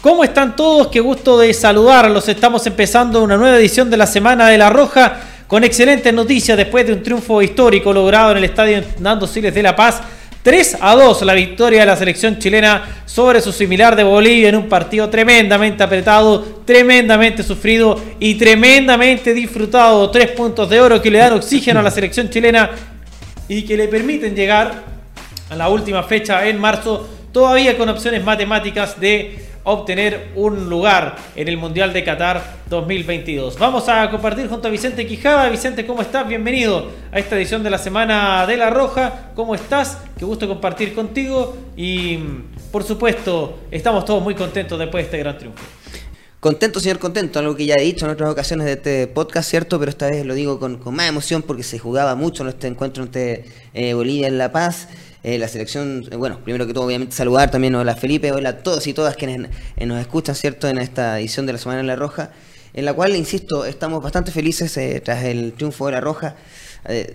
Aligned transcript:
¿Cómo 0.00 0.22
están 0.22 0.54
todos? 0.54 0.86
Qué 0.88 1.00
gusto 1.00 1.36
de 1.40 1.52
saludarlos. 1.52 2.28
Estamos 2.28 2.64
empezando 2.68 3.20
una 3.20 3.36
nueva 3.36 3.58
edición 3.58 3.90
de 3.90 3.96
la 3.96 4.06
Semana 4.06 4.46
de 4.46 4.56
la 4.56 4.70
Roja 4.70 5.18
con 5.48 5.64
excelentes 5.64 6.14
noticias 6.14 6.56
después 6.56 6.86
de 6.86 6.92
un 6.92 7.02
triunfo 7.02 7.42
histórico 7.42 7.92
logrado 7.92 8.30
en 8.30 8.38
el 8.38 8.44
Estadio 8.44 8.80
Nando 9.00 9.26
Siles 9.26 9.52
de 9.52 9.60
La 9.60 9.74
Paz. 9.74 10.00
3 10.44 10.78
a 10.80 10.94
2 10.94 11.22
la 11.22 11.34
victoria 11.34 11.80
de 11.80 11.86
la 11.86 11.96
selección 11.96 12.38
chilena 12.38 13.02
sobre 13.06 13.40
su 13.40 13.50
similar 13.50 13.96
de 13.96 14.04
Bolivia 14.04 14.50
en 14.50 14.54
un 14.54 14.68
partido 14.68 15.10
tremendamente 15.10 15.82
apretado, 15.82 16.62
tremendamente 16.64 17.42
sufrido 17.42 18.00
y 18.20 18.36
tremendamente 18.36 19.34
disfrutado. 19.34 20.12
Tres 20.12 20.28
puntos 20.30 20.70
de 20.70 20.80
oro 20.80 21.02
que 21.02 21.10
le 21.10 21.18
dan 21.18 21.32
oxígeno 21.32 21.80
a 21.80 21.82
la 21.82 21.90
selección 21.90 22.30
chilena 22.30 22.70
y 23.48 23.62
que 23.62 23.76
le 23.76 23.88
permiten 23.88 24.36
llegar 24.36 24.84
a 25.50 25.56
la 25.56 25.68
última 25.68 26.04
fecha 26.04 26.46
en 26.46 26.60
marzo, 26.60 27.08
todavía 27.32 27.76
con 27.76 27.88
opciones 27.88 28.22
matemáticas 28.22 29.00
de 29.00 29.47
obtener 29.70 30.28
un 30.34 30.70
lugar 30.70 31.16
en 31.36 31.46
el 31.46 31.58
Mundial 31.58 31.92
de 31.92 32.02
Qatar 32.02 32.42
2022. 32.70 33.58
Vamos 33.58 33.88
a 33.88 34.10
compartir 34.10 34.48
junto 34.48 34.68
a 34.68 34.70
Vicente 34.70 35.06
Quijada. 35.06 35.48
Vicente, 35.50 35.86
¿cómo 35.86 36.00
estás? 36.00 36.26
Bienvenido 36.26 36.90
a 37.12 37.18
esta 37.18 37.36
edición 37.36 37.62
de 37.62 37.68
la 37.68 37.76
Semana 37.76 38.46
de 38.46 38.56
la 38.56 38.70
Roja. 38.70 39.30
¿Cómo 39.34 39.54
estás? 39.54 39.98
Qué 40.18 40.24
gusto 40.24 40.48
compartir 40.48 40.94
contigo 40.94 41.54
y 41.76 42.18
por 42.72 42.82
supuesto 42.82 43.58
estamos 43.70 44.06
todos 44.06 44.22
muy 44.22 44.34
contentos 44.34 44.78
después 44.78 45.02
de 45.02 45.06
este 45.06 45.18
gran 45.18 45.36
triunfo. 45.36 45.62
Contento, 46.40 46.78
señor 46.78 47.00
contento, 47.00 47.40
algo 47.40 47.56
que 47.56 47.66
ya 47.66 47.74
he 47.74 47.82
dicho 47.82 48.04
en 48.04 48.12
otras 48.12 48.30
ocasiones 48.30 48.64
de 48.66 48.74
este 48.74 49.06
podcast, 49.08 49.50
¿cierto? 49.50 49.80
Pero 49.80 49.90
esta 49.90 50.08
vez 50.08 50.24
lo 50.24 50.34
digo 50.34 50.60
con, 50.60 50.78
más 50.94 51.08
emoción 51.08 51.42
porque 51.42 51.64
se 51.64 51.80
jugaba 51.80 52.14
mucho 52.14 52.44
en 52.44 52.50
este 52.50 52.68
encuentro 52.68 53.02
entre 53.02 53.44
eh, 53.74 53.92
Bolivia 53.94 54.28
en 54.28 54.38
La 54.38 54.52
Paz. 54.52 54.86
Eh, 55.24 55.36
la 55.36 55.48
selección, 55.48 56.04
eh, 56.12 56.14
bueno, 56.14 56.38
primero 56.44 56.64
que 56.64 56.72
todo, 56.72 56.84
obviamente 56.84 57.16
saludar 57.16 57.50
también 57.50 57.74
a 57.74 57.96
Felipe, 57.96 58.30
hola 58.30 58.50
a 58.50 58.58
todos 58.58 58.86
y 58.86 58.94
todas 58.94 59.16
quienes 59.16 59.50
eh, 59.76 59.84
nos 59.84 60.00
escuchan, 60.00 60.36
¿cierto?, 60.36 60.68
en 60.68 60.78
esta 60.78 61.18
edición 61.18 61.44
de 61.44 61.54
la 61.54 61.58
Semana 61.58 61.80
en 61.80 61.88
la 61.88 61.96
Roja, 61.96 62.30
en 62.72 62.84
la 62.84 62.94
cual, 62.94 63.16
insisto, 63.16 63.64
estamos 63.64 64.00
bastante 64.00 64.30
felices 64.30 64.78
tras 65.02 65.24
el 65.24 65.54
triunfo 65.54 65.86
de 65.86 65.92
la 65.92 66.00
Roja. 66.00 66.36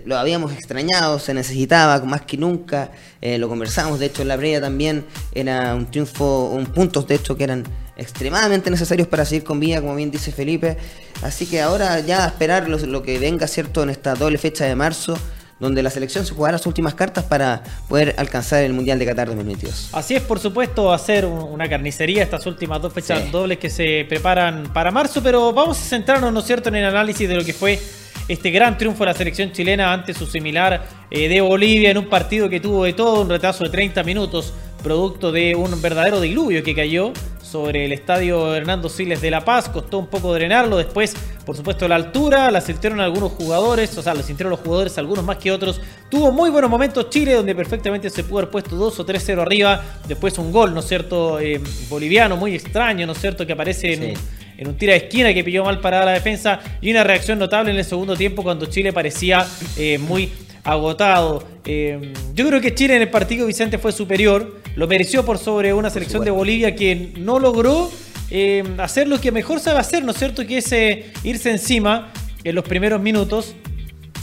Lo 0.04 0.16
habíamos 0.16 0.52
extrañado, 0.52 1.18
se 1.18 1.34
necesitaba 1.34 1.98
más 2.04 2.22
que 2.22 2.36
nunca, 2.36 2.90
lo 3.20 3.48
conversamos, 3.48 3.98
de 3.98 4.06
hecho, 4.06 4.22
en 4.22 4.28
la 4.28 4.36
previa 4.36 4.60
también 4.60 5.04
era 5.34 5.74
un 5.74 5.90
triunfo, 5.90 6.46
un 6.46 6.66
puntos, 6.66 7.06
de 7.06 7.16
hecho, 7.16 7.36
que 7.36 7.44
eran 7.44 7.64
extremadamente 7.96 8.70
necesarios 8.70 9.08
para 9.08 9.24
seguir 9.24 9.44
con 9.44 9.60
vida, 9.60 9.80
como 9.80 9.94
bien 9.96 10.10
dice 10.10 10.32
Felipe. 10.32 10.76
Así 11.22 11.46
que 11.46 11.60
ahora 11.60 12.00
ya 12.00 12.26
esperar 12.26 12.68
lo, 12.68 12.78
lo 12.78 13.02
que 13.02 13.18
venga, 13.18 13.46
¿cierto?, 13.46 13.82
en 13.82 13.90
esta 13.90 14.14
doble 14.14 14.38
fecha 14.38 14.64
de 14.64 14.74
marzo 14.74 15.16
donde 15.60 15.82
la 15.82 15.90
selección 15.90 16.26
se 16.26 16.34
jugará 16.34 16.52
las 16.52 16.66
últimas 16.66 16.94
cartas 16.94 17.24
para 17.24 17.62
poder 17.88 18.16
alcanzar 18.18 18.64
el 18.64 18.72
Mundial 18.72 18.98
de 18.98 19.06
Qatar 19.06 19.28
2022. 19.28 19.90
Así 19.92 20.14
es, 20.14 20.22
por 20.22 20.40
supuesto, 20.40 20.92
hacer 20.92 21.24
una 21.24 21.68
carnicería 21.68 22.24
estas 22.24 22.44
últimas 22.46 22.82
dos 22.82 22.92
fechas 22.92 23.30
dobles 23.30 23.58
que 23.58 23.70
se 23.70 24.04
preparan 24.08 24.72
para 24.72 24.90
marzo, 24.90 25.22
pero 25.22 25.52
vamos 25.52 25.80
a 25.80 25.82
centrarnos, 25.82 26.32
¿no 26.32 26.40
es 26.40 26.46
cierto?, 26.46 26.68
en 26.68 26.76
el 26.76 26.84
análisis 26.84 27.28
de 27.28 27.36
lo 27.36 27.44
que 27.44 27.54
fue 27.54 27.80
este 28.28 28.50
gran 28.50 28.78
triunfo 28.78 29.04
de 29.04 29.10
la 29.10 29.14
selección 29.14 29.52
chilena 29.52 29.92
ante 29.92 30.14
su 30.14 30.26
similar 30.26 30.84
eh, 31.10 31.28
de 31.28 31.40
Bolivia 31.40 31.90
en 31.90 31.98
un 31.98 32.08
partido 32.08 32.48
que 32.48 32.60
tuvo 32.60 32.84
de 32.84 32.92
todo 32.92 33.22
un 33.22 33.28
retraso 33.28 33.64
de 33.64 33.70
30 33.70 34.02
minutos, 34.02 34.54
producto 34.82 35.30
de 35.32 35.54
un 35.54 35.80
verdadero 35.82 36.20
diluvio 36.20 36.62
que 36.62 36.74
cayó 36.74 37.12
sobre 37.54 37.84
el 37.84 37.92
estadio 37.92 38.52
Hernando 38.52 38.88
Siles 38.88 39.20
de 39.20 39.30
La 39.30 39.44
Paz. 39.44 39.68
Costó 39.68 39.98
un 39.98 40.08
poco 40.08 40.34
drenarlo. 40.34 40.76
Después, 40.76 41.14
por 41.46 41.56
supuesto, 41.56 41.86
la 41.86 41.94
altura 41.94 42.50
la 42.50 42.60
sintieron 42.60 43.00
algunos 43.00 43.30
jugadores, 43.32 43.96
o 43.96 44.02
sea, 44.02 44.12
la 44.12 44.24
sintieron 44.24 44.50
los 44.50 44.58
jugadores, 44.58 44.98
algunos 44.98 45.24
más 45.24 45.36
que 45.36 45.52
otros. 45.52 45.80
Tuvo 46.10 46.32
muy 46.32 46.50
buenos 46.50 46.68
momentos 46.68 47.10
Chile, 47.10 47.34
donde 47.34 47.54
perfectamente 47.54 48.10
se 48.10 48.24
pudo 48.24 48.38
haber 48.38 48.50
puesto 48.50 48.74
2 48.74 48.98
o 48.98 49.06
3-0 49.06 49.40
arriba. 49.40 49.80
Después 50.08 50.36
un 50.38 50.50
gol, 50.50 50.74
¿no 50.74 50.80
es 50.80 50.88
cierto? 50.88 51.38
Eh, 51.38 51.60
boliviano, 51.88 52.36
muy 52.36 52.56
extraño, 52.56 53.06
¿no 53.06 53.12
es 53.12 53.20
cierto? 53.20 53.46
Que 53.46 53.52
aparece 53.52 53.92
en, 53.92 54.14
un 54.58 54.76
tira 54.76 54.92
de 54.92 54.98
esquina 54.98 55.34
que 55.34 55.42
pilló 55.42 55.64
mal 55.64 55.80
parada 55.80 56.06
la 56.06 56.12
defensa. 56.12 56.60
Y 56.80 56.90
una 56.90 57.04
reacción 57.04 57.38
notable 57.38 57.72
en 57.72 57.78
el 57.78 57.84
segundo 57.84 58.16
tiempo 58.16 58.42
cuando 58.42 58.66
Chile 58.66 58.92
parecía 58.92 59.46
eh, 59.76 59.98
muy 59.98 60.30
agotado. 60.64 61.46
Eh, 61.66 62.12
yo 62.34 62.48
creo 62.48 62.60
que 62.60 62.74
Chile 62.74 62.96
en 62.96 63.02
el 63.02 63.10
partido 63.10 63.46
Vicente 63.46 63.78
fue 63.78 63.92
superior, 63.92 64.60
lo 64.74 64.86
mereció 64.86 65.24
por 65.24 65.38
sobre 65.38 65.72
una 65.72 65.90
selección 65.90 66.24
de 66.24 66.30
Bolivia 66.30 66.74
que 66.74 67.12
no 67.18 67.38
logró 67.38 67.90
eh, 68.30 68.64
hacer 68.78 69.06
lo 69.06 69.20
que 69.20 69.30
mejor 69.30 69.60
sabe 69.60 69.78
hacer, 69.78 70.02
¿no 70.02 70.12
es 70.12 70.18
cierto? 70.18 70.46
Que 70.46 70.58
es 70.58 70.72
eh, 70.72 71.12
irse 71.22 71.50
encima 71.50 72.12
en 72.42 72.54
los 72.54 72.64
primeros 72.64 73.00
minutos 73.00 73.54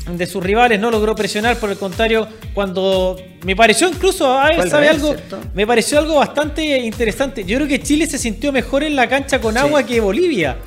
de 0.09 0.25
sus 0.25 0.43
rivales, 0.43 0.79
no 0.79 0.89
logró 0.89 1.15
presionar, 1.15 1.57
por 1.57 1.69
el 1.69 1.77
contrario, 1.77 2.27
cuando 2.53 3.17
me 3.43 3.55
pareció 3.55 3.87
incluso, 3.87 4.25
¿sabe 4.67 4.89
algo? 4.89 5.15
Me 5.53 5.65
pareció 5.67 5.99
algo 5.99 6.15
bastante 6.15 6.79
interesante. 6.79 7.43
Yo 7.43 7.57
creo 7.57 7.67
que 7.67 7.81
Chile 7.81 8.07
se 8.07 8.17
sintió 8.17 8.51
mejor 8.51 8.83
en 8.83 8.95
la 8.95 9.07
cancha 9.07 9.39
con 9.39 9.57
agua 9.57 9.83
que 9.83 9.99
Bolivia. 9.99 10.57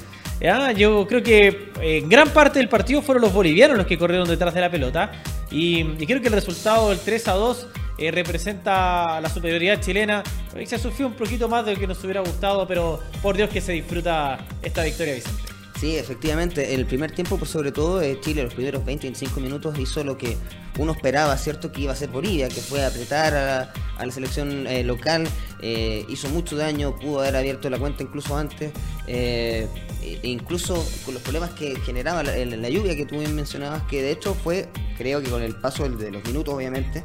Yo 0.77 1.07
creo 1.07 1.23
que 1.23 1.71
en 1.81 2.09
gran 2.09 2.29
parte 2.31 2.59
del 2.59 2.69
partido 2.69 3.03
fueron 3.03 3.23
los 3.23 3.33
bolivianos 3.33 3.77
los 3.77 3.87
que 3.87 3.97
corrieron 3.99 4.29
detrás 4.29 4.55
de 4.55 4.61
la 4.61 4.71
pelota. 4.71 5.13
Y, 5.51 5.85
creo 6.07 6.21
que 6.21 6.29
el 6.29 6.35
resultado 6.35 6.91
del 6.91 6.99
3 6.99 7.29
a 7.29 7.33
2 7.33 7.67
eh, 7.99 8.11
representa 8.11 9.21
la 9.21 9.29
superioridad 9.29 9.81
chilena. 9.81 10.23
Se 10.67 10.79
sufrió 10.79 11.07
un 11.07 11.15
poquito 11.15 11.49
más 11.49 11.65
de 11.65 11.75
lo 11.75 11.81
que 11.81 11.87
nos 11.87 12.03
hubiera 12.05 12.21
gustado, 12.21 12.67
pero 12.67 13.01
por 13.23 13.37
Dios 13.37 13.51
que 13.51 13.61
se 13.61 13.73
disfruta 13.73 14.39
esta 14.63 14.83
victoria, 14.83 15.15
Vicente. 15.15 15.54
Sí, 15.81 15.97
efectivamente, 15.97 16.75
el 16.75 16.87
primer 16.87 17.11
tiempo, 17.11 17.37
por 17.37 17.49
sobre 17.49 17.73
todo, 17.73 18.01
eh, 18.01 18.19
Chile, 18.21 18.45
los 18.45 18.55
primeros 18.55 18.85
20-25 18.85 19.41
minutos, 19.41 19.79
hizo 19.79 20.05
lo 20.05 20.17
que 20.17 20.37
uno 20.79 20.93
esperaba, 20.93 21.37
¿cierto? 21.37 21.73
Que 21.73 21.83
iba 21.83 21.93
a 21.93 21.97
ser 21.97 22.11
Bolivia, 22.11 22.49
que 22.49 22.61
fue 22.61 22.85
apretar 22.85 23.35
a, 23.35 23.73
la 24.05 24.13
selección 24.13 24.67
eh, 24.67 24.85
local, 24.85 25.27
hizo 26.09 26.29
mucho 26.29 26.57
daño, 26.57 26.95
pudo 26.97 27.21
haber 27.21 27.37
abierto 27.37 27.71
la 27.71 27.79
cuenta 27.79 28.03
incluso 28.03 28.37
antes, 28.37 28.71
e 29.07 29.69
incluso 30.23 30.87
con 31.05 31.15
los 31.15 31.23
problemas 31.23 31.51
que 31.51 31.77
generaba 31.81 32.23
la, 32.23 32.37
la, 32.37 32.69
lluvia 32.69 32.95
que 32.95 33.07
tú 33.07 33.19
bien 33.19 33.35
mencionabas, 33.35 33.83
que 33.85 34.03
de 34.03 34.11
hecho 34.11 34.35
fue 34.35 34.69
creo 34.99 35.23
que 35.23 35.31
con 35.31 35.43
el 35.43 35.57
paso 35.57 35.89
de 35.89 36.11
los 36.11 36.25
minutos, 36.25 36.55
obviamente, 36.55 37.03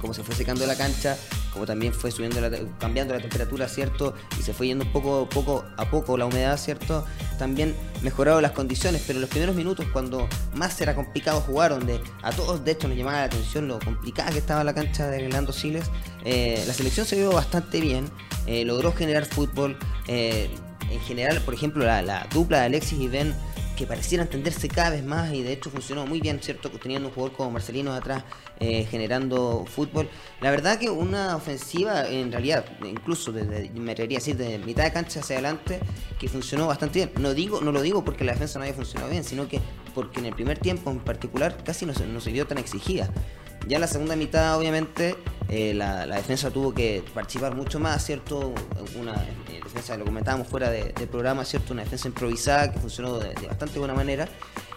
como 0.00 0.14
se 0.14 0.22
fue 0.22 0.34
secando 0.34 0.66
la 0.66 0.76
cancha, 0.76 1.16
como 1.52 1.66
también 1.66 1.92
fue 1.92 2.10
subiendo 2.10 2.40
cambiando 2.78 3.14
la 3.14 3.20
temperatura, 3.20 3.68
¿cierto? 3.68 4.14
Y 4.38 4.42
se 4.42 4.52
fue 4.52 4.68
yendo 4.68 4.84
poco, 4.92 5.28
poco 5.28 5.64
a 5.76 5.90
poco 5.90 6.16
la 6.16 6.26
humedad, 6.26 6.56
¿cierto? 6.56 7.04
También 7.38 7.74
mejoraron 8.02 8.42
las 8.42 8.52
condiciones, 8.52 9.02
pero 9.06 9.18
en 9.18 9.22
los 9.22 9.30
primeros 9.30 9.54
minutos, 9.54 9.86
cuando 9.92 10.28
más 10.54 10.80
era 10.80 10.94
complicado 10.94 11.40
jugar, 11.40 11.70
donde 11.72 12.00
a 12.22 12.30
todos 12.32 12.64
de 12.64 12.72
hecho 12.72 12.88
nos 12.88 12.96
llamaba 12.96 13.18
la 13.18 13.24
atención 13.24 13.68
lo 13.68 13.78
complicada 13.78 14.30
que 14.30 14.38
estaba 14.38 14.64
la 14.64 14.74
cancha 14.74 15.08
de 15.08 15.26
Orlando 15.26 15.52
Siles, 15.52 15.90
eh, 16.24 16.62
la 16.66 16.72
selección 16.72 17.06
se 17.06 17.16
vio 17.16 17.32
bastante 17.32 17.80
bien, 17.80 18.10
eh, 18.46 18.64
logró 18.64 18.92
generar 18.92 19.24
fútbol. 19.26 19.76
Eh, 20.06 20.50
en 20.90 21.00
general, 21.02 21.40
por 21.42 21.54
ejemplo, 21.54 21.84
la, 21.84 22.02
la 22.02 22.26
dupla 22.32 22.58
de 22.60 22.64
Alexis 22.66 22.98
y 22.98 23.06
Ben 23.06 23.32
que 23.80 23.86
pareciera 23.86 24.24
entenderse 24.24 24.68
cada 24.68 24.90
vez 24.90 25.02
más 25.02 25.32
y 25.32 25.42
de 25.42 25.54
hecho 25.54 25.70
funcionó 25.70 26.04
muy 26.04 26.20
bien, 26.20 26.38
¿cierto? 26.42 26.68
Teniendo 26.68 27.08
un 27.08 27.14
jugador 27.14 27.34
como 27.34 27.52
Marcelino 27.52 27.94
atrás 27.94 28.24
eh, 28.58 28.86
generando 28.90 29.64
fútbol. 29.66 30.06
La 30.42 30.50
verdad 30.50 30.78
que 30.78 30.90
una 30.90 31.34
ofensiva, 31.34 32.06
en 32.06 32.30
realidad, 32.30 32.66
incluso 32.84 33.32
desde, 33.32 33.70
me 33.70 33.92
atrevería 33.92 34.18
a 34.18 34.20
decir, 34.20 34.36
de 34.36 34.58
mitad 34.58 34.84
de 34.84 34.92
cancha 34.92 35.20
hacia 35.20 35.36
adelante, 35.36 35.80
que 36.18 36.28
funcionó 36.28 36.66
bastante 36.66 37.06
bien. 37.06 37.12
No, 37.22 37.32
digo, 37.32 37.62
no 37.62 37.72
lo 37.72 37.80
digo 37.80 38.04
porque 38.04 38.22
la 38.22 38.32
defensa 38.32 38.58
no 38.58 38.66
haya 38.66 38.74
funcionado 38.74 39.10
bien, 39.10 39.24
sino 39.24 39.48
que 39.48 39.62
porque 39.94 40.20
en 40.20 40.26
el 40.26 40.34
primer 40.34 40.58
tiempo 40.58 40.90
en 40.90 41.00
particular 41.00 41.56
casi 41.64 41.86
no 41.86 41.94
no 41.94 42.20
se 42.20 42.32
vio 42.32 42.46
tan 42.46 42.58
exigida. 42.58 43.08
Ya 43.66 43.76
en 43.76 43.80
la 43.80 43.86
segunda 43.86 44.16
mitad, 44.16 44.58
obviamente, 44.58 45.16
eh, 45.48 45.74
la, 45.74 46.06
defensa 46.06 46.50
tuvo 46.50 46.72
que 46.72 47.02
participar 47.12 47.54
mucho 47.54 47.80
más, 47.80 48.04
¿cierto? 48.04 48.54
Una 48.98 49.14
eh, 49.48 49.60
defensa, 49.62 49.96
lo 49.96 50.04
comentábamos 50.04 50.48
fuera 50.48 50.70
del 50.70 50.92
programa, 51.08 51.44
¿cierto? 51.44 51.72
Una 51.72 51.82
defensa 51.82 52.08
improvisada 52.08 52.72
que 52.72 52.78
funcionó 52.78 53.18
de, 53.18 53.34
bastante 53.46 53.78
buena 53.78 53.94
manera 53.94 54.28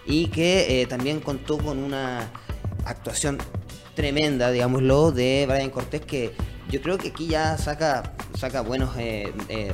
y 0.05 0.27
que 0.27 0.81
eh, 0.81 0.85
también 0.85 1.19
contó 1.19 1.57
con 1.57 1.77
una 1.77 2.31
actuación 2.85 3.37
tremenda, 3.95 4.51
digámoslo, 4.51 5.11
de 5.11 5.45
Brian 5.47 5.69
Cortés 5.69 6.01
que 6.01 6.33
yo 6.69 6.81
creo 6.81 6.97
que 6.97 7.09
aquí 7.09 7.27
ya 7.27 7.57
saca, 7.57 8.13
saca 8.37 8.61
buenos 8.61 8.95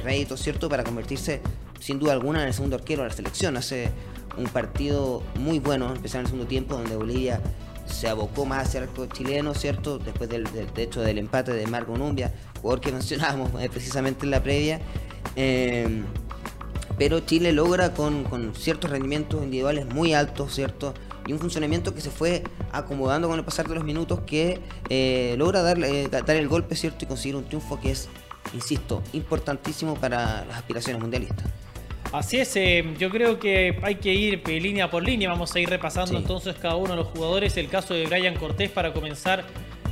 réditos, 0.04 0.42
¿cierto? 0.42 0.68
Para 0.68 0.84
convertirse 0.84 1.42
sin 1.80 1.98
duda 1.98 2.12
alguna 2.12 2.42
en 2.42 2.50
el 2.50 2.54
segundo 2.54 2.76
arquero 2.76 3.04
de 3.04 3.10
la 3.10 3.16
selección. 3.16 3.56
Hace 3.56 3.90
un 4.38 4.48
partido 4.48 5.24
muy 5.36 5.60
bueno, 5.60 5.94
empezar 5.94 6.20
en 6.20 6.26
el 6.26 6.28
segundo 6.28 6.48
tiempo, 6.48 6.76
donde 6.76 6.96
Bolivia 6.96 7.42
se 7.90 8.08
abocó 8.08 8.46
más 8.46 8.68
hacia 8.68 8.80
el 8.80 8.90
arco 8.90 9.06
chileno, 9.08 9.54
¿cierto? 9.54 10.00
Después 10.00 10.30
del, 10.30 10.48
hecho 10.78 11.02
del 11.02 11.18
empate 11.18 11.54
de 11.54 11.68
Marco 11.68 11.98
Numbia, 11.98 12.34
jugador 12.62 12.82
que 12.82 12.92
mencionábamos 12.94 13.62
eh, 13.62 13.70
precisamente 13.70 14.26
en 14.26 14.32
la 14.32 14.42
previa. 14.42 14.80
Em, 15.36 16.06
pero 16.98 17.22
Chile 17.22 17.54
logra 17.54 17.94
con, 17.94 18.54
ciertos 18.56 18.92
rendimientos 18.92 19.42
individuales 19.44 19.86
muy 19.86 20.14
altos, 20.14 20.54
¿cierto? 20.54 20.94
Y 21.26 21.34
un 21.34 21.40
funcionamiento 21.40 21.94
que 21.94 22.02
se 22.02 22.10
fue 22.10 22.44
acomodando 22.72 23.28
con 23.28 23.38
el 23.38 23.46
pasar 23.46 23.68
de 23.68 23.76
los 23.76 23.84
minutos 23.84 24.22
que 24.26 24.60
eh, 24.90 25.36
logra 25.38 25.62
darle, 25.62 26.04
eh, 26.04 26.10
dar 26.10 26.36
el 26.36 26.48
golpe, 26.48 26.76
¿cierto? 26.76 27.06
Y 27.06 27.08
conseguir 27.08 27.36
un 27.36 27.46
triunfo 27.46 27.80
que 27.80 27.92
es, 27.92 28.10
insisto, 28.54 29.02
importantísimo 29.14 29.96
para 29.96 30.46
las 30.46 30.58
aspiraciones 30.58 31.02
mundialistas. 31.02 31.46
Así 32.12 32.38
es, 32.38 32.56
eh, 32.56 32.84
yo 32.98 33.12
creo 33.12 33.40
que 33.40 33.78
hay 33.84 33.96
que 33.96 34.12
ir 34.12 34.42
línea 34.48 34.90
por 34.90 35.04
línea, 35.04 35.30
vamos 35.30 35.54
a 35.54 35.60
ir 35.60 35.70
repasando 35.70 36.18
entonces 36.18 36.56
cada 36.56 36.76
uno 36.76 36.92
de 36.92 36.96
los 36.98 37.08
jugadores. 37.08 37.56
El 37.56 37.70
caso 37.70 37.94
de 37.94 38.08
Brian 38.08 38.36
Cortés 38.36 38.72
para 38.72 38.94
comenzar, 38.94 39.46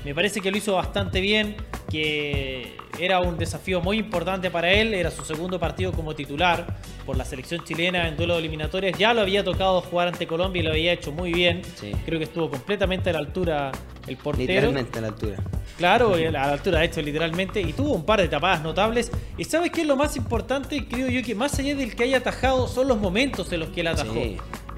me 0.04 0.16
parece 0.16 0.42
que 0.42 0.50
lo 0.50 0.58
hizo 0.58 0.74
bastante 0.74 1.22
bien, 1.22 1.56
que 1.92 2.76
era 3.00 3.20
un 3.20 3.38
desafío 3.38 3.82
muy 3.82 3.98
importante 3.98 4.50
para 4.50 4.72
él, 4.72 4.94
era 4.94 5.12
su 5.12 5.24
segundo 5.24 5.60
partido 5.60 5.92
como 5.92 6.16
titular 6.16 6.78
por 7.06 7.18
la 7.18 7.26
selección 7.26 7.64
chilena 7.64 8.08
en 8.08 8.18
duelo 8.18 8.34
de 8.34 8.40
eliminatorias. 8.40 8.98
Ya 8.98 9.14
lo 9.14 9.22
había 9.22 9.44
tocado 9.44 9.82
jugar 9.82 10.10
ante 10.10 10.28
Colombia 10.28 10.60
y 10.60 10.64
lo 10.64 10.72
había 10.72 10.94
hecho 10.94 11.12
muy 11.12 11.34
bien. 11.34 11.62
Creo 12.06 12.20
que 12.20 12.26
estuvo 12.26 12.50
completamente 12.50 13.10
a 13.10 13.14
la 13.14 13.20
altura 13.20 13.72
el 14.08 14.18
portero. 14.18 14.48
Literalmente 14.48 15.00
a 15.00 15.02
la 15.02 15.08
altura. 15.08 15.38
Claro, 15.78 16.16
a 16.16 16.18
la 16.20 16.44
altura, 16.52 16.80
de 16.80 16.86
hecho, 16.86 17.02
literalmente. 17.02 17.62
Y 17.62 17.74
tuvo 17.74 17.94
un 17.94 18.06
par 18.06 18.22
de 18.22 18.28
tapadas 18.28 18.64
notables. 18.64 19.12
Y 19.38 19.44
¿sabes 19.44 19.72
qué 19.72 19.82
es 19.82 19.88
lo 19.88 19.96
más 19.96 20.16
importante? 20.16 20.88
Creo 20.88 21.10
yo 21.10 21.22
que 21.24 21.36
más 21.36 21.58
allá 21.60 21.76
del 21.76 21.96
que 21.96 22.04
haya 22.04 22.18
atajado, 22.18 22.68
son 22.68 22.88
los 22.88 22.98
momentos 22.98 23.52
en 23.52 23.60
los 23.60 23.70
que 23.70 23.82
él 23.82 23.88
atajó. 23.88 24.22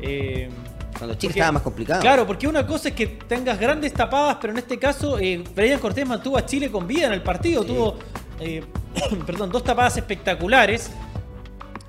Eh, 0.01 0.49
cuando 0.97 1.15
Chile 1.15 1.33
estaba 1.35 1.53
más 1.53 1.61
complicado. 1.61 2.01
Claro, 2.01 2.25
porque 2.25 2.47
una 2.47 2.65
cosa 2.65 2.89
es 2.89 2.95
que 2.95 3.07
tengas 3.07 3.59
grandes 3.59 3.93
tapadas, 3.93 4.37
pero 4.41 4.53
en 4.53 4.59
este 4.59 4.77
caso, 4.77 5.19
eh, 5.19 5.43
Brian 5.55 5.79
Cortés 5.79 6.07
mantuvo 6.07 6.37
a 6.37 6.45
Chile 6.45 6.69
con 6.69 6.87
vida 6.87 7.07
en 7.07 7.13
el 7.13 7.21
partido. 7.21 7.63
Tuvo, 7.63 7.97
eh, 8.39 8.63
perdón, 9.25 9.51
dos 9.51 9.63
tapadas 9.63 9.97
espectaculares. 9.97 10.91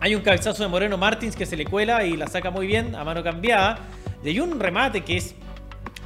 Hay 0.00 0.14
un 0.14 0.22
cabezazo 0.22 0.62
de 0.62 0.68
Moreno 0.68 0.96
Martins 0.96 1.36
que 1.36 1.44
se 1.44 1.56
le 1.56 1.64
cuela 1.64 2.04
y 2.04 2.16
la 2.16 2.26
saca 2.26 2.50
muy 2.50 2.66
bien 2.66 2.94
a 2.94 3.04
mano 3.04 3.22
cambiada. 3.22 3.78
Y 4.24 4.28
hay 4.28 4.40
un 4.40 4.58
remate 4.58 5.02
que 5.02 5.16
es 5.16 5.34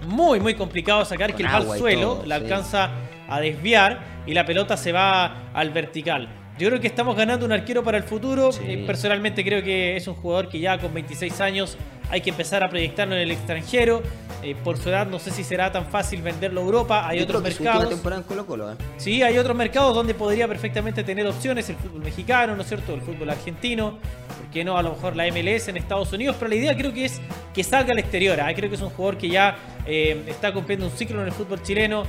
muy, 0.07 0.41
muy 0.41 0.55
complicado 0.55 1.05
sacar, 1.05 1.35
que 1.35 1.43
el 1.43 1.49
al 1.49 1.79
suelo 1.79 2.23
la 2.27 2.37
alcanza 2.37 2.91
a 3.29 3.41
desviar 3.41 4.23
y 4.27 4.35
la 4.35 4.45
pelota 4.45 4.77
se 4.77 4.93
va 4.93 5.51
al 5.53 5.71
vertical. 5.71 6.29
Yo 6.59 6.69
creo 6.69 6.81
que 6.81 6.87
estamos 6.87 7.17
ganando 7.17 7.45
un 7.45 7.53
arquero 7.53 7.83
para 7.83 7.99
el 7.99 8.05
futuro. 8.05 8.51
Eh, 8.63 8.85
personalmente 8.87 9.45
creo 9.45 9.63
que 9.63 9.97
es 9.97 10.07
un 10.07 10.15
jugador 10.15 10.49
que 10.49 10.61
ya 10.61 10.79
con 10.79 10.95
26 10.95 11.41
años 11.41 11.77
hay 12.15 12.21
que 12.21 12.31
empezar 12.31 12.63
a 12.63 12.71
proyectarlo 12.71 13.17
en 13.17 13.23
el 13.23 13.33
extranjero. 13.33 14.01
Eh, 14.41 14.55
por 14.63 14.79
su 14.79 14.89
edad 14.89 15.09
no 15.09 15.19
sé 15.19 15.33
si 15.33 15.43
será 15.43 15.73
tan 15.73 15.87
fácil 15.87 16.23
venderlo 16.23 16.61
a 16.61 16.65
Europa. 16.65 17.09
Hay 17.09 17.21
otros 17.21 17.43
mercados. 17.43 17.93
¿eh? 17.93 18.77
Sí, 18.99 19.21
hay 19.21 19.37
otros 19.37 19.57
mercados 19.57 19.97
donde 19.97 20.15
podría 20.15 20.47
perfectamente 20.47 21.03
tener 21.03 21.27
opciones. 21.27 21.69
El 21.71 21.77
fútbol 21.77 22.03
mexicano, 22.03 22.55
¿no 22.55 22.63
es 22.63 22.69
cierto? 22.69 22.95
El 22.95 23.01
fútbol 23.01 23.31
argentino. 23.31 23.99
¿Por 24.39 24.51
qué 24.53 24.63
no? 24.63 24.79
A 24.79 24.83
lo 24.83 24.91
mejor 24.91 25.17
la 25.17 25.27
MLS 25.27 25.67
en 25.67 25.77
Estados 25.77 26.13
Unidos. 26.13 26.37
Pero 26.39 26.51
la 26.51 26.55
idea 26.55 26.77
creo 26.77 26.95
que 26.95 27.07
es 27.07 27.21
que 27.53 27.65
salga 27.65 27.91
al 27.91 27.99
exterior. 27.99 28.41
¿ah? 28.41 28.55
Creo 28.55 28.71
que 28.71 28.77
es 28.77 28.83
un 28.83 28.91
jugador 28.91 29.19
que 29.19 29.29
ya 29.29 29.57
está 29.85 30.53
cumpliendo 30.53 30.87
un 30.87 30.93
ciclo 30.93 31.21
en 31.21 31.27
el 31.27 31.33
fútbol 31.33 31.63
chileno. 31.65 32.05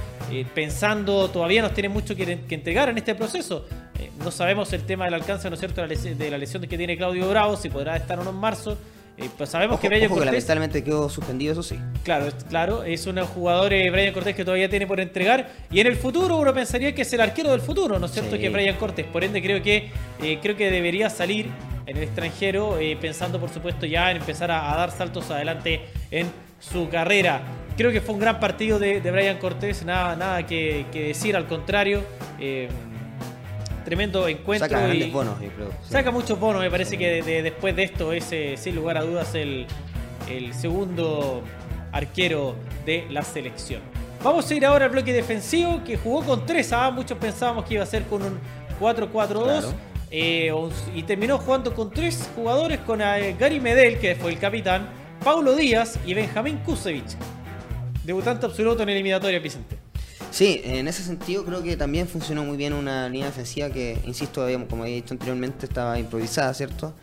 pensando, 0.53 1.31
todavía 1.31 1.63
nos 1.63 1.73
tiene 1.73 1.89
mucho 1.89 2.15
que, 2.15 2.41
que 2.47 2.53
entregar 2.53 2.89
en 2.89 2.99
este 2.99 3.15
proceso. 3.15 3.65
no 4.23 4.29
sabemos 4.29 4.71
el 4.71 4.83
tema 4.83 5.05
del 5.05 5.15
alcance, 5.15 5.49
¿no 5.49 5.55
es 5.55 5.59
cierto?, 5.59 5.81
de 5.81 6.29
la 6.29 6.37
lesión 6.37 6.61
que 6.61 6.77
tiene 6.77 6.95
Claudio 6.95 7.27
Bravo, 7.27 7.57
si 7.57 7.69
podrá 7.69 7.95
estar 7.95 8.19
o 8.19 8.23
no 8.23 8.29
en 8.29 8.35
marzo. 8.35 8.77
Eh, 9.17 9.29
pues 9.37 9.49
sabemos 9.49 9.79
que 9.79 9.87
Brian 9.87 10.09
Cortés. 10.09 10.25
lamentablemente 10.25 10.83
quedó 10.83 11.09
suspendido, 11.09 11.53
eso 11.53 11.63
sí. 11.63 11.79
Claro, 12.03 12.27
claro, 12.49 12.83
es 12.83 13.07
un 13.07 13.17
jugador 13.21 13.71
eh, 13.71 13.89
Brian 13.89 14.13
Cortés 14.13 14.35
que 14.35 14.43
todavía 14.43 14.69
tiene 14.69 14.87
por 14.87 14.99
entregar. 14.99 15.51
Y 15.71 15.79
en 15.79 15.87
el 15.87 15.95
futuro 15.95 16.37
uno 16.37 16.53
pensaría 16.53 16.93
que 16.93 17.03
es 17.03 17.13
el 17.13 17.21
arquero 17.21 17.51
del 17.51 17.61
futuro, 17.61 17.97
¿no 17.97 18.07
es 18.07 18.11
cierto? 18.11 18.37
Que 18.37 18.49
Brian 18.49 18.75
Cortés. 18.75 19.05
Por 19.05 19.23
ende, 19.23 19.41
creo 19.41 19.61
que 19.63 19.89
eh, 20.21 20.39
creo 20.41 20.57
que 20.57 20.69
debería 20.69 21.09
salir 21.09 21.47
en 21.85 21.97
el 21.97 22.03
extranjero, 22.03 22.77
pensando 22.99 23.39
por 23.39 23.49
supuesto 23.49 23.85
ya 23.85 24.09
en 24.09 24.17
empezar 24.17 24.49
a, 24.49 24.75
dar 24.75 24.91
saltos 24.91 25.29
adelante 25.29 25.81
en 26.09 26.27
su 26.59 26.89
carrera. 26.89 27.41
Creo 27.77 27.91
que 27.91 28.01
fue 28.01 28.15
un 28.15 28.21
gran 28.21 28.39
partido 28.39 28.79
de, 28.79 28.99
Brian 28.99 29.37
Cortés, 29.37 29.85
nada, 29.85 30.15
nada 30.15 30.45
que, 30.47 30.87
que 30.91 31.09
decir, 31.09 31.35
al 31.35 31.45
contrario 31.45 32.03
tremendo 33.85 34.27
encuentro. 34.27 34.67
Saca 34.67 34.93
y 34.93 35.09
bonos, 35.09 35.37
Saca 35.87 36.11
muchos 36.11 36.37
bonos, 36.37 36.61
me 36.61 36.69
parece 36.69 36.97
que 36.97 37.23
después 37.41 37.75
de 37.75 37.83
esto 37.83 38.11
es, 38.11 38.25
sin 38.59 38.75
lugar 38.75 38.97
a 38.97 39.03
dudas, 39.03 39.33
el, 39.35 39.67
segundo 40.53 41.43
arquero 41.93 42.55
de 42.85 43.07
la 43.09 43.21
selección. 43.21 43.81
Vamos 44.21 44.49
a 44.49 44.55
ir 44.55 44.65
ahora 44.65 44.85
al 44.85 44.91
bloque 44.91 45.13
defensivo 45.13 45.83
que 45.83 45.97
jugó 45.97 46.23
con 46.23 46.45
tres. 46.45 46.73
Ah, 46.73 46.89
muchos 46.89 47.17
pensábamos 47.17 47.65
que 47.65 47.75
iba 47.75 47.83
a 47.83 47.85
ser 47.85 48.03
con 48.03 48.23
un 48.23 48.39
4-4-2. 48.81 49.71
Eh, 50.11 50.51
y 50.93 51.03
terminó 51.03 51.37
jugando 51.37 51.73
con 51.73 51.91
tres 51.91 52.29
jugadores: 52.35 52.79
con 52.79 53.01
eh, 53.01 53.35
Gary 53.39 53.59
Medel, 53.59 53.99
que 53.99 54.15
fue 54.15 54.31
el 54.31 54.39
capitán, 54.39 54.87
Paulo 55.23 55.55
Díaz 55.55 55.99
y 56.05 56.13
Benjamín 56.15 56.57
Kusevich. 56.59 57.15
Debutante 58.03 58.45
absoluto 58.47 58.83
en 58.83 58.89
eliminatoria, 58.89 59.39
Vicente. 59.39 59.84
Sí, 60.35 60.59
en 60.65 60.89
ese 60.89 61.01
sentido 61.01 61.45
creo 61.45 61.63
que 61.63 61.77
también 61.77 62.09
funcionó 62.09 62.43
muy 62.43 62.57
bien 62.57 62.73
una 62.73 63.07
línea 63.07 63.27
defensiva 63.27 63.69
que, 63.69 63.97
insisto, 64.03 64.45
como 64.69 64.83
he 64.83 64.89
dicho 64.89 65.13
anteriormente, 65.13 65.65
estaba 65.65 65.97
improvisada, 65.97 66.53
¿cierto? 66.53 66.93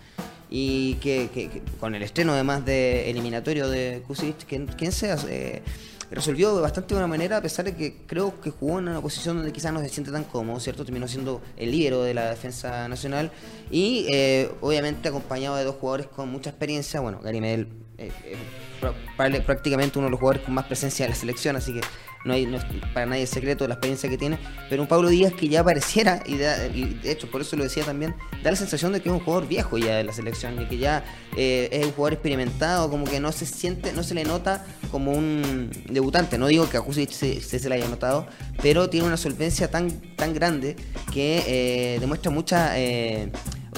Y 0.50 0.96
que, 0.96 1.62
con 1.80 1.94
el 1.94 2.02
estreno 2.02 2.34
además 2.34 2.66
de 2.66 3.08
eliminatorio 3.08 3.70
de 3.70 4.02
Kusic, 4.06 4.44
quien, 4.44 4.92
sea, 4.92 5.16
eh, 5.30 5.62
resolvió 6.10 6.54
de 6.54 6.60
bastante 6.60 6.92
buena 6.92 7.06
manera, 7.06 7.38
a 7.38 7.40
pesar 7.40 7.64
de 7.64 7.74
que 7.74 8.02
creo 8.06 8.38
que 8.38 8.50
jugó 8.50 8.80
en 8.80 8.88
una 8.88 9.00
posición 9.00 9.38
donde 9.38 9.50
quizás 9.50 9.72
no 9.72 9.80
se 9.80 9.88
siente 9.88 10.12
tan 10.12 10.24
cómodo, 10.24 10.60
¿cierto? 10.60 10.84
Terminó 10.84 11.08
siendo 11.08 11.40
el 11.56 11.70
lídero 11.70 12.02
de 12.02 12.12
la 12.12 12.28
defensa 12.28 12.86
nacional 12.86 13.30
y 13.70 14.04
eh, 14.12 14.50
obviamente 14.60 15.08
acompañado 15.08 15.56
de 15.56 15.64
dos 15.64 15.76
jugadores 15.76 16.06
con 16.08 16.28
mucha 16.28 16.50
experiencia, 16.50 17.00
bueno, 17.00 17.18
Gary 17.22 17.40
Medel 17.40 17.66
eh, 17.96 18.12
prácticamente 19.46 19.98
uno 19.98 20.08
de 20.08 20.10
los 20.10 20.20
jugadores 20.20 20.44
con 20.44 20.54
más 20.54 20.66
presencia 20.66 21.06
de 21.06 21.10
la 21.10 21.16
selección, 21.16 21.56
así 21.56 21.72
que 21.72 21.80
no, 22.24 22.34
hay, 22.34 22.46
para 22.94 23.06
nadie 23.06 23.26
secreto 23.26 23.66
la 23.66 23.74
experiencia 23.74 24.08
que 24.08 24.16
tiene, 24.16 24.38
pero 24.68 24.82
un 24.82 24.88
Pablo 24.88 25.08
Díaz 25.08 25.32
que 25.32 25.48
ya 25.48 25.64
pareciera, 25.64 26.22
y 26.24 26.36
de, 26.36 26.98
hecho 27.04 27.30
por 27.30 27.40
eso 27.40 27.56
lo 27.56 27.64
decía 27.64 27.84
también, 27.84 28.14
da 28.42 28.50
la 28.50 28.56
sensación 28.56 28.92
de 28.92 29.00
que 29.00 29.08
es 29.08 29.14
un 29.14 29.20
jugador 29.20 29.48
viejo 29.48 29.78
ya 29.78 29.96
de 29.96 30.04
la 30.04 30.12
selección, 30.12 30.60
y 30.60 30.66
que 30.66 30.78
ya 30.78 31.04
eh, 31.36 31.68
es 31.72 31.86
un 31.86 31.92
jugador 31.92 32.14
experimentado, 32.14 32.90
como 32.90 33.04
que 33.04 33.20
no 33.20 33.32
se 33.32 33.46
siente, 33.46 33.92
no 33.92 34.02
se 34.02 34.14
le 34.14 34.24
nota 34.24 34.64
como 34.90 35.12
un 35.12 35.70
debutante, 35.88 36.38
no 36.38 36.46
digo 36.46 36.68
que 36.68 36.76
a 36.76 36.80
Kusic 36.80 37.10
se, 37.10 37.40
se, 37.40 37.68
le 37.68 37.74
haya 37.74 37.88
notado, 37.88 38.26
pero 38.62 38.88
tiene 38.88 39.06
una 39.06 39.16
solvencia 39.16 39.70
tan, 39.70 39.90
tan 40.16 40.34
grande 40.34 40.76
que 41.12 41.42
eh, 41.46 42.00
demuestra 42.00 42.30
mucha... 42.30 42.78
Eh, 42.78 43.30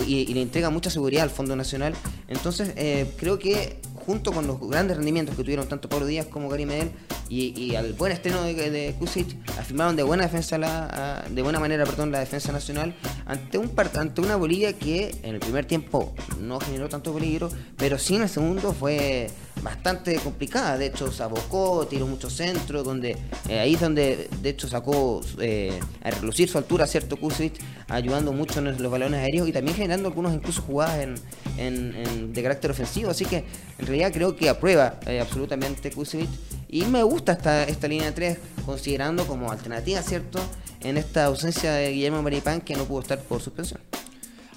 y, 0.09 0.29
y, 0.29 0.35
le 0.35 0.43
entrega 0.43 0.71
mucha 0.71 0.91
seguridad 0.91 1.23
al 1.23 1.31
Fondo 1.31 1.55
Nacional. 1.55 1.95
Entonces, 2.27 2.75
creo 3.17 3.39
que 3.39 3.81
junto 4.07 4.33
con 4.33 4.47
los 4.47 4.61
grandes 4.61 4.97
rendimientos 4.97 5.37
que 5.37 5.43
tuvieron 5.43 5.69
tanto 5.69 5.89
Pablo 5.89 6.07
Díaz 6.07 6.27
como 6.27 6.49
Gary 6.49 6.67
Medel 6.67 6.93
y, 7.29 7.75
al 7.75 7.95
buen 7.95 8.13
estreno 8.13 8.43
de, 8.43 8.71
de 8.71 8.95
Kusic, 8.99 9.37
afirmaron 9.59 9.97
de 9.97 10.03
buena 10.03 10.25
defensa 10.25 10.59
la, 10.59 11.25
de 11.29 11.43
buena 11.43 11.59
manera 11.59 11.85
perdón, 11.85 12.13
la 12.13 12.21
defensa 12.21 12.53
nacional 12.53 12.95
ante 13.27 13.59
un 13.59 13.73
ante 13.97 14.21
una 14.21 14.37
Bolivia 14.37 14.73
que 14.73 15.15
en 15.23 15.35
el 15.35 15.41
primer 15.41 15.65
tiempo 15.65 16.15
no 16.41 16.61
generó 16.61 16.89
tanto 16.89 17.13
peligro, 17.13 17.49
pero 17.77 17.99
sí 17.99 18.17
en 18.17 18.23
el 18.23 18.29
segundo 18.29 18.73
fue 18.73 19.29
bastante 19.63 20.17
complicada. 20.17 20.79
De 20.79 20.87
hecho, 20.87 21.11
se 21.13 21.23
abocó, 21.23 21.87
tiró 21.87 22.07
muchos 22.07 22.35
centros, 22.35 22.85
donde 22.85 23.17
eh, 23.49 23.61
ahí 23.61 23.75
es 23.75 23.81
donde 23.81 24.29
de 24.43 24.49
hecho 24.49 24.69
sacó 24.69 25.21
eh, 25.39 25.79
a 26.03 26.11
relucir 26.11 26.49
su 26.49 26.59
altura, 26.59 26.87
cierto 26.87 27.17
Kusic, 27.17 27.55
ayudando 27.89 28.33
mucho 28.33 28.59
en 28.59 28.83
los 28.83 28.91
balones 28.91 29.21
aéreos 29.21 29.49
y 29.49 29.53
también 29.53 29.77
generando 29.77 30.09
algunos 30.09 30.35
incluso 30.35 30.63
jugadas 30.63 31.09
en, 31.57 32.33
de 32.33 32.43
carácter 32.43 32.71
ofensivo. 32.71 33.11
Así 33.11 33.25
que 33.25 33.45
en 33.79 33.87
realidad 33.87 34.13
creo 34.13 34.37
que 34.37 34.49
aprueba 34.49 34.99
eh, 35.07 35.21
absolutamente 35.21 35.91
Kusevich 35.91 36.29
y 36.69 36.85
me 36.87 37.03
gusta 37.03 37.33
esta, 37.33 37.65
esta 37.65 37.89
línea 37.89 38.07
de 38.07 38.13
3 38.13 38.39
considerando 38.67 39.27
como 39.27 39.51
alternativa, 39.51 40.03
¿cierto? 40.03 40.41
En 40.81 40.97
esta 40.97 41.27
ausencia 41.27 41.73
de 41.73 41.93
Guillermo 41.93 42.23
Maripán 42.23 42.61
que 42.61 42.75
no 42.75 42.85
pudo 42.85 43.01
estar 43.01 43.19
por 43.21 43.41
suspensión. 43.41 43.81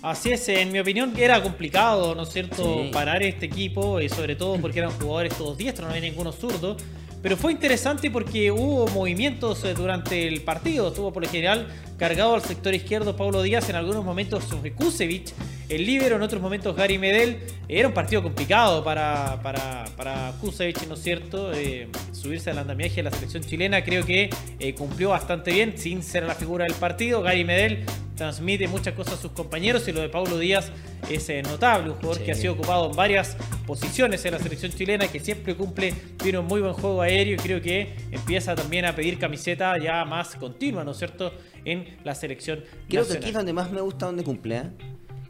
Así 0.01 0.32
es, 0.32 0.48
en 0.50 0.72
mi 0.72 0.80
opinión 0.80 1.13
era 1.18 1.42
complicado, 1.42 2.13
¿no 2.13 2.24
es 2.24 2.30
cierto?, 2.30 2.84
parar 2.92 3.24
este 3.24 3.48
equipo, 3.48 4.00
y 4.00 4.06
eh, 4.06 4.10
sobre 4.10 4.36
todo 4.36 4.58
porque 4.62 4.80
eran 4.80 4.92
jugadores 4.92 5.36
todos 5.36 5.58
diestros, 5.58 5.88
no 5.88 5.96
había 5.96 6.10
ninguno 6.10 6.32
zurdo. 6.32 6.77
Pero 7.22 7.36
fue 7.36 7.51
interesante 7.51 8.12
porque 8.12 8.51
hubo 8.51 8.88
movimientos 8.89 9.63
eh, 9.63 9.74
durante 9.74 10.27
el 10.27 10.42
partido. 10.42 10.89
Estuvo 10.89 11.12
por 11.12 11.24
lo 11.24 11.30
general 11.30 11.68
cargado 11.98 12.36
al 12.36 12.42
sector 12.42 12.74
izquierdo 12.74 13.16
Pablo 13.16 13.42
Díaz, 13.42 13.70
en 13.70 13.75
algunos 13.75 14.06
momentos 14.06 14.46
Kusevich, 14.75 15.34
el 15.70 15.86
líbero, 15.86 16.16
en 16.16 16.22
otros 16.22 16.42
momentos 16.42 16.75
Gary 16.75 16.98
Medel. 16.98 17.39
Era 17.68 17.88
un 17.88 17.94
partido 17.94 18.24
complicado 18.24 18.84
para, 18.84 19.39
para, 19.42 19.86
para 19.98 20.32
Kusevich, 20.39 20.86
¿no 20.88 20.94
es 20.94 21.01
cierto? 21.01 21.51
Eh, 21.54 21.89
subirse 22.13 22.51
al 22.51 22.60
andamiaje 22.60 22.98
de 22.98 23.04
la 23.04 23.12
selección 23.12 23.44
chilena 23.44 23.84
creo 23.84 24.06
que 24.06 24.30
eh, 24.60 24.74
cumplió 24.75 25.10
bastante 25.10 25.51
bien 25.51 25.77
sin 25.77 26.04
ser 26.04 26.24
la 26.24 26.36
figura 26.36 26.66
del 26.66 26.75
partido. 26.75 27.22
Gary 27.22 27.44
Medel 27.44 27.86
transmite 28.16 28.68
muchas 28.68 28.94
cosas 28.94 29.16
a 29.16 29.18
sus 29.18 29.32
compañeros 29.32 29.88
y 29.88 29.92
lo 29.92 30.01
de 30.01 30.10
Pablo 30.10 30.38
Díaz 30.38 30.72
es 31.10 31.30
notable, 31.48 31.92
un 31.92 31.98
jugador 31.98 32.22
que 32.24 32.32
ha 32.32 32.36
sido 32.36 32.54
ocupado 32.54 32.89
en 32.89 32.96
varias 32.96 33.38
posiciones 33.66 34.25
en 34.25 34.34
la 34.34 34.39
selección 34.39 34.72
chilena, 34.72 35.08
que 35.08 35.20
siempre 35.20 35.56
cumple, 35.56 35.94
tiene 36.18 36.39
un 36.39 36.46
muy 36.48 36.60
buen 36.60 36.74
juego 36.74 37.01
aéreo 37.01 37.36
y 37.36 37.38
creo 37.38 37.62
que 37.62 37.96
empieza 38.12 38.56
también 38.56 38.86
a 38.86 38.96
pedir 38.96 39.18
camiseta 39.20 39.77
ya 39.77 40.04
más 40.04 40.36
continua, 40.36 40.84
¿no 40.84 40.92
es 40.92 40.98
cierto?, 40.98 41.32
en 41.67 41.86
la 42.03 42.15
selección 42.15 42.63
Creo 42.89 43.05
que 43.05 43.13
aquí 43.13 43.27
es 43.27 43.33
donde 43.33 43.53
más 43.53 43.71
me 43.71 43.81
gusta 43.81 44.05
donde 44.05 44.24
cumple, 44.24 44.57
¿eh? 44.57 44.63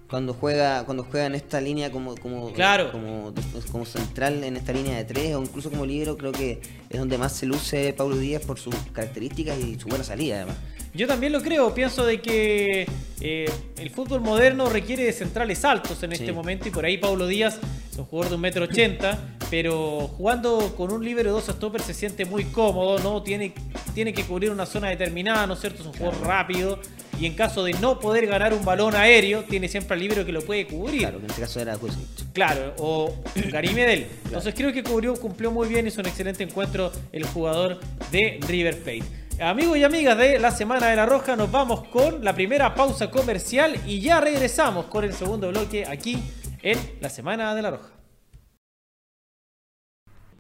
Cuando 0.10 0.34
juega, 0.34 0.86
cuando 0.86 1.04
juega 1.04 1.26
en 1.26 1.36
esta 1.36 1.60
línea 1.60 1.92
como, 1.92 2.16
como, 2.16 2.54
como, 2.94 3.34
como, 3.70 3.86
central 3.86 4.42
en 4.42 4.56
esta 4.56 4.72
línea 4.72 4.96
de 4.96 5.04
tres 5.04 5.36
o 5.36 5.42
incluso 5.42 5.70
como 5.70 5.86
libro, 5.86 6.16
creo 6.16 6.32
que 6.32 6.62
es 6.90 6.98
donde 6.98 7.18
más 7.18 7.34
se 7.34 7.46
luce 7.46 7.92
Pablo 7.92 8.16
Díaz 8.16 8.46
por 8.46 8.58
sus 8.58 8.74
características 8.94 9.60
y 9.60 9.78
su 9.78 9.90
buena 9.90 10.06
salida 10.06 10.38
además. 10.38 10.56
Yo 10.94 11.08
también 11.08 11.34
lo 11.34 11.42
creo, 11.42 11.74
pienso 11.74 12.06
de 12.06 12.22
que 12.22 12.88
eh, 13.20 13.52
el 13.78 13.90
fútbol 13.90 14.22
moderno 14.22 14.70
requiere 14.70 15.04
de 15.04 15.12
centrales 15.12 15.66
altos 15.66 16.02
en 16.04 16.14
este 16.14 16.32
momento 16.32 16.70
y 16.70 16.72
por 16.72 16.86
ahí 16.86 16.98
Pablo 16.98 17.28
Díaz 17.28 17.60
es 17.92 17.98
un 17.98 18.06
jugador 18.06 18.30
de 18.30 18.36
un 18.36 18.42
metro 18.42 18.64
ochenta, 18.64 19.37
pero 19.50 20.10
jugando 20.18 20.74
con 20.76 20.92
un 20.92 21.04
libero 21.04 21.30
de 21.30 21.42
dos 21.42 21.46
stoppers 21.46 21.86
se 21.86 21.94
siente 21.94 22.26
muy 22.26 22.46
cómodo, 22.46 23.00
¿no? 23.00 23.24
Tiene, 23.24 23.54
tiene 23.94 24.14
que 24.14 24.24
cubrir 24.24 24.52
una 24.52 24.66
zona 24.66 24.90
determinada, 24.90 25.48
¿no 25.48 25.54
es 25.54 25.62
cierto? 25.62 25.82
Es 25.82 25.88
un 25.88 25.94
juego 25.94 26.14
rápido. 26.24 26.80
Y 27.20 27.26
en 27.26 27.34
caso 27.34 27.64
de 27.64 27.74
no 27.74 28.00
poder 28.00 28.28
ganar 28.28 28.54
un 28.54 28.64
balón 28.64 28.96
aéreo, 28.96 29.44
tiene 29.44 29.68
siempre 29.68 29.96
al 29.96 30.00
libero 30.00 30.24
que 30.24 30.32
lo 30.32 30.42
puede 30.42 30.68
cubrir. 30.68 31.02
Claro, 31.02 31.18
que 31.18 31.26
en 31.26 31.32
este 31.32 31.42
caso 31.42 31.60
era 31.60 31.78
Claro, 32.34 32.76
o 32.78 33.16
Gary 33.52 33.74
Medel. 33.74 34.08
Entonces 34.26 34.54
creo 34.54 34.72
que 34.72 34.84
cubrió, 34.84 35.16
cumplió 35.16 35.50
muy 35.50 35.68
bien, 35.68 35.88
hizo 35.88 36.02
un 36.02 36.08
excelente 36.08 36.44
encuentro 36.44 36.92
el 37.12 37.26
jugador 37.26 37.80
de 38.12 38.40
River 38.48 38.84
Plate. 38.84 39.04
Amigos 39.40 39.78
y 39.78 39.84
amigas 39.84 40.18
de 40.18 40.40
la 40.40 40.52
Semana 40.52 40.88
de 40.88 40.96
la 40.96 41.06
Roja, 41.06 41.36
nos 41.36 41.52
vamos 41.52 41.88
con 41.88 42.24
la 42.24 42.34
primera 42.34 42.76
pausa 42.76 43.10
comercial 43.10 43.76
y 43.86 44.00
ya 44.00 44.20
regresamos 44.20 44.86
con 44.86 45.04
el 45.04 45.14
segundo 45.14 45.50
bloque 45.50 45.86
aquí 45.86 46.18
en 46.62 46.78
la 47.02 47.10
Semana 47.10 47.54
de 47.56 47.62
la 47.62 47.72
Roja. 47.72 47.97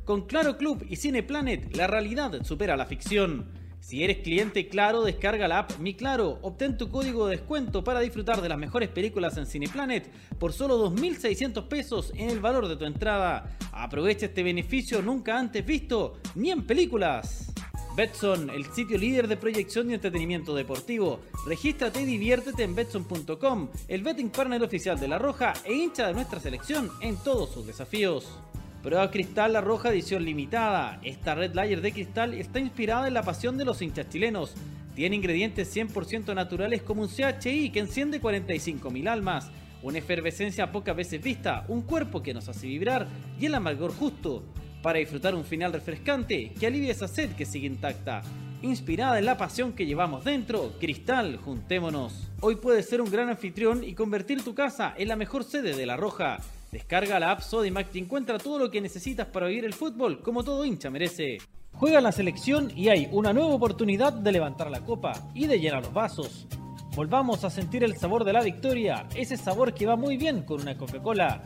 Con 0.08 0.22
Claro 0.22 0.56
Club 0.56 0.86
y 0.90 0.96
Cine 0.96 1.22
Planet, 1.22 1.76
la 1.76 1.86
realidad 1.86 2.42
supera 2.46 2.78
la 2.78 2.86
ficción. 2.86 3.52
Si 3.82 4.06
eres 4.06 4.20
cliente 4.20 4.70
Claro, 4.70 5.04
descarga 5.04 5.50
la 5.50 5.60
app 5.60 5.80
Mi 5.80 5.96
Claro, 5.96 6.40
obtén 6.44 6.78
tu 6.78 6.90
código 6.90 7.28
de 7.28 7.36
descuento 7.36 7.84
para 7.84 8.00
disfrutar 8.00 8.42
de 8.42 8.48
las 8.48 8.58
mejores 8.58 8.88
películas 8.88 9.36
en 9.36 9.46
Cineplanet 9.46 10.10
por 10.40 10.54
solo 10.54 10.90
2.600 10.90 11.68
pesos 11.68 12.14
en 12.16 12.30
el 12.30 12.40
valor 12.40 12.70
de 12.70 12.78
tu 12.78 12.86
entrada. 12.86 13.58
Aprovecha 13.74 14.28
este 14.28 14.44
beneficio 14.44 15.02
nunca 15.02 15.38
antes 15.38 15.66
visto, 15.66 16.20
ni 16.36 16.52
en 16.52 16.66
películas. 16.66 17.54
Betson, 17.98 18.50
el 18.50 18.64
sitio 18.72 18.98
líder 18.98 19.28
de 19.28 19.36
proyección 19.36 19.92
y 19.92 19.96
entretenimiento 19.96 20.56
deportivo. 20.56 21.20
Regístrate 21.46 22.00
y 22.04 22.06
diviértete 22.06 22.64
en 22.64 22.76
Betson.com, 22.76 23.68
el 23.90 24.04
betting 24.04 24.30
partner 24.30 24.64
oficial 24.64 24.98
de 24.98 25.10
La 25.10 25.20
Roja 25.20 25.52
e 25.66 25.74
hincha 25.74 26.08
de 26.08 26.14
nuestra 26.14 26.40
selección 26.40 26.92
en 27.02 27.18
todos 27.18 27.50
sus 27.50 27.68
desafíos. 27.68 28.40
Prueba 28.88 29.12
Cristal 29.12 29.51
La 29.51 29.60
Roja 29.60 29.89
edición 29.89 30.24
limitada. 30.24 31.01
Esta 31.03 31.36
Red 31.36 31.56
Layer 31.56 31.82
de 31.82 31.91
cristal 31.91 32.34
está 32.34 32.62
inspirada 32.62 33.06
en 33.06 33.15
la 33.15 33.22
pasión 33.22 33.58
de 33.58 33.65
los 33.65 33.82
hinchas 33.82 34.08
chilenos. 34.08 34.53
Tiene 34.96 35.17
ingredientes 35.17 35.75
100% 35.75 36.34
naturales 36.34 36.84
como 36.84 37.01
un 37.01 37.10
CHI 37.10 37.70
que 37.72 37.82
enciende 37.82 38.22
45.000 38.22 39.10
almas, 39.10 39.51
una 39.84 39.98
efervescencia 39.98 40.72
pocas 40.72 40.96
veces 40.96 41.22
vista, 41.22 41.65
un 41.67 41.82
cuerpo 41.82 42.24
que 42.24 42.34
nos 42.34 42.48
hace 42.48 42.67
vibrar 42.67 43.10
y 43.38 43.48
el 43.48 43.56
amargor 43.56 43.91
justo, 43.94 44.46
para 44.82 45.00
disfrutar 45.00 45.36
un 45.36 45.44
final 45.44 45.74
refrescante 45.74 46.53
que 46.58 46.67
alivie 46.67 46.91
esa 46.91 47.10
sed 47.10 47.32
que 47.32 47.46
sigue 47.46 47.67
intacta. 47.67 48.22
Inspirada 48.62 49.20
en 49.20 49.25
la 49.25 49.38
pasión 49.38 49.74
que 49.74 49.86
llevamos 49.86 50.24
dentro, 50.24 50.72
Cristal, 50.79 51.36
juntémonos. 51.36 52.32
Hoy 52.39 52.56
puedes 52.56 52.88
ser 52.88 53.01
un 53.01 53.12
gran 53.12 53.27
anfitrión 53.27 53.84
y 53.84 53.96
convertir 53.96 54.46
tu 54.46 54.56
casa 54.56 54.94
en 54.98 55.10
la 55.10 55.17
mejor 55.17 55.44
sede 55.44 55.75
de 55.75 55.86
La 55.86 55.98
Roja. 55.98 56.38
Descarga 56.72 57.20
la 57.20 57.32
app 57.32 57.42
Sodimac 57.42 57.96
y 57.96 58.00
encuentra 58.00 58.38
todo 58.38 58.60
lo 58.60 58.70
que 58.70 58.82
necesitas 58.82 59.28
para 59.28 59.48
vivir 59.48 59.64
el 59.64 59.74
fútbol 59.74 60.22
como 60.22 60.44
todo 60.44 60.66
hincha 60.66 60.90
merece. 60.90 61.38
Juega 61.74 62.02
la 62.02 62.12
selección 62.12 62.72
y 62.76 62.90
hay 62.90 63.08
una 63.12 63.32
nueva 63.32 63.54
oportunidad 63.54 64.12
de 64.12 64.32
levantar 64.34 64.70
la 64.70 64.82
copa 64.82 65.14
y 65.34 65.48
de 65.48 65.60
llenar 65.60 65.84
los 65.84 65.94
vasos. 65.94 66.48
Volvamos 66.94 67.44
a 67.46 67.50
sentir 67.50 67.84
el 67.84 67.96
sabor 67.96 68.26
de 68.26 68.34
la 68.34 68.42
victoria, 68.42 69.08
ese 69.16 69.38
sabor 69.38 69.74
que 69.74 69.86
va 69.86 69.96
muy 69.96 70.18
bien 70.18 70.42
con 70.42 70.62
una 70.62 70.76
Coca-Cola. 70.76 71.44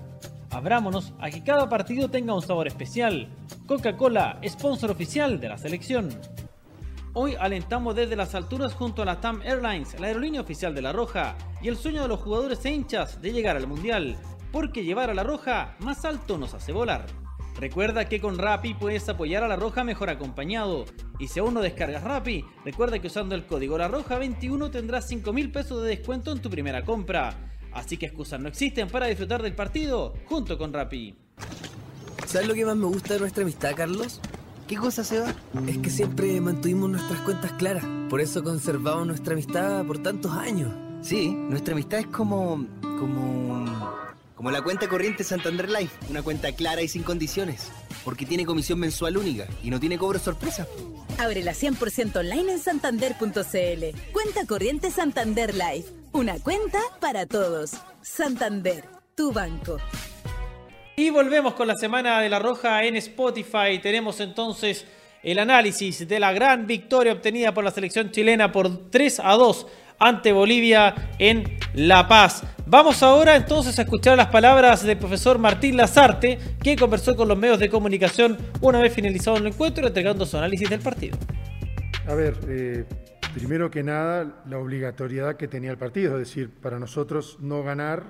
Abrámonos 0.49 1.13
a 1.19 1.29
que 1.29 1.43
cada 1.43 1.69
partido 1.69 2.09
tenga 2.09 2.33
un 2.33 2.41
sabor 2.41 2.67
especial. 2.67 3.27
Coca-Cola, 3.67 4.39
sponsor 4.47 4.89
oficial 4.89 5.39
de 5.39 5.49
la 5.49 5.57
selección. 5.57 6.09
Hoy 7.13 7.35
alentamos 7.37 7.95
desde 7.95 8.15
las 8.15 8.33
alturas 8.33 8.73
junto 8.73 9.01
a 9.01 9.05
la 9.05 9.19
TAM 9.19 9.41
Airlines, 9.43 9.99
la 9.99 10.07
aerolínea 10.07 10.41
oficial 10.41 10.73
de 10.73 10.81
La 10.81 10.93
Roja, 10.93 11.35
y 11.61 11.67
el 11.67 11.75
sueño 11.75 12.01
de 12.01 12.07
los 12.07 12.21
jugadores 12.21 12.65
e 12.65 12.71
hinchas 12.71 13.21
de 13.21 13.33
llegar 13.33 13.57
al 13.57 13.67
Mundial 13.67 14.17
porque 14.51 14.83
llevar 14.83 15.09
a 15.09 15.13
la 15.13 15.23
roja 15.23 15.75
más 15.79 16.05
alto 16.05 16.37
nos 16.37 16.53
hace 16.53 16.71
volar. 16.71 17.05
Recuerda 17.59 18.05
que 18.05 18.21
con 18.21 18.37
Rappi 18.37 18.73
puedes 18.73 19.07
apoyar 19.09 19.43
a 19.43 19.47
la 19.47 19.55
roja 19.55 19.83
mejor 19.83 20.09
acompañado. 20.09 20.85
Y 21.19 21.27
si 21.27 21.39
aún 21.39 21.53
no 21.53 21.61
descargas 21.61 22.03
Rappi, 22.03 22.45
recuerda 22.65 22.99
que 22.99 23.07
usando 23.07 23.35
el 23.35 23.45
código 23.45 23.77
La 23.77 23.87
Roja 23.87 24.17
21 24.17 24.71
tendrás 24.71 25.07
5 25.07 25.31
mil 25.33 25.51
pesos 25.51 25.81
de 25.83 25.89
descuento 25.89 26.31
en 26.31 26.41
tu 26.41 26.49
primera 26.49 26.83
compra. 26.83 27.35
Así 27.71 27.97
que 27.97 28.07
excusas 28.07 28.39
no 28.39 28.47
existen 28.47 28.87
para 28.87 29.07
disfrutar 29.07 29.41
del 29.41 29.53
partido 29.53 30.13
junto 30.25 30.57
con 30.57 30.73
Rappi. 30.73 31.15
¿Sabes 32.25 32.47
lo 32.47 32.53
que 32.53 32.65
más 32.65 32.75
me 32.75 32.85
gusta 32.85 33.13
de 33.13 33.19
nuestra 33.19 33.43
amistad, 33.43 33.73
Carlos? 33.75 34.21
¿Qué 34.67 34.77
cosa, 34.77 35.03
se 35.03 35.19
va? 35.19 35.35
Es 35.67 35.77
que 35.79 35.89
siempre 35.89 36.39
mantuvimos 36.39 36.89
nuestras 36.89 37.19
cuentas 37.21 37.51
claras. 37.53 37.85
Por 38.09 38.21
eso 38.21 38.41
conservamos 38.43 39.05
nuestra 39.05 39.33
amistad 39.33 39.85
por 39.85 40.01
tantos 40.01 40.31
años. 40.31 40.73
Sí, 41.01 41.29
nuestra 41.29 41.73
amistad 41.73 41.99
es 41.99 42.07
como. 42.07 42.65
como. 42.81 43.65
Como 44.41 44.49
la 44.49 44.63
cuenta 44.63 44.89
corriente 44.89 45.23
Santander 45.23 45.69
Life, 45.69 45.95
una 46.09 46.23
cuenta 46.23 46.51
clara 46.51 46.81
y 46.81 46.87
sin 46.87 47.03
condiciones, 47.03 47.71
porque 48.03 48.25
tiene 48.25 48.43
comisión 48.43 48.79
mensual 48.79 49.17
única 49.17 49.45
y 49.61 49.69
no 49.69 49.79
tiene 49.79 49.99
cobro 49.99 50.17
sorpresa. 50.17 50.65
Ábrela 51.19 51.51
100% 51.51 52.15
online 52.15 52.53
en 52.53 52.57
santander.cl. 52.57 54.11
Cuenta 54.11 54.47
corriente 54.47 54.89
Santander 54.89 55.53
Life, 55.53 55.91
una 56.11 56.39
cuenta 56.39 56.79
para 56.99 57.27
todos. 57.27 57.73
Santander, 58.01 58.85
tu 59.13 59.31
banco. 59.31 59.77
Y 60.95 61.11
volvemos 61.11 61.53
con 61.53 61.67
la 61.67 61.75
semana 61.75 62.19
de 62.19 62.29
la 62.29 62.39
Roja 62.39 62.83
en 62.83 62.95
Spotify. 62.95 63.77
Tenemos 63.79 64.19
entonces 64.21 64.87
el 65.21 65.37
análisis 65.37 66.07
de 66.07 66.19
la 66.19 66.33
gran 66.33 66.65
victoria 66.65 67.13
obtenida 67.13 67.53
por 67.53 67.63
la 67.63 67.69
selección 67.69 68.09
chilena 68.09 68.51
por 68.51 68.89
3 68.89 69.19
a 69.23 69.33
2 69.33 69.67
ante 69.99 70.31
Bolivia 70.31 71.11
en 71.19 71.59
La 71.75 72.07
Paz. 72.07 72.41
Vamos 72.65 73.01
ahora 73.03 73.35
entonces 73.35 73.77
a 73.79 73.81
escuchar 73.81 74.15
las 74.15 74.27
palabras 74.27 74.83
del 74.83 74.97
profesor 74.97 75.39
Martín 75.39 75.75
Lazarte, 75.75 76.37
que 76.63 76.75
conversó 76.75 77.15
con 77.15 77.27
los 77.27 77.37
medios 77.37 77.59
de 77.59 77.69
comunicación 77.69 78.37
una 78.61 78.79
vez 78.79 78.93
finalizado 78.93 79.37
el 79.37 79.47
encuentro, 79.47 79.87
entregando 79.87 80.25
su 80.25 80.37
análisis 80.37 80.69
del 80.69 80.79
partido. 80.79 81.17
A 82.07 82.13
ver, 82.13 82.37
eh, 82.47 82.85
primero 83.33 83.69
que 83.69 83.83
nada, 83.83 84.43
la 84.47 84.57
obligatoriedad 84.59 85.35
que 85.35 85.47
tenía 85.47 85.71
el 85.71 85.77
partido, 85.77 86.13
es 86.13 86.27
decir, 86.27 86.49
para 86.49 86.79
nosotros 86.79 87.37
no 87.39 87.63
ganar 87.63 88.03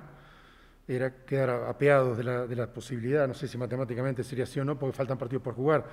era 0.88 1.24
quedar 1.26 1.50
apeados 1.70 2.18
de 2.18 2.24
la, 2.26 2.46
de 2.46 2.56
la 2.56 2.68
posibilidad, 2.68 3.28
no 3.28 3.34
sé 3.34 3.48
si 3.48 3.58
matemáticamente 3.58 4.24
sería 4.24 4.44
así 4.44 4.60
o 4.60 4.66
no, 4.66 4.78
porque 4.78 4.96
faltan 4.96 5.18
partidos 5.18 5.44
por 5.44 5.56
jugar, 5.56 5.86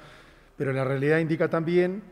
pero 0.56 0.72
la 0.72 0.84
realidad 0.84 1.18
indica 1.18 1.48
también 1.48 2.02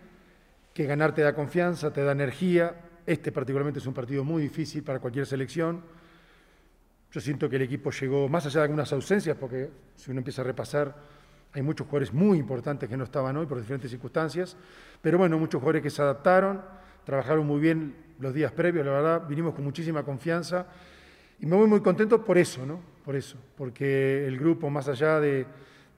que 0.73 0.87
ganar 0.87 1.15
te 1.15 1.23
da 1.23 1.35
confianza, 1.35 1.93
te 1.93 2.03
da 2.03 2.13
energía, 2.13 2.75
este 3.05 3.33
particularmente 3.33 3.81
es 3.81 3.87
un 3.87 3.95
partido 3.95 4.25
muy 4.25 4.43
difícil 4.43 4.83
para 4.83 5.01
cualquier 5.01 5.27
selección. 5.27 5.83
Yo 7.13 7.21
siento 7.21 7.49
que 7.49 7.57
el 7.57 7.63
equipo 7.63 7.91
llegó, 7.91 8.29
más 8.29 8.47
allá 8.47 8.61
de 8.61 8.65
algunas 8.65 8.93
ausencias, 8.93 9.37
porque 9.39 9.71
si 9.95 10.11
uno 10.11 10.21
empieza 10.21 10.43
a 10.43 10.45
repasar, 10.45 10.95
hay 11.53 11.63
muchos 11.63 11.87
jugadores 11.87 12.13
muy 12.13 12.39
importantes 12.39 12.89
que 12.89 12.97
no 12.97 13.05
estaban 13.05 13.37
hoy 13.37 13.47
por 13.47 13.59
diferentes 13.59 13.91
circunstancias, 13.91 14.57
pero 15.01 15.17
bueno, 15.17 15.39
muchos 15.39 15.61
jugadores 15.61 15.83
que 15.83 15.91
se 15.91 16.03
adaptaron, 16.03 16.61
trabajaron 17.05 17.47
muy 17.47 17.61
bien 17.61 17.95
los 18.19 18.35
días 18.35 18.53
previos, 18.53 18.85
la 18.85 18.93
verdad, 18.93 19.27
vinimos 19.27 19.55
con 19.55 19.65
muchísima 19.65 20.03
confianza 20.03 20.67
y 21.41 21.47
me 21.47 21.57
voy 21.57 21.69
muy 21.69 21.81
contento 21.81 22.25
por 22.25 22.39
eso, 22.39 22.67
¿no? 22.67 22.81
Por 23.05 23.15
eso, 23.15 23.39
porque 23.57 24.27
el 24.27 24.39
grupo, 24.39 24.69
más 24.69 24.89
allá 24.89 25.21
de, 25.21 25.47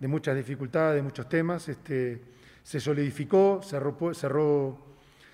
muchas 0.01 0.37
dificultades, 0.37 0.97
de 0.97 1.03
muchos 1.03 1.29
temas, 1.29 1.69
este, 1.69 2.21
se 2.63 2.81
solidificó, 2.81 3.61
cerró, 3.63 4.15
cerró, 4.15 4.79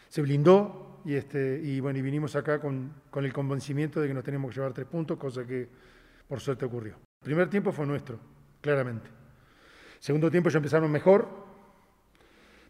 se 0.09 0.23
blindó 0.23 0.84
y, 1.05 1.15
este, 1.15 1.61
y, 1.63 1.81
bueno, 1.81 1.99
y 1.99 2.03
vinimos 2.03 2.35
acá 2.35 2.59
con, 2.59 2.93
con, 3.11 3.25
el 3.25 3.33
convencimiento 3.33 4.01
de 4.01 4.09
que 4.09 4.15
nos 4.15 4.25
teníamos 4.25 4.51
que 4.51 4.57
llevar 4.57 4.73
tres 4.73 4.87
puntos, 4.87 5.19
cosa 5.19 5.45
que 5.47 5.69
por 6.27 6.41
suerte 6.41 6.65
ocurrió. 6.65 6.95
El 6.95 7.25
primer 7.25 7.51
tiempo 7.51 7.73
fue 7.73 7.87
nuestro, 7.87 8.19
claramente. 8.61 9.11
Segundo 9.99 10.31
tiempo 10.31 10.49
ya 10.51 10.59
empezaron 10.59 10.91
mejor, 10.91 11.29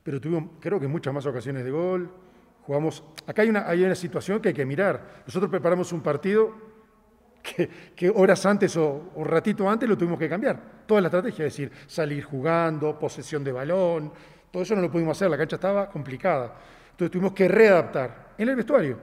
pero 0.02 0.20
tuvimos 0.20 0.50
creo 0.60 0.78
que 0.78 0.86
muchas 0.88 1.14
más 1.14 1.26
ocasiones 1.26 1.64
de 1.64 1.70
gol. 1.70 2.10
Jugamos. 2.62 3.04
Acá 3.26 3.42
hay 3.42 3.48
una, 3.48 3.68
hay 3.68 3.84
una 3.84 3.94
situación 3.94 4.40
que 4.40 4.48
hay 4.48 4.54
que 4.54 4.64
mirar. 4.64 5.22
Nosotros 5.26 5.50
preparamos 5.50 5.92
un 5.92 6.00
partido 6.00 6.54
que, 7.42 7.68
que 7.94 8.08
horas 8.08 8.44
antes 8.46 8.76
o, 8.76 9.12
o, 9.14 9.24
ratito 9.24 9.68
antes 9.68 9.88
lo 9.88 9.98
tuvimos 9.98 10.18
que 10.18 10.28
cambiar. 10.28 10.84
Toda 10.86 11.00
la 11.00 11.08
estrategia, 11.08 11.46
es 11.46 11.52
decir, 11.52 11.72
salir 11.86 12.24
jugando, 12.24 12.98
posesión 12.98 13.44
de 13.44 13.52
balón, 13.52 14.12
todo 14.50 14.62
eso 14.62 14.74
no 14.74 14.82
lo 14.82 14.90
pudimos 14.90 15.16
hacer, 15.18 15.30
la 15.30 15.36
cancha 15.36 15.56
estaba 15.56 15.88
complicada. 15.90 16.54
Entonces 16.92 17.10
tuvimos 17.10 17.32
que 17.32 17.48
readaptar 17.48 18.23
en 18.38 18.48
el 18.48 18.56
vestuario. 18.56 18.98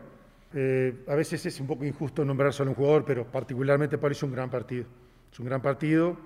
Eh, 0.53 1.05
a 1.07 1.15
veces 1.15 1.45
es 1.45 1.59
un 1.59 1.67
poco 1.67 1.85
injusto 1.85 2.25
nombrar 2.25 2.53
solo 2.53 2.71
un 2.71 2.75
jugador, 2.75 3.05
pero 3.05 3.25
particularmente 3.25 3.97
para 3.97 4.13
un 4.21 4.31
gran 4.31 4.49
partido. 4.49 4.85
Es 5.31 5.39
un 5.39 5.45
gran 5.45 5.61
partido. 5.61 6.17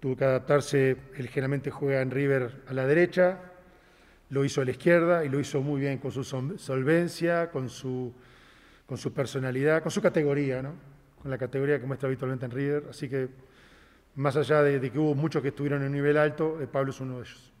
Tuvo 0.00 0.16
que 0.16 0.24
adaptarse, 0.24 0.96
él 1.16 1.28
generalmente 1.28 1.70
juega 1.70 2.00
en 2.00 2.10
River 2.10 2.62
a 2.68 2.72
la 2.72 2.86
derecha, 2.86 3.40
lo 4.30 4.44
hizo 4.44 4.60
a 4.60 4.64
la 4.64 4.70
izquierda 4.70 5.24
y 5.24 5.28
lo 5.28 5.40
hizo 5.40 5.60
muy 5.60 5.80
bien 5.80 5.98
con 5.98 6.12
su 6.12 6.22
solvencia, 6.22 7.50
con 7.50 7.68
su, 7.68 8.14
con 8.86 8.96
su 8.96 9.12
personalidad, 9.12 9.82
con 9.82 9.90
su 9.90 10.00
categoría, 10.00 10.62
¿no? 10.62 10.74
con 11.20 11.30
la 11.30 11.36
categoría 11.36 11.80
que 11.80 11.86
muestra 11.86 12.06
habitualmente 12.06 12.46
en 12.46 12.52
River. 12.52 12.84
Así 12.90 13.08
que, 13.08 13.28
más 14.14 14.36
allá 14.36 14.62
de, 14.62 14.78
de 14.78 14.90
que 14.90 14.98
hubo 14.98 15.14
muchos 15.16 15.42
que 15.42 15.48
estuvieron 15.48 15.80
en 15.82 15.88
un 15.88 15.94
nivel 15.94 16.16
alto, 16.16 16.60
eh, 16.60 16.68
Pablo 16.68 16.90
es 16.90 17.00
uno 17.00 17.16
de 17.16 17.22
ellos. 17.22 17.52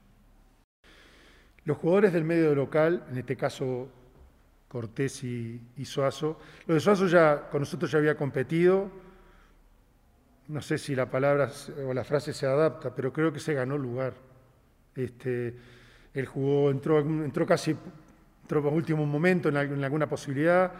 Los 1.64 1.76
jugadores 1.76 2.12
del 2.12 2.24
medio 2.24 2.54
local, 2.54 3.04
en 3.10 3.18
este 3.18 3.36
caso 3.36 3.88
Cortés 4.68 5.24
y, 5.24 5.84
Suazo, 5.84 6.38
lo 6.66 6.74
de 6.74 6.80
Suazo 6.80 7.06
ya 7.06 7.48
con 7.50 7.60
nosotros 7.60 7.90
ya 7.90 7.98
había 7.98 8.16
competido, 8.16 8.90
no 10.48 10.60
sé 10.60 10.78
si 10.78 10.94
la 10.94 11.10
palabra 11.10 11.50
o 11.86 11.94
la 11.94 12.04
frase 12.04 12.32
se 12.32 12.46
adapta, 12.46 12.94
pero 12.94 13.12
creo 13.12 13.32
que 13.32 13.40
se 13.40 13.54
ganó 13.54 13.78
lugar. 13.78 14.14
Este, 14.94 15.54
él 16.14 16.26
jugó, 16.26 16.70
entró, 16.70 17.00
entró 17.00 17.46
casi, 17.46 17.76
entró 18.42 18.66
en 18.66 18.74
último 18.74 19.06
momento 19.06 19.48
en, 19.48 19.56
alguna 19.56 20.08
posibilidad, 20.08 20.72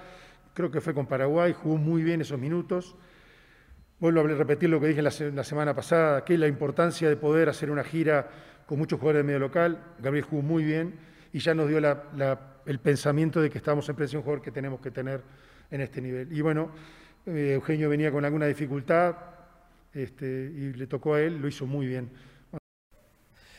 creo 0.54 0.70
que 0.70 0.80
fue 0.80 0.94
con 0.94 1.06
Paraguay, 1.06 1.52
jugó 1.52 1.76
muy 1.76 2.02
bien 2.02 2.20
esos 2.20 2.38
minutos. 2.38 2.96
Vuelvo 4.00 4.20
a 4.20 4.24
repetir 4.24 4.70
lo 4.70 4.80
que 4.80 4.88
dije 4.88 5.02
la, 5.02 5.10
semana 5.10 5.74
pasada, 5.74 6.24
que 6.24 6.38
la 6.38 6.46
importancia 6.46 7.08
de 7.08 7.16
poder 7.16 7.48
hacer 7.48 7.70
una 7.70 7.84
gira 7.84 8.28
con 8.66 8.78
muchos 8.78 8.98
jugadores 8.98 9.20
de 9.20 9.26
medio 9.26 9.40
local. 9.40 9.82
Gabriel 9.98 10.24
jugó 10.24 10.42
muy 10.42 10.64
bien 10.64 10.94
y 11.38 11.40
ya 11.40 11.54
nos 11.54 11.68
dio 11.68 11.78
el 11.78 12.80
pensamiento 12.80 13.40
de 13.40 13.48
que 13.48 13.58
estamos 13.58 13.88
en 13.88 13.94
presencia 13.94 14.16
de 14.16 14.18
un 14.18 14.24
jugador 14.24 14.42
que 14.42 14.50
tenemos 14.50 14.80
que 14.80 14.90
tener 14.90 15.22
en 15.70 15.80
este 15.80 16.00
nivel. 16.00 16.36
Y 16.36 16.40
bueno, 16.40 16.72
eh, 17.26 17.52
Eugenio 17.54 17.88
venía 17.88 18.10
con 18.10 18.24
alguna 18.24 18.46
dificultad 18.46 19.14
este, 19.94 20.26
y 20.26 20.72
le 20.72 20.88
tocó 20.88 21.14
a 21.14 21.20
él, 21.20 21.38
lo 21.38 21.46
hizo 21.46 21.64
muy 21.64 21.86
bien. 21.86 22.10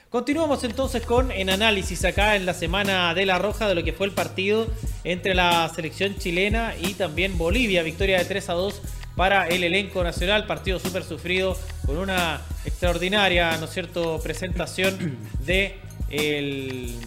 Continuamos 0.10 0.62
entonces 0.66 1.06
con 1.06 1.32
en 1.32 1.50
análisis 1.50 2.04
acá 2.04 2.36
en 2.36 2.46
la 2.46 2.54
semana 2.54 3.14
de 3.14 3.26
la 3.26 3.40
Roja 3.40 3.70
de 3.70 3.76
lo 3.76 3.84
que 3.86 3.94
fue 3.94 4.08
el 4.08 4.14
partido 4.14 4.68
entre 5.06 5.34
la 5.34 5.70
selección 5.74 6.16
chilena 6.16 6.74
y 6.78 6.96
también 6.96 7.38
Bolivia. 7.38 7.82
Victoria 7.82 8.18
de 8.18 8.26
3 8.26 8.50
a 8.50 8.54
2 8.56 8.82
para 9.16 9.48
el 9.48 9.64
elenco 9.64 10.04
nacional. 10.04 10.48
Partido 10.48 10.80
súper 10.80 11.04
sufrido 11.04 11.56
con 11.86 11.98
una 11.98 12.42
extraordinaria, 12.66 13.56
¿no 13.58 13.66
es 13.66 13.72
cierto?, 13.72 14.20
presentación 14.22 15.18
de 15.46 15.78
el 16.10 16.98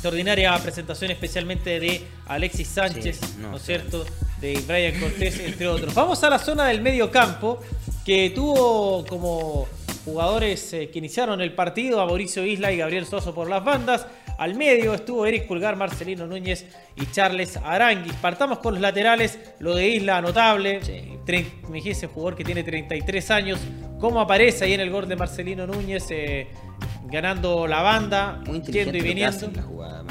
extraordinaria 0.00 0.56
presentación 0.60 1.10
especialmente 1.10 1.78
de 1.78 2.00
Alexis 2.26 2.68
Sánchez, 2.68 3.36
no, 3.36 3.58
es 3.58 3.62
cierto? 3.62 4.06
De 4.40 4.58
Brian 4.66 4.98
Cortés, 4.98 5.38
entre 5.40 5.68
otros. 5.68 5.92
Vamos 5.92 6.24
a 6.24 6.30
la 6.30 6.38
zona 6.38 6.68
del 6.68 6.80
medio 6.80 7.10
campo, 7.10 7.60
que 8.02 8.32
tuvo 8.34 9.04
como 9.04 9.68
jugadores 10.06 10.72
eh, 10.72 10.88
que 10.88 11.00
iniciaron 11.00 11.42
el 11.42 11.52
partido 11.52 12.00
a 12.00 12.06
Mauricio 12.06 12.46
Isla 12.46 12.72
y 12.72 12.78
Gabriel 12.78 13.04
Soso 13.04 13.34
por 13.34 13.50
las 13.50 13.62
bandas. 13.62 14.06
Al 14.38 14.54
medio 14.54 14.94
estuvo 14.94 15.26
Eric 15.26 15.46
Pulgar, 15.46 15.76
Marcelino 15.76 16.26
Núñez 16.26 16.64
y 16.96 17.04
Charles 17.10 17.58
Aranguis. 17.58 18.14
Partamos 18.14 18.60
con 18.60 18.72
los 18.72 18.80
laterales. 18.80 19.38
Lo 19.58 19.74
de 19.74 19.86
Isla, 19.86 20.22
notable. 20.22 20.80
Me 21.68 21.74
dijiste, 21.74 22.06
jugador 22.06 22.36
que 22.36 22.44
tiene 22.44 22.64
33 22.64 23.30
años. 23.30 23.60
¿Cómo 24.00 24.18
aparece 24.18 24.64
ahí 24.64 24.72
en 24.72 24.80
el 24.80 24.88
gol 24.88 25.06
de 25.06 25.16
Marcelino 25.16 25.66
Núñez? 25.66 26.06
Eh, 26.08 26.46
ganando 27.04 27.66
la 27.66 27.82
banda, 27.82 28.42
yendo 28.44 28.96
y 28.96 29.00
viniendo. 29.00 29.50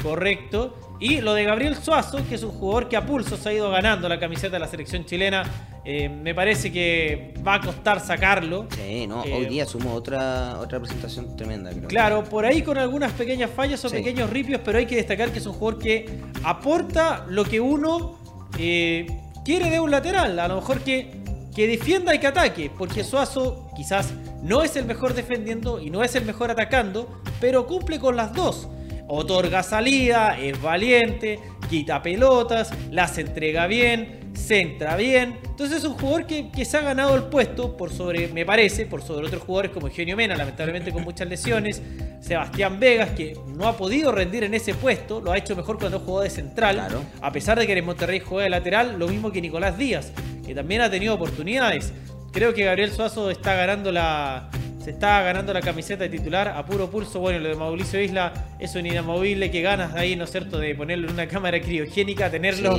Correcto. 0.02 0.76
Y 1.00 1.22
lo 1.22 1.32
de 1.32 1.44
Gabriel 1.44 1.76
Suazo, 1.76 2.18
que 2.28 2.34
es 2.34 2.42
un 2.42 2.50
jugador 2.50 2.88
que 2.88 2.96
a 2.96 3.06
pulso 3.06 3.38
se 3.38 3.48
ha 3.48 3.52
ido 3.54 3.70
ganando 3.70 4.06
la 4.06 4.20
camiseta 4.20 4.56
de 4.56 4.60
la 4.60 4.68
selección 4.68 5.06
chilena. 5.06 5.44
Eh, 5.82 6.10
me 6.10 6.34
parece 6.34 6.70
que 6.70 7.32
va 7.46 7.54
a 7.54 7.60
costar 7.62 8.00
sacarlo. 8.00 8.66
Sí, 8.76 9.06
no, 9.06 9.22
hoy 9.22 9.44
eh, 9.44 9.48
día 9.48 9.64
sumó 9.64 9.94
otra, 9.94 10.58
otra 10.60 10.78
presentación 10.78 11.36
tremenda. 11.36 11.70
Claro, 11.88 12.22
por 12.24 12.44
ahí 12.44 12.60
con 12.60 12.76
algunas 12.76 13.12
pequeñas 13.12 13.50
fallas 13.50 13.82
o 13.86 13.90
pequeños 13.90 14.28
ripios, 14.28 14.60
pero 14.62 14.76
hay 14.76 14.84
que 14.84 14.96
destacar 14.96 15.30
que 15.32 15.38
es 15.38 15.46
un 15.46 15.54
jugador 15.54 15.80
que 15.80 16.20
aporta 16.44 17.24
lo 17.28 17.44
que 17.44 17.60
uno 17.60 18.18
eh, 18.58 19.06
quiere 19.42 19.70
de 19.70 19.80
un 19.80 19.90
lateral. 19.90 20.38
A 20.38 20.48
lo 20.48 20.56
mejor 20.56 20.80
que, 20.80 21.19
que 21.54 21.66
defienda 21.66 22.14
y 22.14 22.18
que 22.18 22.26
ataque, 22.26 22.70
porque 22.76 23.04
Suazo 23.04 23.68
quizás 23.76 24.12
no 24.42 24.62
es 24.62 24.76
el 24.76 24.86
mejor 24.86 25.14
defendiendo 25.14 25.80
y 25.80 25.90
no 25.90 26.02
es 26.02 26.14
el 26.14 26.24
mejor 26.24 26.50
atacando, 26.50 27.20
pero 27.40 27.66
cumple 27.66 27.98
con 27.98 28.16
las 28.16 28.32
dos. 28.32 28.68
Otorga 29.08 29.62
salida, 29.62 30.38
es 30.38 30.60
valiente, 30.62 31.40
quita 31.68 32.02
pelotas, 32.02 32.70
las 32.90 33.18
entrega 33.18 33.66
bien, 33.66 34.19
centra 34.40 34.96
bien. 34.96 35.38
Entonces 35.44 35.78
es 35.78 35.84
un 35.84 35.94
jugador 35.94 36.26
que, 36.26 36.64
se 36.64 36.76
ha 36.76 36.80
ganado 36.80 37.14
el 37.14 37.24
puesto 37.24 37.76
por 37.76 37.92
sobre, 37.92 38.28
me 38.28 38.44
parece, 38.44 38.86
por 38.86 39.02
sobre 39.02 39.26
otros 39.26 39.42
jugadores 39.42 39.70
como 39.70 39.86
Eugenio 39.86 40.16
Mena, 40.16 40.36
lamentablemente 40.36 40.92
con 40.92 41.04
muchas 41.04 41.28
lesiones. 41.28 41.82
Sebastián 42.20 42.80
Vegas, 42.80 43.10
que 43.10 43.36
no 43.46 43.66
ha 43.68 43.76
podido 43.76 44.12
rendir 44.12 44.44
en 44.44 44.54
ese 44.54 44.74
puesto, 44.74 45.20
lo 45.20 45.32
ha 45.32 45.38
hecho 45.38 45.54
mejor 45.54 45.78
cuando 45.78 46.00
jugó 46.00 46.22
de 46.22 46.30
central. 46.30 46.88
A 47.20 47.32
pesar 47.32 47.58
de 47.58 47.66
que 47.66 47.72
en 47.72 47.84
Monterrey 47.84 48.20
juega 48.20 48.44
de 48.44 48.50
lateral, 48.50 48.98
lo 48.98 49.08
mismo 49.08 49.30
que 49.30 49.40
Nicolás 49.40 49.78
Díaz, 49.78 50.12
que 50.46 50.54
también 50.54 50.80
ha 50.80 50.90
tenido 50.90 51.14
oportunidades. 51.14 51.92
Creo 52.32 52.54
que 52.54 52.64
Gabriel 52.64 52.92
Suazo 52.92 53.30
está 53.30 53.54
ganando 53.54 53.90
la, 53.90 54.50
se 54.82 54.90
está 54.90 55.22
ganando 55.22 55.52
la 55.52 55.60
camiseta 55.60 56.04
de 56.04 56.10
titular 56.10 56.48
a 56.48 56.64
puro 56.64 56.90
pulso. 56.90 57.20
Bueno, 57.20 57.38
lo 57.38 57.48
de 57.50 57.54
Mauricio 57.54 58.00
Isla 58.00 58.32
es 58.58 58.74
un 58.74 58.86
inamovible 58.86 59.50
que 59.50 59.60
ganas 59.60 59.94
de 59.94 60.00
ahí, 60.00 60.16
¿no 60.16 60.24
es 60.24 60.30
cierto?, 60.30 60.58
de 60.58 60.74
ponerlo 60.74 61.08
en 61.08 61.14
una 61.14 61.26
cámara 61.28 61.60
criogénica, 61.60 62.30
tenerlo 62.30 62.78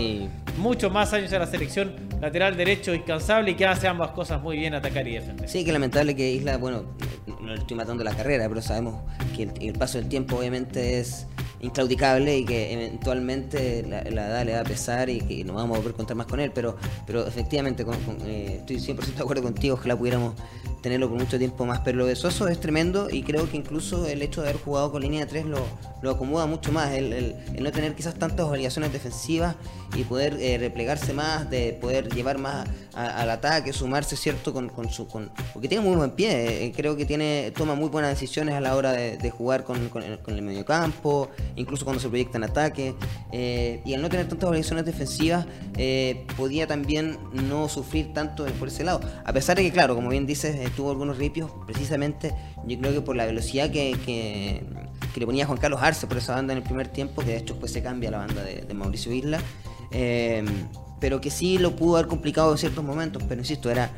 muchos 0.58 0.92
más 0.92 1.14
años 1.14 1.32
en 1.32 1.40
la 1.40 1.48
selección 1.48 1.94
lateral 2.20 2.58
derecho 2.58 2.94
incansable 2.94 3.52
y 3.52 3.56
que 3.56 3.66
hace 3.66 3.88
ambas 3.88 4.12
cosas 4.12 4.42
muy 4.42 4.58
bien, 4.58 4.74
atacar 4.74 5.08
y 5.08 5.14
defender. 5.14 5.48
Sí, 5.48 5.64
que 5.64 5.72
lamentable 5.72 6.16
que 6.16 6.32
Isla, 6.32 6.58
bueno, 6.58 6.86
no 7.40 7.54
le 7.54 7.60
estoy 7.60 7.78
matando 7.78 8.04
la 8.04 8.14
carrera, 8.14 8.48
pero 8.50 8.62
sabemos 8.62 9.02
que 9.36 9.50
el, 9.60 9.74
paso 9.74 9.98
del 9.98 10.08
tiempo 10.08 10.38
obviamente 10.38 11.00
es 11.00 11.28
inclaudicable 11.62 12.40
y 12.40 12.46
que 12.46 12.74
eventualmente 12.74 13.84
la, 13.88 14.02
edad 14.02 14.46
le 14.46 14.54
va 14.54 14.62
a 14.62 14.64
pesar 14.64 15.10
y 15.10 15.22
que 15.22 15.44
no 15.44 15.54
vamos 15.54 15.78
a 15.78 15.82
poder 15.82 15.96
contar 15.96 16.18
más 16.18 16.28
con 16.28 16.40
él, 16.40 16.52
pero, 16.54 16.76
pero 17.06 17.26
efectivamente 17.26 17.86
eh, 18.26 18.58
estoy 18.60 18.78
100% 18.78 19.16
de 19.16 19.22
acuerdo 19.22 19.44
contigo, 19.44 19.76
ojalá 19.76 19.98
pudiéramos 19.98 20.36
tenerlo 20.82 21.10
por 21.10 21.20
mucho 21.20 21.38
tiempo 21.38 21.66
más. 21.66 21.80
Pero 21.80 22.00
lo 22.00 22.06
de 22.06 22.16
Soso 22.16 22.48
es 22.48 22.60
tremendo 22.60 23.10
y 23.10 23.24
creo 23.24 23.50
que 23.50 23.58
incluso 23.58 24.08
el 24.08 24.22
hecho 24.22 24.42
de 24.42 24.50
haber 24.50 24.62
jugado 24.62 24.92
con 24.92 25.02
línea 25.02 25.28
3 25.28 25.46
lo, 25.46 25.60
lo 26.02 26.12
acomoda 26.12 26.46
mucho 26.48 26.72
más. 26.72 26.92
El, 26.92 27.36
no 27.60 27.72
tener 27.72 27.96
quizás 27.96 28.16
tantas 28.16 28.46
obligaciones 28.48 28.92
defensivas 28.92 29.56
y 29.96 30.04
poder 30.04 30.38
eh, 30.40 30.58
replegarse 30.58 31.14
más, 31.14 31.50
de 31.50 31.74
poder 31.80 32.14
llevar 32.14 32.38
más 32.38 32.68
al 32.94 33.30
ataque, 33.30 33.72
sumarse, 33.72 34.18
¿cierto? 34.18 34.54
Con, 34.54 34.70
con 34.70 34.90
su, 34.90 35.08
con, 35.08 35.32
porque 35.54 35.68
tiene 35.68 35.84
muy 35.84 35.96
buen 35.96 36.12
pie. 36.12 36.66
Eh, 36.66 36.74
creo 36.76 36.96
que 36.98 37.06
tiene 37.06 37.52
toma 37.56 37.76
muy 37.76 37.90
buenas 37.90 38.12
decisiones 38.12 38.56
a 38.56 38.62
la 38.62 38.76
hora 38.76 38.92
de, 38.92 39.32
jugar 39.32 39.64
con, 39.64 39.90
con, 39.90 40.04
con 40.18 40.36
el 40.36 40.42
mediocampo, 40.42 41.30
incluso 41.56 41.86
cuando 41.86 42.02
se 42.02 42.10
proyecta 42.10 42.38
en 42.38 42.44
ataque. 42.44 42.96
Eh, 43.32 43.82
y 43.86 43.94
al 43.94 44.02
no 44.02 44.10
tener 44.10 44.28
tantas 44.28 44.50
obligaciones 44.50 44.86
defensivas, 44.86 45.46
podía 46.38 46.68
también 46.68 47.18
no 47.32 47.70
sufrir 47.70 48.14
tanto 48.14 48.46
por 48.60 48.68
ese 48.68 48.84
lado. 48.84 49.02
A 49.26 49.34
pesar 49.34 49.58
de 49.58 49.64
que, 49.64 49.72
claro, 49.72 49.96
como 49.96 50.10
bien 50.10 50.26
dices, 50.26 50.58
tuvo 50.76 50.92
algunos 50.92 51.18
ripios, 51.18 51.52
precisamente 51.66 52.34
yo 52.68 52.80
creo 52.80 52.94
que 52.94 53.02
por 53.02 53.16
la 53.16 53.26
velocidad 53.26 53.70
que, 53.72 53.98
que, 54.06 54.64
le 55.20 55.26
ponía 55.26 55.46
Juan 55.46 55.58
Carlos 55.58 55.82
Arce 55.82 56.08
por 56.08 56.18
esa 56.18 56.36
banda 56.36 56.54
en 56.54 56.58
el 56.58 56.64
primer 56.64 56.88
tiempo, 56.88 57.22
que 57.22 57.32
de 57.32 57.38
hecho 57.38 57.54
después 57.54 57.72
se 57.72 57.84
cambia 57.84 58.12
la 58.12 58.20
banda 58.20 58.44
de, 58.44 58.74
Mauricio 58.74 59.12
Isla, 59.12 59.40
eh, 59.92 60.44
pero 61.00 61.20
que 61.20 61.30
sí 61.30 61.58
lo 61.58 61.76
pudo 61.76 61.98
haber 61.98 62.08
complicado 62.08 62.52
en 62.52 62.58
ciertos 62.58 62.84
momentos, 62.84 63.24
pero 63.28 63.42
insisto, 63.42 63.70
era 63.70 63.92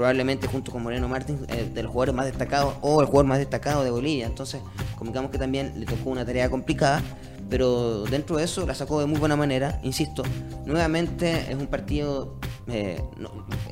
probablemente 0.00 0.46
junto 0.46 0.72
con 0.72 0.82
Moreno 0.82 1.10
Martín 1.10 1.44
eh, 1.50 1.70
de 1.74 1.82
los 1.82 1.92
jugadores 1.92 2.14
más 2.14 2.24
destacados 2.24 2.72
o 2.80 3.02
el 3.02 3.06
jugador 3.06 3.26
más 3.26 3.38
destacado 3.38 3.84
de 3.84 3.90
Bolivia, 3.90 4.24
entonces 4.24 4.62
comunicamos 4.96 5.30
que 5.30 5.36
también 5.36 5.74
le 5.78 5.84
tocó 5.84 6.08
una 6.08 6.24
tarea 6.24 6.48
complicada, 6.48 7.02
pero 7.50 8.04
dentro 8.04 8.38
de 8.38 8.44
eso 8.44 8.66
la 8.66 8.74
sacó 8.74 8.98
de 9.00 9.04
muy 9.04 9.18
buena 9.18 9.36
manera, 9.36 9.78
insisto, 9.82 10.22
nuevamente 10.64 11.50
es 11.50 11.54
un 11.54 11.66
partido 11.66 12.38
eh, 12.66 12.98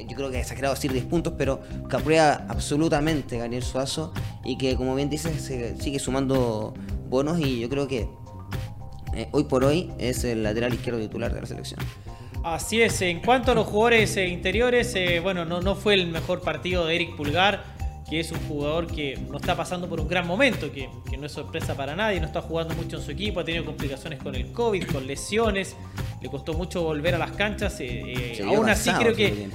yo 0.07 0.17
creo 0.17 0.31
que 0.31 0.37
es 0.37 0.43
exagerado 0.43 0.75
decir 0.75 0.93
10 0.93 1.07
puntos, 1.07 1.33
pero 1.39 1.63
que 1.89 1.97
absolutamente 2.21 3.39
Daniel 3.39 3.63
Suazo 3.63 4.13
y 4.45 4.59
que, 4.59 4.77
como 4.77 4.95
bien 4.95 5.09
dices, 5.09 5.43
sigue 5.43 5.99
sumando 5.99 6.75
bonos 7.09 7.41
y 7.41 7.59
yo 7.59 7.71
creo 7.71 7.89
que 7.89 8.07
eh, 9.15 9.29
hoy 9.33 9.45
por 9.45 9.65
hoy 9.65 9.91
es 9.97 10.25
el 10.25 10.43
lateral 10.43 10.75
izquierdo 10.75 11.01
titular 11.01 11.33
de 11.33 11.41
la 11.41 11.47
selección. 11.47 11.81
Así 12.45 12.81
es, 12.81 13.03
en 13.03 13.21
cuanto 13.21 13.53
a 13.53 13.55
los 13.55 13.67
jugadores 13.67 14.17
eh, 14.17 14.29
interiores, 14.29 14.95
bueno, 15.23 15.45
no, 15.45 15.61
no 15.61 15.75
fue 15.75 15.95
el 15.95 16.07
mejor 16.07 16.41
partido 16.41 16.87
de 16.87 16.95
Eric 16.95 17.17
Pulgar 17.17 17.79
que 18.09 18.21
es 18.21 18.33
un 18.33 18.39
jugador 18.49 18.87
que 18.87 19.19
no 19.29 19.37
está 19.37 19.55
pasando 19.57 19.89
por 19.89 20.01
un 20.01 20.09
gran 20.09 20.27
momento, 20.27 20.73
que, 20.73 20.89
que, 21.09 21.17
no 21.17 21.27
es 21.27 21.33
sorpresa 21.33 21.75
para 21.75 21.95
nadie, 21.95 22.21
no 22.21 22.27
está 22.27 22.41
jugando 22.41 22.75
mucho 22.75 22.97
en 22.97 23.03
su 23.03 23.11
equipo, 23.11 23.41
ha 23.41 23.45
tenido 23.45 23.65
complicaciones 23.65 24.19
con 24.19 24.35
el 24.35 24.51
COVID, 24.53 24.87
con 24.87 25.07
lesiones, 25.07 25.77
le 26.23 26.29
costó 26.29 26.55
mucho 26.55 26.83
volver 26.83 27.15
a 27.15 27.19
las 27.19 27.33
canchas. 27.33 27.79
Eh, 27.81 28.39
eh, 28.39 28.45
aún 28.45 28.69
así 28.69 28.91
creo 28.93 29.15
que... 29.15 29.51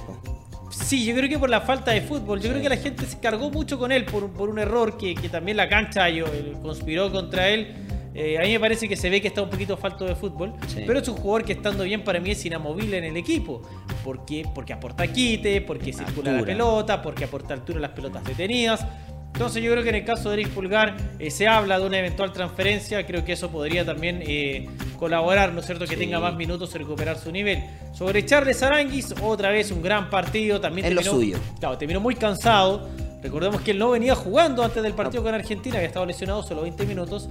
Sí, 0.70 1.04
yo 1.04 1.14
creo 1.14 1.28
que 1.28 1.38
por 1.38 1.50
la 1.50 1.60
falta 1.60 1.92
de 1.92 2.00
fútbol. 2.00 2.40
Yo 2.40 2.50
creo 2.50 2.60
que 2.60 2.68
la 2.68 2.76
gente 2.76 3.06
se 3.06 3.20
cargó 3.20 3.48
mucho 3.48 3.78
con 3.78 3.92
él 3.92 4.04
por, 4.06 4.32
por 4.32 4.48
un 4.48 4.58
error 4.58 4.96
que, 4.96 5.14
que, 5.14 5.28
también 5.28 5.56
la 5.56 5.68
cancha 5.68 6.08
yo, 6.08 6.24
conspiró 6.62 7.12
contra 7.12 7.48
él. 7.48 7.76
Eh, 8.14 8.38
a 8.38 8.42
mí 8.42 8.52
me 8.52 8.60
parece 8.60 8.88
que 8.88 8.96
se 8.96 9.10
ve 9.10 9.20
que 9.20 9.28
está 9.28 9.42
un 9.42 9.50
poquito 9.50 9.76
falto 9.76 10.04
de 10.04 10.14
fútbol, 10.14 10.52
pero 10.86 10.98
es 11.00 11.08
un 11.08 11.16
jugador 11.16 11.44
que 11.44 11.52
estando 11.52 11.82
bien 11.82 12.04
para 12.04 12.20
mí 12.20 12.30
es 12.30 12.44
inamovible 12.44 12.98
en 12.98 13.04
el 13.04 13.16
equipo. 13.16 13.62
porque 14.04 14.44
Porque 14.54 14.72
aporta 14.72 15.06
quite, 15.08 15.60
porque 15.60 15.92
circula 15.92 16.32
la 16.32 16.44
pelota, 16.44 17.02
porque 17.02 17.24
aporta 17.24 17.54
altura 17.54 17.78
a 17.78 17.82
las 17.82 17.90
pelotas 17.90 18.24
detenidas. 18.24 18.86
Entonces 19.34 19.64
yo 19.64 19.72
creo 19.72 19.82
que 19.82 19.88
en 19.88 19.96
el 19.96 20.04
caso 20.04 20.30
de 20.30 20.42
Eric 20.42 20.50
Pulgar 20.50 20.96
eh, 21.18 21.28
se 21.28 21.48
habla 21.48 21.80
de 21.80 21.86
una 21.86 21.98
eventual 21.98 22.32
transferencia, 22.32 23.04
creo 23.04 23.24
que 23.24 23.32
eso 23.32 23.50
podría 23.50 23.84
también 23.84 24.22
eh, 24.24 24.68
colaborar, 24.96 25.52
¿no 25.52 25.58
es 25.58 25.66
cierto?, 25.66 25.86
que 25.86 25.96
tenga 25.96 26.20
más 26.20 26.36
minutos 26.36 26.72
y 26.72 26.78
recuperar 26.78 27.18
su 27.18 27.32
nivel. 27.32 27.64
Sobre 27.92 28.24
Charles 28.24 28.62
Aranguis, 28.62 29.12
otra 29.20 29.50
vez 29.50 29.72
un 29.72 29.82
gran 29.82 30.08
partido, 30.08 30.60
también 30.60 30.86
es 30.86 30.94
lo 30.94 31.02
suyo. 31.02 31.36
Claro, 31.58 31.76
terminó 31.76 31.98
muy 31.98 32.14
cansado. 32.14 32.88
Recordemos 33.24 33.60
que 33.62 33.72
él 33.72 33.78
no 33.78 33.90
venía 33.90 34.14
jugando 34.14 34.62
antes 34.62 34.80
del 34.84 34.92
partido 34.94 35.24
con 35.24 35.34
Argentina, 35.34 35.78
había 35.78 35.88
estado 35.88 36.06
lesionado 36.06 36.44
solo 36.44 36.62
20 36.62 36.86
minutos. 36.86 37.28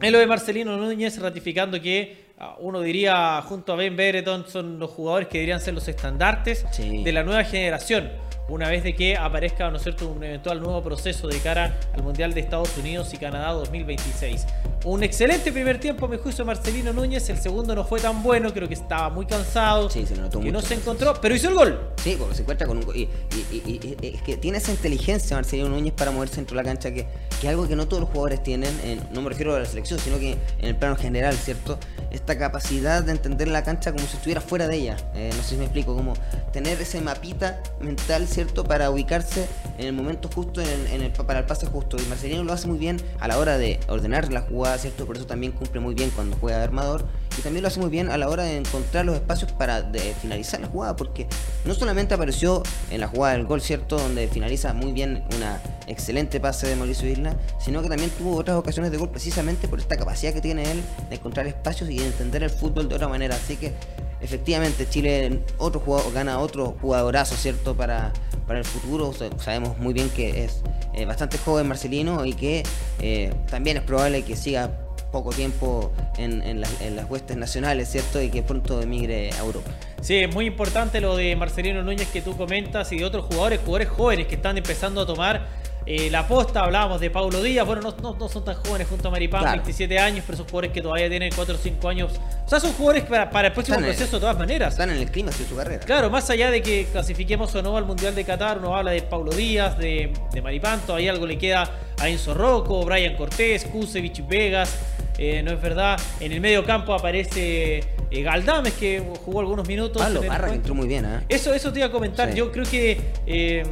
En 0.00 0.12
lo 0.12 0.18
de 0.18 0.26
Marcelino 0.26 0.76
Núñez 0.76 1.18
ratificando 1.20 1.80
que 1.80 2.26
ah, 2.38 2.56
uno 2.60 2.80
diría 2.80 3.42
junto 3.42 3.72
a 3.72 3.76
Ben 3.76 3.96
Bereton 3.96 4.46
son 4.46 4.78
los 4.78 4.90
jugadores 4.90 5.28
que 5.28 5.38
deberían 5.38 5.60
ser 5.60 5.74
los 5.74 5.88
estandartes 5.88 6.64
de 6.78 7.12
la 7.12 7.24
nueva 7.24 7.42
generación 7.42 8.08
una 8.48 8.68
vez 8.68 8.82
de 8.82 8.94
que 8.94 9.16
aparezca, 9.16 9.70
¿no 9.70 9.76
es 9.76 9.82
cierto?, 9.82 10.08
un 10.08 10.22
eventual 10.24 10.60
nuevo 10.60 10.82
proceso 10.82 11.28
de 11.28 11.38
cara 11.38 11.78
al 11.94 12.02
Mundial 12.02 12.32
de 12.34 12.40
Estados 12.40 12.76
Unidos 12.78 13.12
y 13.14 13.18
Canadá 13.18 13.52
2026. 13.52 14.46
Un 14.84 15.02
excelente 15.02 15.50
primer 15.52 15.80
tiempo, 15.80 16.06
me 16.08 16.18
juicio, 16.18 16.44
Marcelino 16.44 16.92
Núñez. 16.92 17.28
El 17.28 17.38
segundo 17.38 17.74
no 17.74 17.84
fue 17.84 18.00
tan 18.00 18.22
bueno, 18.22 18.52
creo 18.54 18.68
que 18.68 18.74
estaba 18.74 19.10
muy 19.10 19.26
cansado. 19.26 19.90
Sí, 19.90 20.06
se 20.06 20.16
notó 20.16 20.40
que 20.40 20.52
no 20.52 20.62
se 20.62 20.74
encontró, 20.74 21.14
pero 21.20 21.34
hizo 21.34 21.48
el 21.48 21.54
gol. 21.54 21.80
Sí, 22.02 22.14
porque 22.18 22.36
se 22.36 22.42
encuentra 22.42 22.66
con 22.66 22.78
un... 22.78 22.84
Y, 22.96 23.00
y- 23.02 23.08
y- 23.52 23.96
y- 24.00 24.06
es 24.14 24.22
que 24.22 24.36
tiene 24.36 24.58
esa 24.58 24.70
inteligencia 24.70 25.36
Marcelino 25.36 25.68
Núñez 25.68 25.92
para 25.94 26.10
moverse 26.12 26.36
dentro 26.36 26.56
de 26.56 26.62
la 26.62 26.68
cancha, 26.68 26.90
que, 26.92 27.06
que 27.40 27.46
es 27.46 27.48
algo 27.48 27.66
que 27.66 27.74
no 27.76 27.86
todos 27.88 28.00
los 28.02 28.08
jugadores 28.10 28.42
tienen, 28.42 28.72
en- 28.84 29.02
no 29.12 29.20
me 29.20 29.30
refiero 29.30 29.54
a 29.54 29.58
la 29.58 29.66
selección, 29.66 29.98
sino 29.98 30.18
que 30.18 30.32
en 30.32 30.64
el 30.68 30.76
plano 30.76 30.94
general, 30.96 31.34
¿cierto? 31.34 31.76
Esta 32.12 32.38
capacidad 32.38 33.02
de 33.02 33.12
entender 33.12 33.48
la 33.48 33.64
cancha 33.64 33.92
como 33.92 34.06
si 34.06 34.16
estuviera 34.16 34.40
fuera 34.40 34.68
de 34.68 34.76
ella. 34.76 34.96
Eh, 35.14 35.30
no 35.36 35.42
sé 35.42 35.50
si 35.50 35.56
me 35.56 35.64
explico, 35.64 35.94
como 35.96 36.14
tener 36.52 36.80
ese 36.80 37.00
mapita 37.00 37.60
mental, 37.80 38.28
¿cierto? 38.38 38.62
Para 38.62 38.88
ubicarse 38.88 39.48
en 39.78 39.86
el 39.86 39.92
momento 39.92 40.30
justo, 40.32 40.60
en, 40.60 40.86
en 40.92 41.02
el, 41.02 41.10
para 41.10 41.40
el 41.40 41.44
pase 41.44 41.66
justo. 41.66 41.96
Y 42.00 42.06
Marcelino 42.06 42.44
lo 42.44 42.52
hace 42.52 42.68
muy 42.68 42.78
bien 42.78 42.96
a 43.18 43.26
la 43.26 43.36
hora 43.36 43.58
de 43.58 43.80
ordenar 43.88 44.32
la 44.32 44.42
jugada, 44.42 44.78
¿cierto? 44.78 45.06
Por 45.06 45.16
eso 45.16 45.26
también 45.26 45.50
cumple 45.50 45.80
muy 45.80 45.92
bien 45.96 46.10
cuando 46.10 46.36
juega 46.36 46.58
de 46.58 46.62
armador. 46.62 47.04
Y 47.36 47.40
también 47.40 47.62
lo 47.62 47.68
hace 47.68 47.80
muy 47.80 47.90
bien 47.90 48.10
a 48.10 48.16
la 48.16 48.28
hora 48.28 48.44
de 48.44 48.56
encontrar 48.56 49.04
los 49.04 49.16
espacios 49.16 49.50
para 49.50 49.90
finalizar 50.22 50.60
la 50.60 50.68
jugada, 50.68 50.94
porque 50.94 51.26
no 51.64 51.74
solamente 51.74 52.14
apareció 52.14 52.62
en 52.92 53.00
la 53.00 53.08
jugada 53.08 53.34
del 53.34 53.44
gol, 53.44 53.60
¿cierto? 53.60 53.98
Donde 53.98 54.28
finaliza 54.28 54.72
muy 54.72 54.92
bien 54.92 55.24
una 55.36 55.60
excelente 55.88 56.38
pase 56.38 56.68
de 56.68 56.76
Mauricio 56.76 57.08
Isla, 57.08 57.36
sino 57.58 57.82
que 57.82 57.88
también 57.88 58.10
tuvo 58.10 58.36
otras 58.36 58.56
ocasiones 58.56 58.92
de 58.92 58.98
gol 58.98 59.10
precisamente 59.10 59.66
por 59.66 59.80
esta 59.80 59.96
capacidad 59.96 60.32
que 60.32 60.40
tiene 60.40 60.70
él 60.70 60.80
de 61.08 61.16
encontrar 61.16 61.48
espacios 61.48 61.90
y 61.90 61.98
de 61.98 62.06
entender 62.06 62.44
el 62.44 62.50
fútbol 62.50 62.88
de 62.88 62.94
otra 62.94 63.08
manera. 63.08 63.34
Así 63.34 63.56
que 63.56 63.72
efectivamente 64.20 64.88
Chile 64.88 65.40
otro 65.58 65.80
jugador, 65.80 66.12
gana 66.12 66.40
otro 66.40 66.76
jugadorazo, 66.80 67.36
¿cierto? 67.36 67.76
Para, 67.76 68.12
para 68.48 68.58
el 68.58 68.64
futuro. 68.64 69.12
Sa- 69.12 69.28
Sabemos 69.38 69.78
muy 69.78 69.94
bien 69.94 70.10
que 70.10 70.42
es 70.44 70.62
eh, 70.94 71.04
bastante 71.04 71.38
joven 71.38 71.68
Marcelino 71.68 72.24
y 72.24 72.32
que 72.32 72.64
eh, 73.00 73.32
también 73.48 73.76
es 73.76 73.84
probable 73.84 74.22
que 74.24 74.34
siga 74.34 74.70
poco 75.12 75.30
tiempo 75.30 75.90
en, 76.18 76.60
las, 76.60 76.80
en 76.82 76.98
huestes 77.08 77.36
nacionales, 77.36 77.88
¿cierto? 77.90 78.20
Y 78.20 78.28
que 78.28 78.42
pronto 78.42 78.82
emigre 78.82 79.30
a 79.32 79.38
Europa. 79.38 79.70
Sí, 80.02 80.16
es 80.16 80.34
muy 80.34 80.46
importante 80.46 81.00
lo 81.00 81.16
de 81.16 81.34
Marcelino 81.34 81.82
Núñez 81.82 82.08
que 82.08 82.20
tú 82.20 82.36
comentas 82.36 82.92
y 82.92 82.98
de 82.98 83.04
otros 83.06 83.24
jugadores, 83.24 83.60
jugadores 83.60 83.88
jóvenes 83.88 84.26
que 84.26 84.34
están 84.34 84.58
empezando 84.58 85.00
a 85.00 85.06
tomar 85.06 85.46
eh, 85.90 86.10
la 86.10 86.28
posta. 86.28 86.64
Hablábamos 86.64 87.00
de 87.00 87.08
Paulo 87.08 87.42
Díaz, 87.42 87.66
bueno, 87.66 87.80
no, 87.80 87.96
no- 88.02 88.14
no 88.18 88.28
son 88.28 88.44
tan 88.44 88.56
jóvenes 88.56 88.86
junto 88.88 89.08
a 89.08 89.10
Maripán, 89.10 89.40
Claro. 89.40 89.56
27 89.62 89.98
años, 89.98 90.22
pero 90.26 90.36
son 90.36 90.46
jugadores 90.46 90.72
que 90.72 90.82
todavía 90.82 91.08
tienen 91.08 91.32
4 91.34 91.54
o 91.54 91.58
5 91.58 91.88
años. 91.88 92.12
O 92.44 92.48
sea, 92.48 92.60
son 92.60 92.72
jugadores 92.74 93.04
para, 93.04 93.30
para 93.30 93.48
el 93.48 93.54
próximo 93.54 93.76
Están 93.78 93.88
proceso 93.90 94.16
de 94.16 94.20
todas 94.20 94.36
maneras. 94.38 94.74
Están 94.74 94.90
en 94.90 94.98
el 94.98 95.10
clima 95.10 95.30
de 95.30 95.44
su 95.46 95.56
carrera. 95.56 95.80
Claro, 95.86 96.10
más 96.10 96.28
allá 96.28 96.50
de 96.50 96.60
que 96.60 96.86
clasifiquemos 96.92 97.54
o 97.54 97.62
no 97.62 97.76
al 97.78 97.86
Mundial 97.86 98.14
de 98.14 98.22
Qatar, 98.24 98.58
uno 98.58 98.76
habla 98.76 98.90
de 98.90 99.00
Paulo 99.00 99.32
Díaz, 99.32 99.78
de, 99.78 100.12
de 100.32 100.42
Maripán, 100.42 100.80
todavía 100.86 101.10
algo 101.10 101.26
le 101.26 101.38
queda 101.38 101.70
a 101.98 102.08
Enzo 102.08 102.34
Rocco, 102.34 102.84
Brian 102.84 103.16
Cortés, 103.16 103.64
Kusevich 103.64 104.26
Vegas, 104.28 104.78
eh, 105.16 105.42
no 105.42 105.52
es 105.52 105.60
verdad. 105.60 105.98
En 106.20 106.32
el 106.32 106.40
medio 106.40 106.64
campo 106.66 106.92
aparece 106.94 107.78
eh, 108.10 108.22
Galdames, 108.22 108.74
que 108.74 109.02
jugó 109.24 109.40
algunos 109.40 109.66
minutos. 109.66 110.00
Pablo 110.02 110.22
Parra 110.22 110.48
que 110.48 110.54
entró 110.56 110.74
muy 110.74 110.86
bien, 110.86 111.04
¿eh? 111.06 111.20
Eso, 111.28 111.52
eso 111.54 111.72
te 111.72 111.78
iba 111.80 111.88
a 111.88 111.90
comentar. 111.90 112.30
Sí. 112.30 112.36
Yo 112.36 112.52
creo 112.52 112.64
que 112.66 113.00
eh, 113.26 113.62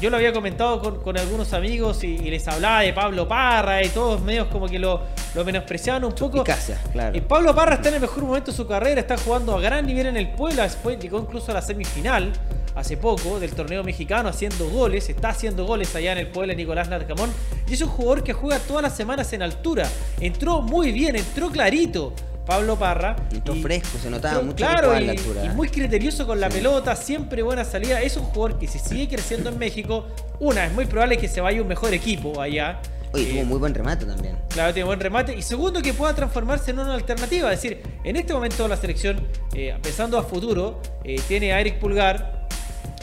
yo 0.00 0.10
lo 0.10 0.16
había 0.16 0.32
comentado 0.32 0.80
con, 0.80 1.02
con 1.02 1.16
algunos 1.16 1.52
amigos 1.52 2.04
y, 2.04 2.08
y 2.08 2.30
les 2.30 2.46
hablaba 2.48 2.80
de 2.80 2.92
Pablo 2.92 3.26
Parra 3.28 3.82
y 3.82 3.88
todos 3.88 4.20
medios 4.20 4.48
como 4.48 4.66
que 4.66 4.78
lo, 4.78 5.02
lo 5.34 5.44
menospreciaban 5.44 6.04
un 6.04 6.12
poco. 6.12 6.38
Suspicacia, 6.38 6.78
claro. 6.92 7.16
Y 7.16 7.20
Pablo 7.20 7.54
Parra 7.54 7.74
está 7.76 7.88
en 7.88 7.96
el 7.96 8.00
mejor 8.00 8.24
momento 8.24 8.50
de 8.50 8.56
su 8.56 8.66
carrera, 8.66 9.00
está 9.00 9.16
jugando 9.16 9.56
a 9.56 9.60
gran 9.60 9.86
nivel 9.86 10.06
en 10.06 10.16
el 10.16 10.30
Puebla, 10.32 10.64
después 10.64 10.98
llegó 10.98 11.18
incluso 11.18 11.50
a 11.50 11.54
la 11.54 11.62
semifinal 11.62 12.32
hace 12.74 12.96
poco 12.96 13.38
del 13.38 13.52
torneo 13.52 13.84
mexicano 13.84 14.28
haciendo 14.28 14.68
goles, 14.68 15.08
está 15.08 15.28
haciendo 15.28 15.64
goles 15.64 15.94
allá 15.94 16.12
en 16.12 16.18
el 16.18 16.26
Puebla 16.26 16.54
Nicolás 16.54 16.88
Larcamón 16.88 17.30
y 17.68 17.74
es 17.74 17.80
un 17.82 17.88
jugador 17.88 18.24
que 18.24 18.32
juega 18.32 18.58
todas 18.58 18.82
las 18.82 18.96
semanas 18.96 19.32
en 19.32 19.42
altura. 19.42 19.88
Entró 20.20 20.60
muy 20.60 20.92
bien, 20.92 21.16
entró 21.16 21.50
clarito. 21.50 22.12
Pablo 22.46 22.76
Parra. 22.78 23.16
Y- 23.32 23.62
fresco, 23.62 23.98
se 24.02 24.10
notaba 24.10 24.42
mucho 24.42 24.56
Claro, 24.56 24.98
y, 25.00 25.04
la 25.04 25.12
altura, 25.12 25.44
y 25.44 25.48
muy 25.50 25.68
criterioso 25.68 26.26
con 26.26 26.40
la 26.40 26.50
Sí. 26.50 26.58
pelota, 26.58 26.94
siempre 26.96 27.42
buena 27.42 27.64
salida. 27.64 28.02
Es 28.02 28.16
un 28.16 28.24
jugador 28.24 28.58
que 28.58 28.68
si 28.68 28.78
sigue 28.78 29.08
creciendo 29.08 29.50
en 29.50 29.58
México, 29.58 30.06
una, 30.40 30.66
es 30.66 30.72
muy 30.72 30.86
probable 30.86 31.16
que 31.18 31.28
se 31.28 31.40
vaya 31.40 31.60
un 31.62 31.68
mejor 31.68 31.94
equipo 31.94 32.40
allá. 32.40 32.80
Oye, 33.12 33.30
Eh, 33.30 33.32
tuvo 33.34 33.44
muy 33.44 33.58
buen 33.58 33.72
remate 33.74 34.04
también. 34.04 34.36
Claro, 34.48 34.74
tiene 34.74 34.86
buen 34.86 34.98
remate. 35.00 35.36
Y 35.36 35.42
segundo, 35.42 35.80
que 35.80 35.94
pueda 35.94 36.14
transformarse 36.14 36.72
en 36.72 36.80
una 36.80 36.94
alternativa. 36.94 37.52
Es 37.52 37.62
decir, 37.62 37.80
en 38.02 38.16
este 38.16 38.34
momento 38.34 38.66
la 38.66 38.76
selección, 38.76 39.26
eh, 39.54 39.74
pensando 39.80 40.18
a 40.18 40.24
futuro, 40.24 40.82
eh, 41.04 41.20
tiene 41.28 41.52
a 41.52 41.60
Eric 41.60 41.78
Pulgar, 41.78 42.48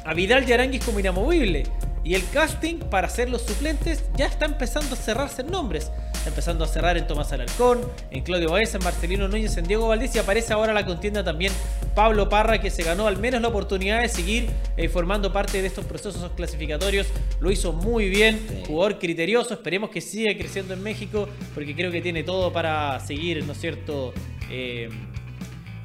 a 0.05 0.13
Vidal 0.13 0.47
y 0.47 0.51
Aranguis 0.51 0.83
como 0.83 0.99
inamovible. 0.99 1.63
Y 2.03 2.15
el 2.15 2.27
casting 2.29 2.79
para 2.79 3.07
ser 3.07 3.29
los 3.29 3.43
suplentes 3.43 4.03
ya 4.17 4.25
está 4.25 4.45
empezando 4.45 4.95
a 4.95 4.97
cerrarse 4.97 5.43
en 5.43 5.47
nombres. 5.51 5.91
Está 6.21 6.29
empezando 6.29 6.63
a 6.63 6.67
cerrar 6.67 6.97
en 6.99 7.07
Tomás 7.07 7.31
Alarcón, 7.33 7.81
en 8.11 8.21
Claudio 8.21 8.51
Baez, 8.51 8.75
en 8.75 8.83
Marcelino 8.83 9.27
Núñez, 9.27 9.57
en 9.57 9.65
Diego 9.65 9.87
Valdés 9.87 10.13
y 10.15 10.19
aparece 10.19 10.53
ahora 10.53 10.71
la 10.71 10.85
contienda 10.85 11.23
también 11.23 11.51
Pablo 11.95 12.29
Parra 12.29 12.61
que 12.61 12.69
se 12.69 12.83
ganó 12.83 13.07
al 13.07 13.17
menos 13.17 13.41
la 13.41 13.47
oportunidad 13.47 14.01
de 14.03 14.07
seguir 14.07 14.47
eh, 14.77 14.87
formando 14.87 15.33
parte 15.33 15.63
de 15.63 15.67
estos 15.67 15.83
procesos 15.85 16.31
clasificatorios. 16.35 17.07
Lo 17.39 17.49
hizo 17.49 17.73
muy 17.73 18.07
bien, 18.09 18.39
Sí. 18.47 18.63
jugador 18.67 18.99
criterioso, 18.99 19.55
esperemos 19.55 19.89
que 19.89 19.99
siga 19.99 20.31
creciendo 20.37 20.75
en 20.75 20.83
México 20.83 21.27
porque 21.55 21.73
creo 21.75 21.89
que 21.91 22.01
tiene 22.01 22.21
todo 22.21 22.53
para 22.53 22.99
seguir, 22.99 23.43
¿no 23.43 23.53
es 23.53 23.59
cierto? 23.59 24.13
Eh, 24.51 24.89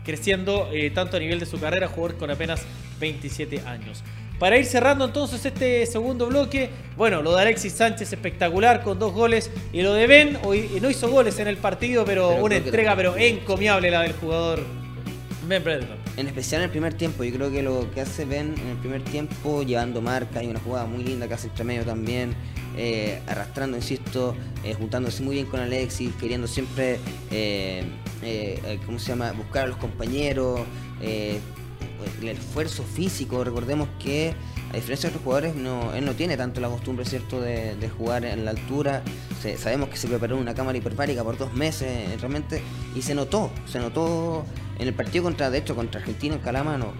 creciendo 0.05 0.69
eh, 0.71 0.91
tanto 0.91 1.17
a 1.17 1.21
nivel 1.21 1.41
de 1.41 1.47
su 1.47 1.59
carrera, 1.59 1.89
jugador 1.89 2.19
con 2.19 2.31
apenas 2.31 2.63
27 3.01 3.61
años. 3.67 4.03
Para 4.39 4.59
ir 4.59 4.67
cerrando 4.67 5.07
entonces 5.07 5.45
este 5.45 5.87
segundo 5.87 6.27
bloque, 6.27 6.69
bueno, 6.97 7.23
lo 7.23 7.35
de 7.35 7.43
Alexis 7.43 7.73
Sánchez 7.73 8.13
espectacular 8.13 8.83
con 8.83 8.99
dos 8.99 9.15
goles 9.15 9.51
y 9.73 9.81
lo 9.81 9.95
de 9.95 10.07
Ben, 10.07 10.39
hoy 10.45 10.69
no 10.83 10.91
hizo 10.91 11.09
goles 11.09 11.39
en 11.39 11.49
el 11.49 11.57
partido, 11.57 12.05
pero, 12.05 12.29
Pero 12.29 12.45
una 12.45 12.61
que 12.61 12.65
entrega 12.67 12.95
pero 12.97 13.17
encomiable 13.17 13.91
la 13.91 14.03
del 14.03 14.13
jugador 14.13 14.63
Ben 15.49 15.65
Bredeman. 15.65 15.97
En 16.19 16.27
especial 16.27 16.61
en 16.61 16.65
el 16.67 16.71
primer 16.71 16.93
tiempo, 16.95 17.25
yo 17.25 17.35
creo 17.35 17.51
que 17.51 17.63
lo 17.63 17.91
que 17.93 18.03
hace 18.03 18.27
Ben 18.27 18.55
en 18.61 18.69
el 18.69 18.77
primer 18.77 19.03
tiempo, 19.05 19.63
llevando 19.63 20.03
marca, 20.03 20.41
hay 20.41 20.49
una 20.49 20.61
jugada 20.61 20.85
muy 20.85 21.03
linda 21.03 21.27
que 21.29 21.35
hace 21.35 21.47
entre 21.49 21.65
medio 21.65 21.85
también, 21.85 22.35
eh, 22.77 23.21
arrastrando, 23.27 23.79
insisto, 23.79 24.37
eh, 24.65 24.75
juntándose 24.75 25.23
muy 25.23 25.37
bien 25.37 25.47
con 25.47 25.61
Alexis, 25.61 26.13
queriendo 26.21 26.47
siempre, 26.47 26.99
eh, 27.31 27.85
¿cómo 28.85 28.99
se 28.99 29.09
llama?, 29.09 29.33
buscar 29.33 29.65
a 29.65 29.67
los 29.69 29.79
compañeros, 29.79 30.61
el 32.21 32.29
esfuerzo 32.29 32.83
físico, 32.83 33.45
recordemos 33.45 33.89
que 33.99 34.35
a 34.71 34.75
diferencia 34.75 35.09
de 35.09 35.15
otros 35.15 35.25
jugadores, 35.25 35.55
no, 35.55 35.95
él 35.95 36.05
no 36.05 36.15
tiene 36.15 36.37
tanto 36.37 36.61
la 36.61 36.69
costumbre, 36.69 37.05
¿cierto?, 37.05 37.41
de, 37.41 37.91
jugar 37.97 38.25
en 38.25 38.45
la 38.45 38.51
altura. 38.51 39.03
Sabemos 39.59 39.89
que 39.89 39.97
se 39.97 40.09
preparó 40.09 40.37
una 40.37 40.55
cámara 40.55 40.77
hiperbárica 40.77 41.23
por 41.23 41.39
dos 41.39 41.53
meses, 41.53 41.89
eh, 41.89 42.17
realmente, 42.19 42.63
y 42.95 43.03
se 43.03 43.15
notó, 43.15 43.51
se 43.71 43.79
notó 43.79 44.45
en 44.79 44.89
el 44.89 44.95
partido 44.95 45.25
contra, 45.25 45.51
de 45.51 45.59
hecho, 45.59 45.77
contra 45.77 46.01
Argentina 46.01 46.35
en 46.35 46.41
Calama, 46.41 46.77
no, 46.77 46.93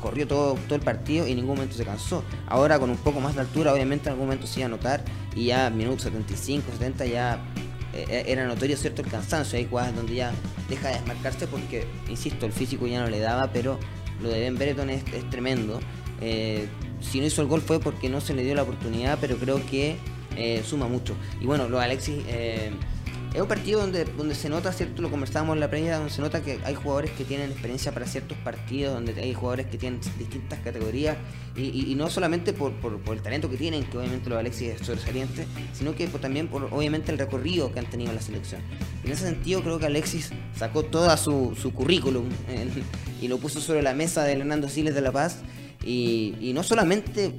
corrió 0.00 0.26
todo, 0.26 0.54
todo 0.66 0.74
el 0.74 0.82
partido 0.82 1.26
y 1.26 1.30
en 1.30 1.38
ningún 1.38 1.56
momento 1.56 1.74
se 1.74 1.84
cansó. 1.84 2.22
Ahora 2.46 2.78
con 2.78 2.90
un 2.90 2.98
poco 2.98 3.20
más 3.20 3.34
de 3.34 3.40
altura, 3.40 3.72
obviamente 3.72 4.08
en 4.08 4.12
algún 4.12 4.26
momento 4.26 4.46
se 4.46 4.60
iba 4.60 4.66
a 4.66 4.70
notar, 4.70 5.02
y 5.34 5.46
ya 5.46 5.70
minutos 5.70 6.02
75, 6.02 6.70
70 6.72 7.06
ya 7.06 7.40
eh, 7.94 8.24
era 8.26 8.46
notorio 8.46 8.76
cierto 8.76 9.00
el 9.00 9.08
cansancio, 9.08 9.58
hay 9.58 9.66
jugadas 9.66 9.96
donde 9.96 10.16
ya 10.16 10.32
deja 10.68 10.88
de 10.88 10.94
desmarcarse 10.94 11.46
porque, 11.46 11.86
insisto, 12.08 12.44
el 12.44 12.52
físico 12.52 12.86
ya 12.86 13.00
no 13.00 13.08
le 13.08 13.20
daba, 13.20 13.50
pero 13.52 13.78
lo 14.22 14.28
de 14.28 14.40
Ben 14.40 14.56
Brereton 14.56 14.90
es, 14.90 15.04
tremendo. 15.30 15.80
Eh, 16.20 16.68
si 17.00 17.20
no 17.20 17.26
hizo 17.26 17.42
el 17.42 17.48
gol 17.48 17.60
fue 17.60 17.78
porque 17.80 18.08
no 18.08 18.20
se 18.20 18.34
le 18.34 18.42
dio 18.42 18.54
la 18.54 18.62
oportunidad, 18.62 19.18
pero 19.20 19.36
creo 19.36 19.64
que 19.66 19.96
eh, 20.36 20.62
suma 20.64 20.88
mucho. 20.88 21.14
Y 21.40 21.46
bueno, 21.46 21.68
lo 21.68 21.78
de 21.78 21.84
Alexis, 21.84 22.22
eh, 22.28 22.70
es 23.36 23.42
un 23.42 23.48
partido 23.48 23.80
donde, 23.80 24.06
donde 24.06 24.34
se 24.34 24.48
nota, 24.48 24.72
¿cierto? 24.72 25.02
Lo 25.02 25.10
conversábamos 25.10 25.56
en 25.56 25.60
la 25.60 25.68
previa, 25.68 25.98
donde 25.98 26.10
se 26.10 26.22
nota 26.22 26.40
que 26.42 26.58
hay 26.64 26.74
jugadores 26.74 27.10
que 27.10 27.22
tienen 27.24 27.50
experiencia 27.50 27.92
para 27.92 28.06
ciertos 28.06 28.38
partidos, 28.38 28.94
donde 28.94 29.12
hay 29.20 29.34
jugadores 29.34 29.66
que 29.66 29.76
tienen 29.76 30.00
distintas 30.18 30.58
categorías, 30.60 31.18
y, 31.54 31.94
no 31.96 32.08
solamente 32.08 32.54
por, 32.54 32.72
por- 32.80 32.98
el 33.14 33.20
talento 33.20 33.50
que 33.50 33.58
tienen, 33.58 33.84
que 33.84 33.98
obviamente 33.98 34.30
lo 34.30 34.38
Alexis 34.38 34.80
es 34.80 34.86
sobresaliente, 34.86 35.46
sino 35.74 35.94
que 35.94 36.06
también 36.06 36.48
por 36.48 36.64
obviamente 36.72 37.12
el 37.12 37.18
recorrido 37.18 37.70
que 37.72 37.78
han 37.78 37.90
tenido 37.90 38.10
en 38.10 38.16
la 38.16 38.22
selección. 38.22 38.62
En 39.04 39.12
ese 39.12 39.26
sentido 39.26 39.62
creo 39.62 39.78
que 39.78 39.84
Alexis 39.84 40.30
sacó 40.58 40.84
toda 40.84 41.18
su, 41.18 41.54
currículum 41.74 42.24
y 43.20 43.28
lo 43.28 43.36
puso 43.36 43.60
sobre 43.60 43.82
la 43.82 43.92
mesa 43.92 44.24
de 44.24 44.32
Hernando 44.32 44.70
Siles 44.70 44.94
de 44.94 45.02
La 45.02 45.12
Paz, 45.12 45.40
y 45.84 46.52
no 46.54 46.62
solamente 46.62 47.38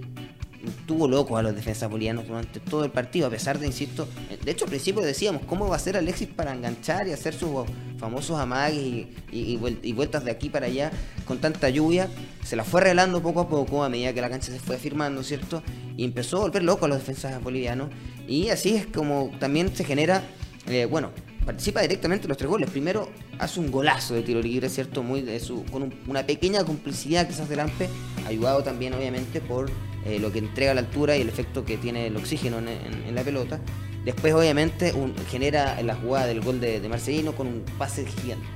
tuvo 0.85 1.07
loco 1.07 1.37
a 1.37 1.43
los 1.43 1.55
defensas 1.55 1.89
bolivianos 1.89 2.27
durante 2.27 2.59
todo 2.59 2.83
el 2.85 2.91
partido, 2.91 3.27
a 3.27 3.29
pesar 3.29 3.59
de, 3.59 3.67
insisto, 3.67 4.07
de 4.43 4.51
hecho 4.51 4.65
al 4.65 4.69
principio 4.69 5.01
decíamos 5.01 5.41
cómo 5.45 5.67
va 5.67 5.75
a 5.75 5.79
ser 5.79 5.97
Alexis 5.97 6.27
para 6.27 6.53
enganchar 6.53 7.07
y 7.07 7.11
hacer 7.13 7.33
sus 7.33 7.49
famosos 7.97 8.39
amagues 8.39 8.77
y, 8.79 9.07
y- 9.31 9.53
y 9.53 9.57
vuel- 9.57 9.79
y 9.81 9.93
vueltas 9.93 10.23
de 10.23 10.31
aquí 10.31 10.49
para 10.49 10.67
allá 10.67 10.91
con 11.25 11.39
tanta 11.39 11.69
lluvia, 11.69 12.07
se 12.43 12.55
la 12.55 12.63
fue 12.63 12.81
arreglando 12.81 13.21
poco 13.21 13.41
a 13.41 13.49
poco 13.49 13.83
a 13.83 13.89
medida 13.89 14.13
que 14.13 14.21
la 14.21 14.29
cancha 14.29 14.51
se 14.51 14.59
fue 14.59 14.75
afirmando, 14.75 15.23
¿cierto? 15.23 15.63
Y 15.97 16.03
empezó 16.03 16.37
a 16.37 16.41
volver 16.41 16.63
loco 16.63 16.85
a 16.85 16.87
los 16.87 16.99
defensas 16.99 17.41
bolivianos 17.43 17.89
y 18.27 18.49
así 18.49 18.75
es 18.75 18.85
como 18.87 19.31
también 19.39 19.75
se 19.75 19.83
genera, 19.83 20.23
eh, 20.67 20.85
bueno, 20.85 21.11
participa 21.45 21.81
directamente 21.81 22.25
en 22.25 22.29
los 22.29 22.37
tres 22.37 22.49
goles. 22.49 22.69
Primero 22.69 23.09
hace 23.39 23.59
un 23.61 23.71
golazo 23.71 24.13
de 24.13 24.21
tiro 24.21 24.41
libre, 24.41 24.67
¿cierto? 24.69 25.01
Muy 25.01 25.21
de 25.21 25.39
su, 25.39 25.63
con 25.65 25.81
un- 25.83 25.93
una 26.07 26.25
pequeña 26.25 26.63
complicidad 26.65 27.25
quizás 27.27 27.47
del 27.49 27.61
Ampe, 27.61 27.89
ayudado 28.27 28.63
también 28.63 28.93
obviamente 28.93 29.39
por 29.41 29.71
eh, 30.07 30.19
lo 30.19 30.31
que 30.31 30.39
entrega 30.39 30.73
la 30.73 30.81
altura 30.81 31.17
y 31.17 31.21
el 31.21 31.29
efecto 31.29 31.65
que 31.65 31.77
tiene 31.77 32.07
el 32.07 32.15
oxígeno 32.15 32.59
en, 32.59 33.15
la 33.15 33.23
pelota. 33.23 33.59
Después, 34.05 34.33
obviamente, 34.33 34.93
genera 35.29 35.81
la 35.81 35.95
jugada 35.95 36.27
del 36.27 36.41
gol 36.41 36.61
de, 36.61 36.79
Marcelino 36.87 37.33
con 37.33 37.47
un 37.47 37.65
pase 37.77 38.05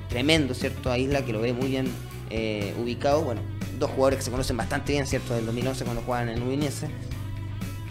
tremendo, 0.07 0.53
¿cierto? 0.53 0.89
A 0.91 0.97
Isla, 0.97 1.25
que 1.25 1.33
lo 1.33 1.41
ve 1.41 1.51
muy 1.51 1.67
bien 1.67 1.87
eh, 2.29 2.73
ubicado. 2.81 3.21
Bueno, 3.23 3.41
dos 3.77 3.91
jugadores 3.91 4.19
que 4.19 4.25
se 4.25 4.31
conocen 4.31 4.55
bastante 4.55 4.93
bien, 4.93 5.05
¿cierto? 5.05 5.33
Del 5.33 5.45
2011 5.45 5.83
cuando 5.83 6.01
jugaban 6.03 6.29
en 6.29 6.41
Udinese. 6.41 6.87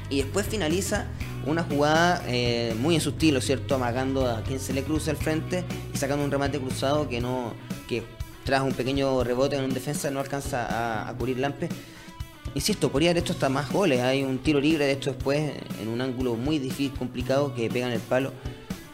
Y 0.08 0.22
después 0.22 0.46
finaliza 0.46 1.06
una 1.46 1.62
jugada 1.62 2.22
eh, 2.26 2.74
muy 2.80 2.94
en 2.94 3.00
su 3.00 3.10
estilo, 3.10 3.40
¿cierto? 3.40 3.74
Amagando 3.74 4.28
a 4.28 4.42
quien 4.42 4.58
se 4.58 4.72
le 4.72 4.82
cruza 4.82 5.10
al 5.10 5.16
frente 5.16 5.64
y 5.92 5.98
sacando 5.98 6.24
un 6.24 6.30
remate 6.30 6.58
cruzado 6.58 7.08
que 7.08 7.20
no 7.20 7.54
que 7.88 8.02
tras 8.44 8.62
un 8.62 8.72
pequeño 8.72 9.22
rebote 9.22 9.56
en 9.56 9.64
un 9.64 9.74
defensa 9.74 10.10
no 10.10 10.20
alcanza 10.20 11.08
a, 11.08 11.14
cubrir 11.14 11.38
Lampe. 11.38 11.68
Insisto, 12.54 12.90
podría 12.90 13.10
haber 13.10 13.22
hecho 13.22 13.32
hasta 13.32 13.48
más 13.48 13.72
goles. 13.72 14.00
Hay 14.00 14.22
un 14.24 14.38
tiro 14.38 14.60
libre 14.60 14.86
de 14.86 14.92
esto 14.92 15.12
después 15.12 15.52
en 15.80 15.88
un 15.88 16.00
ángulo 16.00 16.34
muy 16.34 16.58
difícil, 16.58 16.92
complicado, 16.92 17.54
que 17.54 17.70
pega 17.70 17.86
en 17.86 17.92
el 17.92 18.00
palo. 18.00 18.32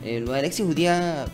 Eh, 0.03 0.21
de 0.21 0.39
Alexis 0.39 0.67
Gutiérrez 0.67 1.29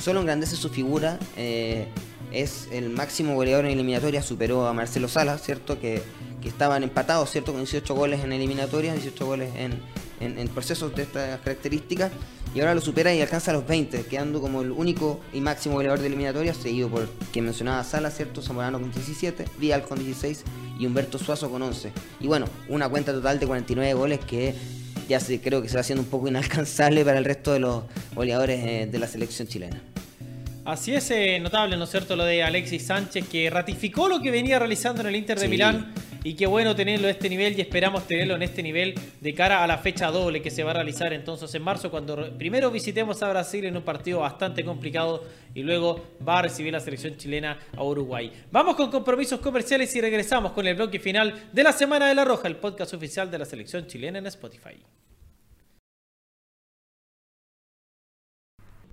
solo 0.00 0.20
engrandece 0.20 0.56
su 0.56 0.70
figura. 0.70 1.18
Eh, 1.36 1.88
es 2.32 2.68
el 2.72 2.90
máximo 2.90 3.34
goleador 3.34 3.66
en 3.66 3.72
eliminatoria, 3.72 4.22
superó 4.22 4.66
a 4.66 4.72
Marcelo 4.72 5.08
Salas, 5.08 5.42
¿cierto? 5.42 5.78
Que, 5.78 6.02
que 6.42 6.48
estaban 6.48 6.82
empatados, 6.82 7.30
¿cierto? 7.30 7.52
Con 7.52 7.60
18 7.60 7.94
goles 7.94 8.24
en 8.24 8.32
eliminatoria, 8.32 8.92
18 8.92 9.26
goles 9.26 9.50
en, 9.56 9.80
en, 10.20 10.48
procesos 10.48 10.94
de 10.94 11.02
estas 11.02 11.40
características 11.40 12.10
y 12.56 12.60
ahora 12.60 12.74
lo 12.74 12.80
supera 12.80 13.14
y 13.14 13.20
alcanza 13.20 13.52
los 13.52 13.66
20, 13.66 14.06
quedando 14.06 14.40
como 14.40 14.62
el 14.62 14.70
único 14.70 15.20
y 15.34 15.42
máximo 15.42 15.74
goleador 15.74 16.00
de 16.00 16.06
eliminatoria, 16.06 16.54
seguido 16.54 16.88
por 16.88 17.06
quien 17.30 17.44
mencionaba 17.44 17.84
Sala, 17.84 18.10
¿cierto? 18.10 18.40
Zamorano 18.40 18.80
con 18.80 18.90
17, 18.90 19.44
Vial 19.58 19.82
con 19.82 19.98
16 19.98 20.42
y 20.78 20.86
Humberto 20.86 21.18
Suazo 21.18 21.50
con 21.50 21.60
11. 21.60 21.92
Y 22.18 22.26
bueno, 22.28 22.46
una 22.70 22.88
cuenta 22.88 23.12
total 23.12 23.38
de 23.38 23.46
49 23.46 23.92
goles 23.92 24.20
que 24.20 24.54
ya 25.06 25.20
se, 25.20 25.38
creo 25.38 25.60
que 25.60 25.68
se 25.68 25.74
va 25.74 25.82
haciendo 25.82 26.02
un 26.02 26.08
poco 26.08 26.28
inalcanzable 26.28 27.04
para 27.04 27.18
el 27.18 27.26
resto 27.26 27.52
de 27.52 27.60
los 27.60 27.82
goleadores 28.14 28.64
eh, 28.64 28.88
de 28.90 28.98
la 28.98 29.06
selección 29.06 29.46
chilena. 29.46 29.78
Así 30.64 30.94
es 30.94 31.10
eh, 31.10 31.38
notable, 31.38 31.76
¿no 31.76 31.84
es 31.84 31.90
cierto?, 31.90 32.16
lo 32.16 32.24
de 32.24 32.42
Alexis 32.42 32.86
Sánchez, 32.86 33.28
que 33.28 33.50
ratificó 33.50 34.08
lo 34.08 34.22
que 34.22 34.30
venía 34.30 34.58
realizando 34.58 35.02
en 35.02 35.08
el 35.08 35.16
Inter 35.16 35.38
de 35.38 35.48
Milán 35.48 35.92
y 36.26 36.34
qué 36.34 36.48
bueno 36.48 36.74
tenerlo 36.74 37.06
a 37.06 37.12
este 37.12 37.28
nivel 37.28 37.56
y 37.56 37.60
esperamos 37.60 38.04
tenerlo 38.08 38.34
en 38.34 38.42
este 38.42 38.60
nivel 38.60 38.96
de 39.20 39.32
cara 39.32 39.62
a 39.62 39.66
la 39.68 39.78
fecha 39.78 40.10
doble 40.10 40.42
que 40.42 40.50
se 40.50 40.64
va 40.64 40.72
a 40.72 40.74
realizar 40.74 41.12
entonces 41.12 41.54
en 41.54 41.62
marzo 41.62 41.88
cuando 41.88 42.36
primero 42.36 42.68
visitemos 42.72 43.22
a 43.22 43.30
Brasil 43.30 43.64
en 43.64 43.76
un 43.76 43.84
partido 43.84 44.18
bastante 44.18 44.64
complicado 44.64 45.22
y 45.54 45.62
luego 45.62 46.04
va 46.26 46.40
a 46.40 46.42
recibir 46.42 46.72
la 46.72 46.80
selección 46.80 47.16
chilena 47.16 47.60
a 47.76 47.84
Uruguay. 47.84 48.32
Vamos 48.50 48.74
con 48.74 48.90
compromisos 48.90 49.38
comerciales 49.38 49.94
y 49.94 50.00
regresamos 50.00 50.50
con 50.50 50.66
el 50.66 50.74
bloque 50.74 50.98
final 50.98 51.48
de 51.52 51.62
la 51.62 51.70
Semana 51.70 52.08
de 52.08 52.16
la 52.16 52.24
Roja, 52.24 52.48
el 52.48 52.56
podcast 52.56 52.92
oficial 52.92 53.30
de 53.30 53.38
la 53.38 53.44
selección 53.44 53.86
chilena 53.86 54.18
en 54.18 54.26
Spotify. 54.26 54.82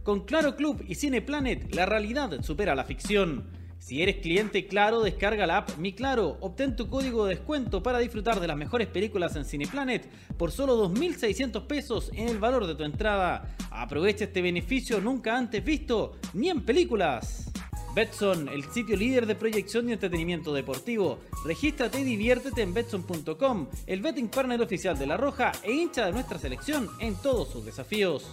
Con 0.03 0.25
Claro 0.25 0.55
Club 0.55 0.85
y 0.87 0.93
Cine 0.93 1.23
Planet, 1.23 1.73
la 1.73 1.87
realidad 1.87 2.43
supera 2.43 2.75
la 2.75 2.83
ficción. 2.83 3.62
Si 3.83 4.01
eres 4.01 4.21
cliente 4.21 4.65
Claro, 4.65 5.01
descarga 5.01 5.45
la 5.45 5.57
app 5.57 5.77
Mi 5.77 5.91
Claro, 5.91 6.37
obtén 6.39 6.73
tu 6.77 6.87
código 6.87 7.25
de 7.25 7.35
descuento 7.35 7.83
para 7.83 7.99
disfrutar 7.99 8.39
de 8.39 8.47
las 8.47 8.55
mejores 8.55 8.87
películas 8.87 9.35
en 9.35 9.43
Cineplanet 9.43 10.09
por 10.37 10.53
solo 10.53 10.89
2.600 10.89 11.67
pesos 11.67 12.09
en 12.13 12.29
el 12.29 12.39
valor 12.39 12.65
de 12.65 12.75
tu 12.75 12.85
entrada. 12.85 13.57
Aprovecha 13.71 14.23
este 14.23 14.41
beneficio 14.41 15.01
nunca 15.01 15.37
antes 15.37 15.61
visto, 15.65 16.13
ni 16.33 16.49
en 16.49 16.61
películas. 16.61 17.51
Betson, 17.93 18.47
el 18.47 18.63
sitio 18.71 18.95
líder 18.95 19.25
de 19.25 19.35
proyección 19.35 19.89
y 19.89 19.91
entretenimiento 19.91 20.53
deportivo. 20.53 21.19
Regístrate 21.43 21.99
y 21.99 22.03
diviértete 22.05 22.61
en 22.61 22.73
betson.com, 22.73 23.67
el 23.85 24.01
betting 24.01 24.29
partner 24.29 24.61
oficial 24.61 24.97
de 24.97 25.07
La 25.07 25.17
Roja 25.17 25.51
e 25.61 25.73
hincha 25.73 26.05
de 26.05 26.13
nuestra 26.13 26.39
selección 26.39 26.87
en 27.01 27.15
todos 27.15 27.49
sus 27.49 27.65
desafíos. 27.65 28.23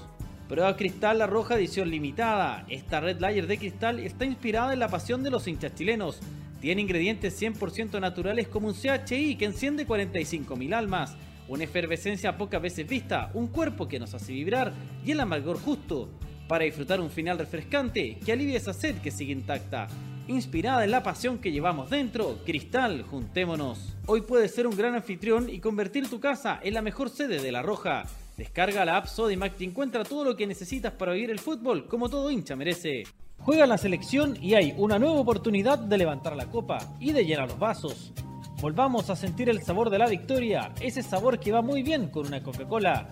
Prueba 0.51 0.77
Cristal 0.77 1.21
La 1.21 1.29
Roja 1.29 1.55
edición 1.55 1.89
limitada. 1.93 2.67
Esta 2.69 2.99
Red 2.99 3.21
Layer 3.21 3.47
de 3.47 3.57
cristal 3.57 4.01
está 4.01 4.25
inspirada 4.25 4.73
en 4.73 4.81
la 4.81 4.89
pasión 4.89 5.23
de 5.23 5.31
los 5.31 5.47
hinchas 5.47 5.77
chilenos. 5.77 6.19
Tiene 6.61 6.83
ingredientes 6.83 7.41
100% 7.41 8.01
naturales 8.01 8.49
como 8.49 8.67
un 8.67 8.75
CHI 8.75 9.37
que 9.37 9.45
enciende 9.45 9.87
45.000 9.87 10.75
almas, 10.75 11.17
una 11.47 11.63
efervescencia 11.63 12.37
pocas 12.37 12.61
veces 12.61 12.89
vista, 12.89 13.31
un 13.33 13.47
cuerpo 13.47 13.87
que 13.87 14.01
nos 14.01 14.13
hace 14.13 14.33
vibrar 14.33 14.73
y 15.07 15.13
el 15.13 15.21
amargor 15.21 15.57
justo, 15.57 16.11
para 16.49 16.65
disfrutar 16.65 17.01
un 17.01 17.11
final 17.11 17.39
refrescante 17.39 18.19
que 18.19 18.33
alivie 18.33 18.57
esa 18.57 18.73
sed 18.73 18.97
que 18.97 19.13
sigue 19.13 19.31
intacta. 19.31 19.87
Inspirada 20.27 20.83
en 20.83 20.91
la 20.91 21.05
pasión 21.05 21.39
que 21.39 21.53
llevamos 21.53 21.91
dentro, 21.91 22.41
Cristal, 22.45 23.03
juntémonos. 23.03 23.97
Hoy 24.07 24.23
puedes 24.23 24.53
ser 24.53 24.67
un 24.67 24.77
gran 24.77 24.97
anfitrión 24.97 25.49
y 25.49 25.61
convertir 25.61 26.11
tu 26.11 26.19
casa 26.19 26.59
en 26.61 26.75
la 26.75 26.83
mejor 26.83 27.09
sede 27.09 27.41
de 27.41 27.53
La 27.53 27.63
Roja. 27.63 28.03
Descarga 28.41 28.87
la 28.87 28.97
app 28.97 29.05
Sodimac 29.05 29.61
y 29.61 29.65
encuentra 29.65 30.03
todo 30.03 30.25
lo 30.25 30.35
que 30.35 30.47
necesitas 30.47 30.95
para 30.95 31.13
vivir 31.13 31.29
el 31.29 31.39
fútbol 31.39 31.87
como 31.87 32.09
todo 32.09 32.31
hincha 32.31 32.57
merece. 32.57 33.03
Juega 33.37 33.67
la 33.67 33.77
selección 33.77 34.35
y 34.41 34.55
hay 34.55 34.73
una 34.79 34.99
nueva 34.99 35.21
oportunidad 35.21 35.79
de 35.79 35.99
levantar 35.99 36.35
la 36.35 36.47
copa 36.47 36.79
y 36.99 37.13
de 37.13 37.27
llenar 37.27 37.51
los 37.51 37.59
vasos. 37.59 38.15
Volvamos 38.63 39.11
a 39.11 39.17
sentir 39.17 39.51
el 39.51 39.61
sabor 39.61 39.91
de 39.91 39.99
la 39.99 40.09
victoria, 40.09 40.73
ese 40.81 41.03
sabor 41.03 41.39
que 41.39 41.53
va 41.53 41.61
muy 41.61 41.83
bien 41.83 42.09
con 42.09 42.29
una 42.29 42.43
Coca-Cola. 42.43 43.11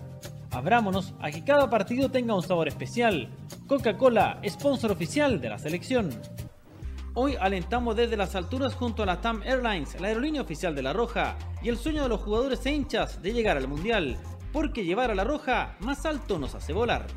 Abrámonos 0.49 1.13
a 1.19 1.29
que 1.29 1.43
cada 1.43 1.69
partido 1.69 2.09
tenga 2.09 2.33
un 2.33 2.41
sabor 2.41 2.67
especial. 2.67 3.29
Coca-Cola, 3.67 4.41
sponsor 4.49 4.91
oficial 4.91 5.39
de 5.39 5.49
la 5.49 5.59
selección. 5.59 6.09
Hoy 7.13 7.35
alentamos 7.39 7.95
desde 7.95 8.17
las 8.17 8.33
alturas 8.33 8.73
junto 8.73 9.03
a 9.03 9.05
la 9.05 9.21
TAM 9.21 9.43
Airlines, 9.43 10.01
la 10.01 10.07
aerolínea 10.07 10.41
oficial 10.41 10.73
de 10.73 10.81
La 10.81 10.93
Roja, 10.93 11.37
y 11.61 11.69
el 11.69 11.77
sueño 11.77 12.01
de 12.01 12.09
los 12.09 12.21
jugadores 12.21 12.65
e 12.65 12.71
hinchas 12.71 13.21
de 13.21 13.31
llegar 13.31 13.57
al 13.57 13.67
Mundial 13.67 14.17
porque 14.51 14.85
llevar 14.85 15.11
a 15.11 15.15
la 15.15 15.23
roja 15.23 15.75
más 15.79 16.05
alto 16.05 16.39
nos 16.39 16.55
hace 16.55 16.73
volar. 16.73 17.07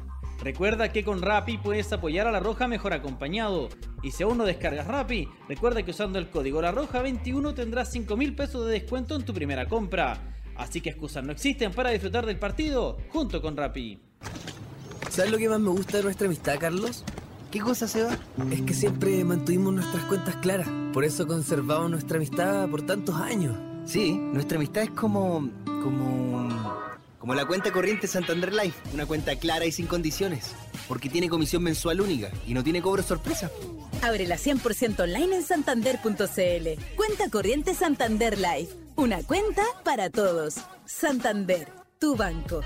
Recuerda 0.42 0.92
que 0.92 1.05
con 1.05 1.23
Rappi 1.23 1.59
puedes 1.59 1.92
apoyar 1.92 2.27
a 2.27 2.33
la 2.33 2.40
roja 2.40 2.66
mejor 2.66 2.92
acompañado. 2.92 3.68
Y 4.03 4.11
si 4.11 4.25
aún 4.25 4.38
no 4.38 4.45
descargas 4.45 4.88
Rappi, 4.88 5.29
recuerda 5.49 5.85
que 5.85 5.92
usando 5.92 6.18
el 6.18 6.31
código 6.31 6.61
La 6.61 6.73
Roja 6.73 7.01
21 7.01 7.55
tendrás 7.55 7.92
5 7.92 8.16
mil 8.16 8.35
pesos 8.35 8.66
de 8.66 8.73
descuento 8.73 9.14
en 9.14 9.25
tu 9.25 9.33
primera 9.33 9.66
compra. 9.66 10.18
Así 10.57 10.81
que 10.81 10.90
excusas 10.90 11.25
no 11.25 11.33
existen 11.33 11.73
para 11.73 11.90
disfrutar 11.90 12.27
del 12.27 12.38
partido 12.38 12.99
junto 13.11 13.40
con 13.40 13.57
Rappi. 13.57 14.01
¿Sabes 15.11 15.31
lo 15.31 15.38
que 15.38 15.49
más 15.49 15.61
me 15.61 15.71
gusta 15.71 15.99
de 15.99 16.03
nuestra 16.03 16.27
amistad, 16.27 16.57
Carlos? 16.59 17.05
¿Qué 17.53 17.61
cosa, 17.61 17.87
se 17.87 18.03
va? 18.03 18.16
Es 18.51 18.62
que 18.62 18.73
siempre 18.73 19.23
mantuvimos 19.25 19.75
nuestras 19.75 20.03
cuentas 20.07 20.37
claras. 20.37 20.68
Por 20.92 21.05
eso 21.05 21.27
conservamos 21.27 21.90
nuestra 21.90 22.16
amistad 22.16 22.68
por 22.68 22.81
tantos 22.83 23.14
años. 23.16 23.57
Sí, 23.85 24.12
nuestra 24.14 24.57
amistad 24.57 24.85
es 24.85 24.90
como. 24.90 25.51
como. 25.66 26.49
Como 27.23 27.37
la 27.37 27.47
cuenta 27.47 27.71
corriente 27.71 28.09
Santander 28.09 28.53
Life, 28.53 28.77
una 28.93 29.07
cuenta 29.07 29.37
clara 29.37 29.65
y 29.65 29.71
sin 29.71 29.87
condiciones, 29.87 30.57
porque 30.89 31.09
tiene 31.09 31.29
comisión 31.29 31.63
mensual 31.63 32.01
única 32.01 32.33
y 32.49 32.53
no 32.53 32.65
tiene 32.65 32.83
cobro 32.83 33.01
sorpresa. 33.05 33.49
Ábrela 34.03 34.35
100% 34.35 34.99
online 34.99 35.37
en 35.37 35.45
santander.cl. 35.45 36.97
Cuenta 36.97 37.31
corriente 37.31 37.75
Santander 37.77 38.37
Life, 38.39 38.75
una 38.97 39.23
cuenta 39.23 39.63
para 39.85 40.11
todos. 40.11 40.57
Santander, 40.85 41.69
tu 42.01 42.17
banco. 42.17 42.63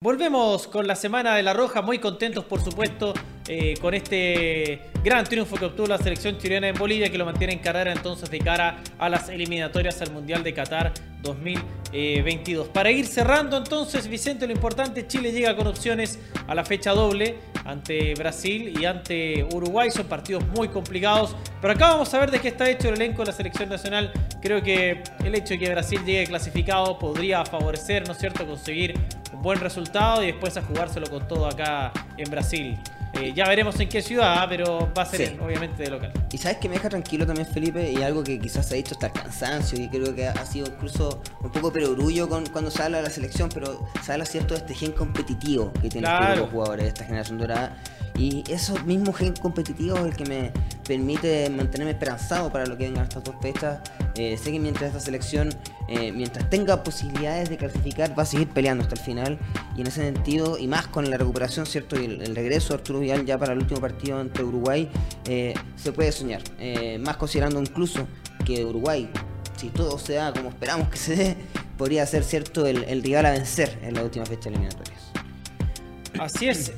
Volvemos 0.00 0.66
con 0.66 0.86
la 0.86 0.96
Semana 0.96 1.36
de 1.36 1.42
la 1.42 1.52
Roja, 1.52 1.82
muy 1.82 1.98
contentos 1.98 2.46
por 2.46 2.64
supuesto 2.64 3.12
eh, 3.48 3.74
con 3.80 3.94
este 3.94 4.90
gran 5.02 5.24
triunfo 5.24 5.56
que 5.56 5.64
obtuvo 5.64 5.88
la 5.88 5.98
selección 5.98 6.38
chilena 6.38 6.68
en 6.68 6.76
Bolivia 6.76 7.10
que 7.10 7.18
lo 7.18 7.24
mantiene 7.24 7.54
en 7.54 7.58
carrera 7.58 7.92
entonces 7.92 8.30
de 8.30 8.38
cara 8.38 8.78
a 8.98 9.08
las 9.08 9.28
eliminatorias 9.28 10.00
al 10.00 10.12
Mundial 10.12 10.44
de 10.44 10.54
Qatar 10.54 10.92
2022. 11.22 12.68
Para 12.68 12.90
ir 12.90 13.06
cerrando 13.06 13.56
entonces, 13.56 14.08
Vicente, 14.08 14.46
lo 14.46 14.52
importante, 14.52 15.06
Chile 15.06 15.32
llega 15.32 15.56
con 15.56 15.66
opciones 15.66 16.18
a 16.46 16.54
la 16.54 16.64
fecha 16.64 16.92
doble 16.92 17.38
ante 17.64 18.14
Brasil 18.14 18.76
y 18.78 18.84
ante 18.84 19.44
Uruguay. 19.44 19.90
Son 19.90 20.06
partidos 20.06 20.44
muy 20.48 20.68
complicados, 20.68 21.36
pero 21.60 21.74
acá 21.74 21.90
vamos 21.90 22.12
a 22.14 22.18
ver 22.18 22.30
de 22.30 22.40
qué 22.40 22.48
está 22.48 22.68
hecho 22.68 22.88
el 22.88 22.94
elenco 22.94 23.22
de 23.22 23.26
la 23.26 23.32
selección 23.32 23.68
nacional. 23.68 24.12
Creo 24.40 24.62
que 24.62 25.02
el 25.24 25.34
hecho 25.34 25.54
de 25.54 25.58
que 25.58 25.70
Brasil 25.70 26.00
llegue 26.04 26.26
clasificado 26.26 26.98
podría 26.98 27.44
favorecer, 27.44 28.06
¿no 28.06 28.12
es 28.12 28.18
cierto?, 28.18 28.46
conseguir 28.46 28.94
un 29.32 29.42
buen 29.42 29.60
resultado 29.60 30.22
y 30.22 30.26
después 30.26 30.56
a 30.56 30.62
jugárselo 30.62 31.08
con 31.08 31.26
todo 31.26 31.46
acá 31.46 31.92
en 32.16 32.30
Brasil. 32.30 32.78
Eh, 33.14 33.32
ya 33.34 33.46
veremos 33.46 33.78
en 33.78 33.88
qué 33.88 34.00
ciudad, 34.00 34.46
pero 34.48 34.90
va 34.96 35.02
a 35.02 35.06
ser 35.06 35.38
obviamente 35.40 35.82
de 35.82 35.90
local. 35.90 36.12
Y 36.32 36.38
sabes 36.38 36.58
que 36.58 36.68
me 36.68 36.76
deja 36.76 36.88
tranquilo 36.88 37.26
también 37.26 37.46
Felipe 37.46 37.92
y 37.92 38.02
algo 38.02 38.24
que 38.24 38.38
quizás 38.38 38.66
se 38.66 38.74
ha 38.74 38.76
dicho 38.76 38.94
hasta 38.94 39.08
el 39.08 39.12
cansancio 39.12 39.78
y 39.78 39.88
creo 39.88 40.14
que 40.14 40.26
ha 40.26 40.46
sido 40.46 40.66
incluso 40.66 41.22
un 41.40 41.50
poco 41.50 41.70
perogrullo 41.72 42.28
con, 42.28 42.46
cuando 42.46 42.70
se 42.70 42.82
habla 42.82 42.98
de 42.98 43.04
la 43.04 43.10
selección, 43.10 43.50
pero 43.52 43.86
se 44.02 44.12
habla 44.12 44.24
cierto 44.24 44.54
de 44.54 44.60
este 44.60 44.74
gen 44.74 44.92
competitivo 44.92 45.72
que 45.74 45.90
tienen 45.90 46.10
los 46.38 46.50
jugadores 46.50 46.84
de 46.84 46.88
esta 46.88 47.04
generación 47.04 47.38
dorada 47.38 47.76
Y 48.16 48.44
eso 48.50 48.74
mismo 48.84 49.12
gen 49.12 49.32
competitivo 49.34 49.96
es 49.96 50.04
el 50.04 50.16
que 50.16 50.24
me 50.26 50.52
permite 50.86 51.48
mantenerme 51.50 51.92
esperanzado 51.92 52.52
para 52.52 52.66
lo 52.66 52.76
que 52.76 52.84
vengan 52.84 53.04
estas 53.04 53.24
dos 53.24 53.34
fechas. 53.40 53.80
Eh, 54.14 54.36
sé 54.36 54.52
que 54.52 54.60
mientras 54.60 54.88
esta 54.88 55.00
selección, 55.00 55.50
eh, 55.88 56.12
mientras 56.12 56.48
tenga 56.50 56.82
posibilidades 56.82 57.48
de 57.48 57.56
clasificar, 57.56 58.16
va 58.18 58.24
a 58.24 58.26
seguir 58.26 58.48
peleando 58.48 58.82
hasta 58.84 58.96
el 58.96 59.00
final. 59.00 59.38
Y 59.76 59.80
en 59.80 59.86
ese 59.86 60.02
sentido, 60.02 60.58
y 60.58 60.66
más 60.66 60.86
con 60.86 61.10
la 61.10 61.16
recuperación, 61.16 61.64
¿cierto? 61.66 61.98
Y 62.00 62.04
el, 62.04 62.36
regreso 62.36 62.68
de 62.68 62.74
Arturo 62.74 63.00
Vidal 63.00 63.24
ya 63.24 63.38
para 63.38 63.54
el 63.54 63.60
último 63.60 63.80
partido 63.80 64.18
ante 64.18 64.42
Uruguay, 64.42 64.90
eh, 65.26 65.54
se 65.76 65.92
puede 65.92 66.12
soñar. 66.12 66.42
más 67.00 67.16
considerando 67.16 67.60
incluso 67.60 68.06
que 68.44 68.64
Uruguay, 68.64 69.08
si 69.56 69.68
todo 69.68 69.98
se 69.98 70.14
da 70.14 70.32
como 70.32 70.50
esperamos 70.50 70.88
que 70.88 70.96
se 70.98 71.16
dé, 71.16 71.36
podría 71.78 72.06
ser, 72.06 72.24
¿cierto?, 72.24 72.66
el, 72.66 72.84
el 72.84 73.02
rival 73.02 73.26
a 73.26 73.30
vencer 73.30 73.78
en 73.82 73.94
la 73.94 74.02
última 74.02 74.26
fecha 74.26 74.48
eliminatorias. 74.48 75.12
Así 76.18 76.48
es. 76.48 76.72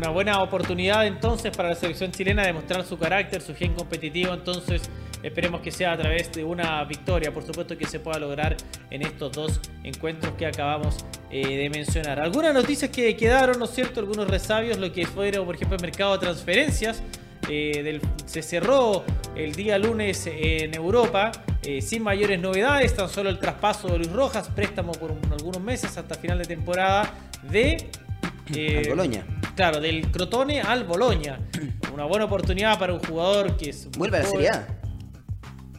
Una 0.00 0.08
buena 0.08 0.42
oportunidad 0.42 1.06
entonces 1.06 1.54
para 1.54 1.68
la 1.68 1.74
selección 1.74 2.10
chilena 2.10 2.42
de 2.42 2.54
mostrar 2.54 2.84
su 2.86 2.98
carácter, 2.98 3.42
su 3.42 3.54
gen 3.54 3.74
competitivo. 3.74 4.32
Entonces, 4.32 4.90
Esperemos 5.22 5.60
que 5.60 5.70
sea 5.70 5.92
a 5.92 5.98
través 5.98 6.32
de 6.32 6.44
una 6.44 6.82
victoria, 6.84 7.30
por 7.30 7.42
supuesto 7.42 7.76
que 7.76 7.86
se 7.86 8.00
pueda 8.00 8.18
lograr 8.18 8.56
en 8.90 9.02
estos 9.02 9.32
dos 9.32 9.60
encuentros 9.84 10.32
que 10.34 10.46
acabamos 10.46 11.04
eh, 11.30 11.58
de 11.58 11.68
mencionar. 11.68 12.18
Algunas 12.18 12.54
noticias 12.54 12.90
que 12.90 13.14
quedaron, 13.16 13.58
¿no 13.58 13.66
es 13.66 13.72
cierto? 13.72 14.00
Algunos 14.00 14.28
resabios, 14.28 14.78
lo 14.78 14.90
que 14.92 15.06
fueron, 15.06 15.44
por 15.44 15.56
ejemplo, 15.56 15.76
el 15.76 15.82
mercado 15.82 16.14
de 16.14 16.20
transferencias. 16.20 17.02
Eh, 17.50 18.00
se 18.24 18.42
cerró 18.42 19.04
el 19.34 19.54
día 19.54 19.76
lunes 19.76 20.26
en 20.26 20.72
Europa 20.74 21.32
eh, 21.62 21.82
sin 21.82 22.02
mayores 22.02 22.40
novedades, 22.40 22.94
tan 22.94 23.08
solo 23.08 23.28
el 23.28 23.38
traspaso 23.38 23.88
de 23.88 23.98
Luis 23.98 24.12
Rojas, 24.12 24.48
préstamo 24.48 24.92
por 24.92 25.14
algunos 25.32 25.60
meses 25.60 25.98
hasta 25.98 26.14
final 26.14 26.38
de 26.38 26.44
temporada 26.44 27.12
de 27.42 27.90
eh, 28.54 28.86
Boloña. 28.88 29.39
Claro, 29.60 29.78
del 29.78 30.10
Crotone 30.10 30.62
al 30.62 30.84
Boloña. 30.84 31.38
Una 31.92 32.06
buena 32.06 32.24
oportunidad 32.24 32.78
para 32.78 32.94
un 32.94 33.00
jugador 33.00 33.58
que 33.58 33.68
es. 33.68 33.90
Vuelve 33.90 34.16
a 34.16 34.22
la 34.22 34.26
Serie 34.26 34.48
A. 34.48 34.66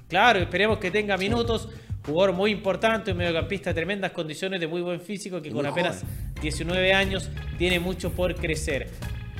Claro, 0.07 0.37
esperemos 0.37 0.77
que 0.77 0.91
tenga 0.91 1.17
minutos. 1.17 1.67
Jugador 2.05 2.35
muy 2.35 2.51
importante, 2.51 3.11
un 3.11 3.17
mediocampista 3.17 3.71
de 3.71 3.73
tremendas 3.73 4.11
condiciones, 4.11 4.59
de 4.59 4.67
muy 4.67 4.81
buen 4.81 5.01
físico, 5.01 5.41
que 5.41 5.49
con 5.49 5.65
apenas 5.65 6.03
19 6.43 6.93
años 6.93 7.31
tiene 7.57 7.79
mucho 7.79 8.11
por 8.11 8.35
crecer. 8.35 8.87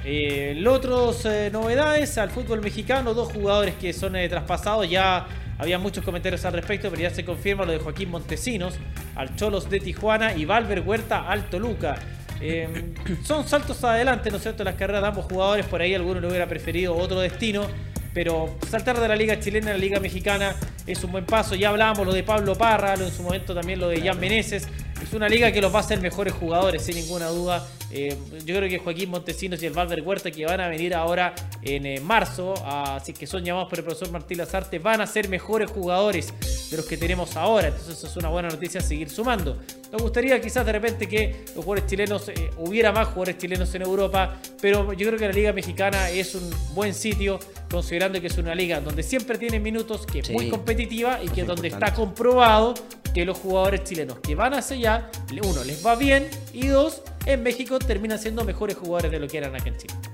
Eh, 0.03 0.65
otros 0.67 1.23
eh, 1.27 1.51
novedades 1.53 2.17
al 2.17 2.31
fútbol 2.31 2.61
mexicano, 2.61 3.13
dos 3.13 3.31
jugadores 3.31 3.75
que 3.75 3.93
son 3.93 4.15
eh, 4.15 4.27
traspasados, 4.27 4.89
ya 4.89 5.27
había 5.59 5.77
muchos 5.77 6.03
comentarios 6.03 6.43
al 6.45 6.53
respecto, 6.53 6.89
pero 6.89 7.03
ya 7.03 7.11
se 7.11 7.23
confirma 7.23 7.63
lo 7.63 7.73
de 7.73 7.77
Joaquín 7.77 8.09
Montesinos 8.09 8.73
al 9.15 9.35
Cholos 9.35 9.69
de 9.69 9.79
Tijuana 9.79 10.33
y 10.33 10.45
Valver 10.45 10.79
Huerta 10.79 11.29
al 11.29 11.47
Toluca. 11.47 11.99
Eh, 12.41 12.93
son 13.23 13.47
saltos 13.47 13.83
adelante, 13.83 14.31
¿no 14.31 14.37
es 14.37 14.43
cierto?, 14.43 14.63
las 14.63 14.75
carreras 14.75 15.01
de 15.01 15.07
ambos 15.09 15.25
jugadores, 15.25 15.65
por 15.67 15.81
ahí 15.81 15.93
alguno 15.93 16.19
lo 16.19 16.27
hubiera 16.27 16.47
preferido 16.47 16.95
otro 16.95 17.19
destino, 17.19 17.67
pero 18.13 18.55
saltar 18.69 18.99
de 18.99 19.07
la 19.07 19.15
Liga 19.15 19.39
Chilena 19.39 19.71
a 19.71 19.73
la 19.73 19.79
Liga 19.79 19.99
Mexicana 19.99 20.55
es 20.85 21.03
un 21.03 21.11
buen 21.11 21.25
paso. 21.25 21.55
Ya 21.55 21.69
hablábamos 21.69 22.05
lo 22.05 22.13
de 22.13 22.23
Pablo 22.23 22.55
Parra, 22.55 22.95
lo 22.97 23.05
en 23.05 23.11
su 23.11 23.23
momento 23.23 23.53
también 23.53 23.79
lo 23.79 23.87
de 23.87 24.01
Jan 24.01 24.19
Meneses. 24.19 24.67
Es 25.01 25.13
una 25.13 25.27
liga 25.27 25.51
que 25.51 25.61
los 25.61 25.73
va 25.73 25.77
a 25.77 25.81
hacer 25.81 25.99
mejores 25.99 26.33
jugadores, 26.33 26.83
sin 26.83 26.95
ninguna 26.95 27.27
duda. 27.27 27.65
Eh, 27.89 28.15
yo 28.45 28.55
creo 28.55 28.69
que 28.69 28.79
Joaquín 28.79 29.09
Montesinos 29.09 29.61
y 29.63 29.65
el 29.65 29.73
Valver 29.73 30.01
Huerta, 30.01 30.29
que 30.29 30.45
van 30.45 30.61
a 30.61 30.67
venir 30.67 30.93
ahora 30.93 31.33
en 31.61 31.85
eh, 31.85 31.99
marzo, 31.99 32.53
así 32.65 33.13
que 33.13 33.25
son 33.25 33.43
llamados 33.43 33.69
por 33.69 33.79
el 33.79 33.85
profesor 33.85 34.11
Martín 34.11 34.37
Lazarte, 34.37 34.79
van 34.79 35.01
a 35.01 35.07
ser 35.07 35.27
mejores 35.27 35.71
jugadores 35.71 36.33
de 36.71 36.77
los 36.77 36.85
que 36.85 36.97
tenemos 36.97 37.35
ahora. 37.35 37.67
Entonces, 37.67 37.97
eso 37.97 38.07
es 38.07 38.15
una 38.15 38.29
buena 38.29 38.47
noticia 38.47 38.79
seguir 38.79 39.09
sumando. 39.09 39.57
Nos 39.91 40.01
gustaría 40.01 40.39
quizás 40.39 40.65
de 40.65 40.71
repente 40.71 41.07
que 41.07 41.43
los 41.53 41.65
jugadores 41.65 41.85
chilenos, 41.85 42.29
eh, 42.29 42.49
hubiera 42.57 42.93
más 42.93 43.09
jugadores 43.09 43.37
chilenos 43.37 43.75
en 43.75 43.81
Europa, 43.81 44.37
pero 44.61 44.93
yo 44.93 45.07
creo 45.07 45.19
que 45.19 45.27
la 45.27 45.33
Liga 45.33 45.51
Mexicana 45.51 46.09
es 46.09 46.33
un 46.33 46.49
buen 46.73 46.93
sitio, 46.93 47.39
considerando 47.69 48.21
que 48.21 48.27
es 48.27 48.37
una 48.37 48.55
liga 48.55 48.79
donde 48.79 49.03
siempre 49.03 49.37
tienen 49.37 49.61
minutos, 49.61 50.05
que 50.05 50.19
es 50.19 50.29
muy 50.29 50.49
competitiva 50.49 51.21
y 51.21 51.27
que 51.27 51.43
donde 51.43 51.67
está 51.67 51.93
comprobado 51.93 52.73
que 53.13 53.25
los 53.25 53.37
jugadores 53.37 53.83
chilenos 53.83 54.19
que 54.19 54.35
van 54.35 54.53
hacia 54.53 54.77
allá, 54.77 55.11
uno, 55.43 55.65
les 55.65 55.85
va 55.85 55.95
bien 55.95 56.29
y 56.53 56.67
dos, 56.67 57.01
en 57.25 57.43
México 57.43 57.77
terminan 57.79 58.17
siendo 58.17 58.45
mejores 58.45 58.77
jugadores 58.77 59.11
de 59.11 59.19
lo 59.19 59.27
que 59.27 59.37
eran 59.37 59.53
acá 59.53 59.67
en 59.67 59.77
Chile. 59.77 60.10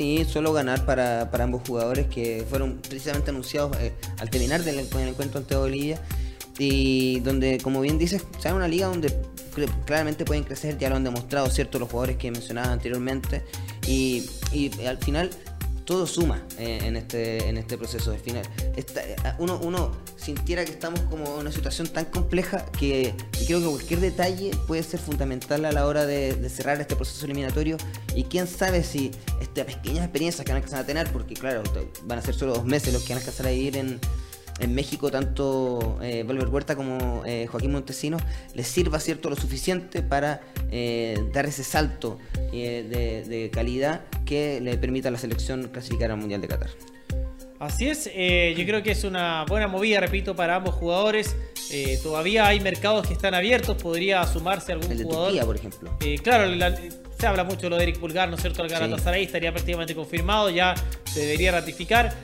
Sí, 0.00 0.24
solo 0.26 0.54
ganar 0.54 0.86
para, 0.86 1.28
ambos 1.42 1.60
jugadores 1.68 2.06
que 2.06 2.42
fueron 2.48 2.78
precisamente 2.78 3.32
anunciados 3.32 3.76
eh, 3.76 3.92
al 4.18 4.30
terminar 4.30 4.62
del, 4.62 4.78
encuentro 4.78 5.40
ante 5.40 5.54
Bolivia 5.56 6.00
y 6.58 7.20
donde, 7.20 7.58
como 7.58 7.82
bien 7.82 7.98
dices, 7.98 8.24
sea 8.38 8.54
una 8.54 8.66
liga 8.66 8.86
donde 8.86 9.14
claramente 9.84 10.24
pueden 10.24 10.44
crecer, 10.44 10.78
ya 10.78 10.88
lo 10.88 10.96
han 10.96 11.04
demostrado, 11.04 11.50
¿cierto? 11.50 11.78
Los 11.78 11.90
jugadores 11.90 12.16
que 12.16 12.30
mencionaba 12.30 12.72
anteriormente 12.72 13.44
y, 13.86 14.24
y 14.54 14.70
al 14.86 14.96
final 14.96 15.28
todo 15.90 16.06
suma 16.06 16.40
eh, 16.56 16.78
en, 16.84 16.94
este, 16.94 17.48
en 17.48 17.58
este 17.58 17.76
proceso 17.76 18.12
de 18.12 18.18
final. 18.18 18.44
Eh, 18.76 18.86
uno, 19.40 19.58
uno 19.60 19.90
sintiera 20.14 20.64
que 20.64 20.70
estamos 20.70 21.00
como 21.00 21.24
en 21.24 21.40
una 21.40 21.50
situación 21.50 21.88
tan 21.88 22.04
compleja 22.04 22.64
que 22.78 23.12
creo 23.44 23.58
que 23.58 23.66
cualquier 23.66 23.98
detalle 23.98 24.52
puede 24.68 24.84
ser 24.84 25.00
fundamental 25.00 25.64
a 25.64 25.72
la 25.72 25.88
hora 25.88 26.06
de, 26.06 26.48
cerrar 26.48 26.80
este 26.80 26.94
proceso 26.94 27.24
eliminatorio 27.24 27.76
y 28.14 28.22
quién 28.22 28.46
sabe 28.46 28.84
si 28.84 29.10
estas 29.40 29.64
pequeñas 29.64 30.04
experiencias 30.04 30.44
que 30.44 30.52
van 30.52 30.62
a 30.62 30.64
alcanzar 30.64 30.84
a 30.84 30.86
tener, 30.86 31.12
porque 31.12 31.34
claro, 31.34 31.64
van 32.04 32.20
a 32.20 32.22
ser 32.22 32.36
solo 32.36 32.54
dos 32.54 32.64
meses 32.64 32.92
los 32.92 33.02
que 33.02 33.08
van 33.08 33.18
a 33.18 33.20
alcanzar 33.22 33.48
a 33.48 33.50
vivir 33.50 33.76
en, 33.76 33.98
en 34.58 34.74
México 34.74 35.10
tanto 35.10 35.98
eh, 36.02 36.24
Huerta 36.24 36.76
como 36.76 37.22
eh, 37.24 37.46
Joaquín 37.46 37.72
Montesinos 37.72 38.22
les 38.54 38.66
sirva 38.66 39.00
cierto 39.00 39.30
lo 39.30 39.36
suficiente 39.36 40.02
para 40.02 40.40
dar 41.32 41.46
ese 41.46 41.64
salto 41.64 42.18
de, 42.52 43.50
calidad 43.52 44.02
que 44.24 44.60
le 44.60 44.78
permita 44.78 45.08
a 45.08 45.10
la 45.10 45.18
selección 45.18 45.68
clasificar 45.72 46.10
al 46.10 46.18
Mundial 46.18 46.40
de 46.40 46.48
Qatar. 46.48 46.70
Así 47.60 47.86
es, 47.86 48.10
eh, 48.14 48.54
yo 48.56 48.64
creo 48.64 48.82
que 48.82 48.92
es 48.92 49.04
una 49.04 49.44
buena 49.44 49.68
movida, 49.68 50.00
repito, 50.00 50.34
para 50.34 50.56
ambos 50.56 50.74
jugadores. 50.76 51.36
Eh, 51.70 52.00
todavía 52.02 52.46
hay 52.46 52.58
mercados 52.58 53.06
que 53.06 53.12
están 53.12 53.34
abiertos, 53.34 53.76
podría 53.76 54.26
sumarse 54.26 54.72
algún 54.72 54.90
el 54.90 54.96
de 54.96 55.04
jugador. 55.04 55.26
Turquía, 55.26 55.44
por 55.44 55.56
ejemplo. 55.56 55.90
Eh, 56.00 56.18
claro, 56.22 56.50
se 57.18 57.26
habla 57.26 57.44
mucho 57.44 57.60
de 57.60 57.70
lo 57.70 57.76
de 57.76 57.82
Eric 57.82 57.98
Pulgar, 57.98 58.30
¿no 58.30 58.36
es 58.36 58.40
cierto? 58.40 58.62
El 58.62 58.70
Galatasaray 58.70 59.24
estaría 59.24 59.52
prácticamente 59.52 59.94
confirmado, 59.94 60.48
ya 60.48 60.74
se 61.04 61.20
debería 61.20 61.52
ratificar. 61.52 62.16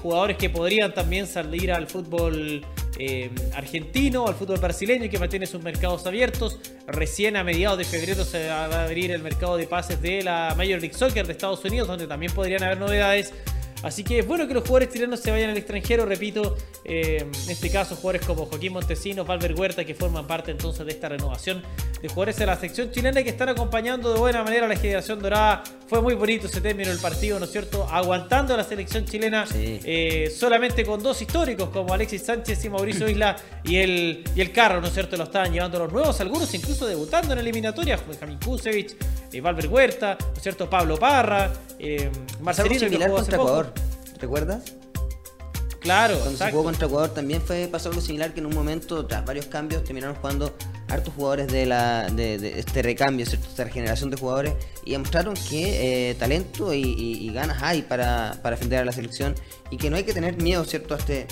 jugadores 0.00 0.36
que 0.36 0.50
podrían 0.50 0.94
también 0.94 1.26
salir 1.26 1.72
al 1.72 1.88
fútbol 1.88 2.64
argentino, 3.54 4.28
al 4.28 4.36
fútbol 4.36 4.60
brasileño, 4.60 5.10
que 5.10 5.18
mantiene 5.18 5.46
sus 5.48 5.60
mercados 5.64 6.06
abiertos. 6.06 6.60
Recién 6.86 7.36
a 7.36 7.42
mediados 7.42 7.76
de 7.76 7.84
febrero 7.84 8.24
se 8.24 8.46
va 8.46 8.66
a 8.66 8.84
abrir 8.84 9.10
el 9.10 9.20
mercado 9.20 9.56
de 9.56 9.66
pases 9.66 10.00
de 10.00 10.22
la 10.22 10.54
Major 10.56 10.80
League 10.80 10.94
Soccer 10.94 11.26
de 11.26 11.32
Estados 11.32 11.64
Unidos, 11.64 11.88
donde 11.88 12.06
también 12.06 12.32
podrían 12.32 12.62
haber 12.62 12.78
novedades. 12.78 13.34
Así 13.82 14.02
que 14.04 14.20
es 14.20 14.26
bueno 14.26 14.48
que 14.48 14.54
los 14.54 14.62
jugadores 14.62 14.92
chilenos 14.92 15.20
se 15.20 15.30
vayan 15.30 15.50
al 15.50 15.56
extranjero, 15.56 16.06
repito, 16.06 16.56
eh, 16.84 17.18
en 17.20 17.50
este 17.50 17.70
caso 17.70 17.94
jugadores 17.96 18.26
como 18.26 18.46
Joaquín 18.46 18.72
Montesinos, 18.72 19.26
Valver 19.26 19.54
Huerta, 19.54 19.84
que 19.84 19.94
forman 19.94 20.26
parte 20.26 20.50
entonces 20.50 20.84
de 20.86 20.92
esta 20.92 21.08
renovación 21.08 21.62
de 22.00 22.08
jugadores 22.08 22.36
de 22.36 22.46
la 22.46 22.56
sección 22.56 22.90
chilena 22.90 23.22
que 23.22 23.30
están 23.30 23.48
acompañando 23.48 24.12
de 24.12 24.18
buena 24.18 24.42
manera 24.42 24.66
a 24.66 24.68
la 24.68 24.76
generación 24.76 25.20
dorada. 25.20 25.62
Fue 25.86 26.00
muy 26.02 26.14
bonito 26.14 26.46
ese 26.46 26.60
término 26.60 26.90
el 26.90 26.98
partido, 26.98 27.38
¿no 27.38 27.44
es 27.44 27.52
cierto? 27.52 27.86
Aguantando 27.88 28.54
a 28.54 28.56
la 28.56 28.64
selección 28.64 29.04
chilena 29.04 29.44
eh, 29.54 30.32
solamente 30.36 30.84
con 30.84 31.02
dos 31.02 31.20
históricos 31.22 31.68
como 31.68 31.94
Alexis 31.94 32.22
Sánchez 32.22 32.64
y 32.64 32.68
Mauricio 32.70 33.08
Isla 33.08 33.36
y 33.62 33.76
el, 33.76 34.24
y 34.34 34.40
el 34.40 34.52
carro, 34.52 34.80
¿no 34.80 34.88
es 34.88 34.94
cierto? 34.94 35.16
Lo 35.16 35.24
estaban 35.24 35.52
llevando 35.52 35.78
los 35.78 35.92
nuevos, 35.92 36.20
algunos 36.20 36.52
incluso 36.54 36.86
debutando 36.86 37.34
en 37.34 37.38
eliminatoria, 37.38 37.98
Benjamín 38.08 38.38
Kusevich, 38.44 38.96
eh, 39.32 39.40
Valver 39.40 39.68
Huerta, 39.68 40.16
¿no 40.20 40.32
es 40.34 40.42
cierto? 40.42 40.68
Pablo 40.68 40.96
Parra, 40.96 41.52
eh, 41.78 42.10
Marcelino 42.40 42.88
que 42.88 43.08
contra 43.08 43.36
Ecuador, 43.36 43.65
¿recuerdas? 44.18 44.74
Claro, 45.80 46.18
Cuando 46.18 46.36
se 46.36 46.50
jugó 46.50 46.64
contra 46.64 46.86
Ecuador 46.88 47.14
también 47.14 47.40
fue 47.40 47.68
pasó 47.70 47.90
algo 47.90 48.00
similar 48.00 48.34
que 48.34 48.40
en 48.40 48.46
un 48.46 48.54
momento, 48.54 49.06
tras 49.06 49.24
varios 49.24 49.46
cambios, 49.46 49.84
terminaron 49.84 50.16
jugando 50.16 50.52
hartos 50.88 51.14
jugadores 51.14 51.46
de, 51.46 51.64
la, 51.64 52.08
de, 52.10 52.58
este 52.58 52.82
recambio, 52.82 53.24
¿cierto? 53.24 53.46
esta 53.48 53.64
regeneración 53.64 54.10
de 54.10 54.16
jugadores, 54.16 54.54
y 54.84 54.92
demostraron 54.92 55.34
que 55.48 56.10
eh, 56.10 56.14
talento 56.14 56.74
y, 56.74 57.30
ganas 57.32 57.62
hay 57.62 57.82
para, 57.82 58.36
para 58.42 58.56
defender 58.56 58.80
a 58.80 58.84
la 58.84 58.92
selección 58.92 59.34
y 59.70 59.76
que 59.76 59.90
no 59.90 59.96
hay 59.96 60.04
que 60.04 60.12
tener 60.12 60.36
miedo 60.38 60.64
¿cierto? 60.64 60.94
a 60.94 60.98
este, 60.98 61.26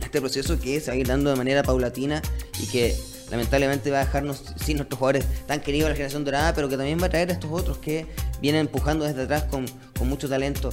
este 0.00 0.20
proceso 0.20 0.58
que 0.58 0.80
se 0.80 0.90
va 0.90 0.94
a 0.94 0.96
ir 0.96 1.06
dando 1.06 1.30
de 1.30 1.36
manera 1.36 1.62
paulatina 1.62 2.22
y 2.60 2.66
que 2.66 2.96
lamentablemente 3.30 3.90
va 3.90 4.00
a 4.00 4.04
dejarnos 4.04 4.42
sin 4.56 4.78
nuestros 4.78 4.98
jugadores 4.98 5.26
tan 5.46 5.60
queridos 5.60 5.86
de 5.86 5.90
la 5.90 5.96
generación 5.96 6.24
dorada, 6.24 6.54
pero 6.54 6.68
que 6.68 6.76
también 6.76 7.00
va 7.00 7.06
a 7.06 7.10
traer 7.10 7.30
a 7.30 7.34
estos 7.34 7.50
otros 7.52 7.78
que 7.78 8.06
vienen 8.40 8.62
empujando 8.62 9.04
desde 9.04 9.22
atrás 9.22 9.44
con, 9.44 9.66
con 9.98 10.08
mucho 10.08 10.28
talento. 10.28 10.70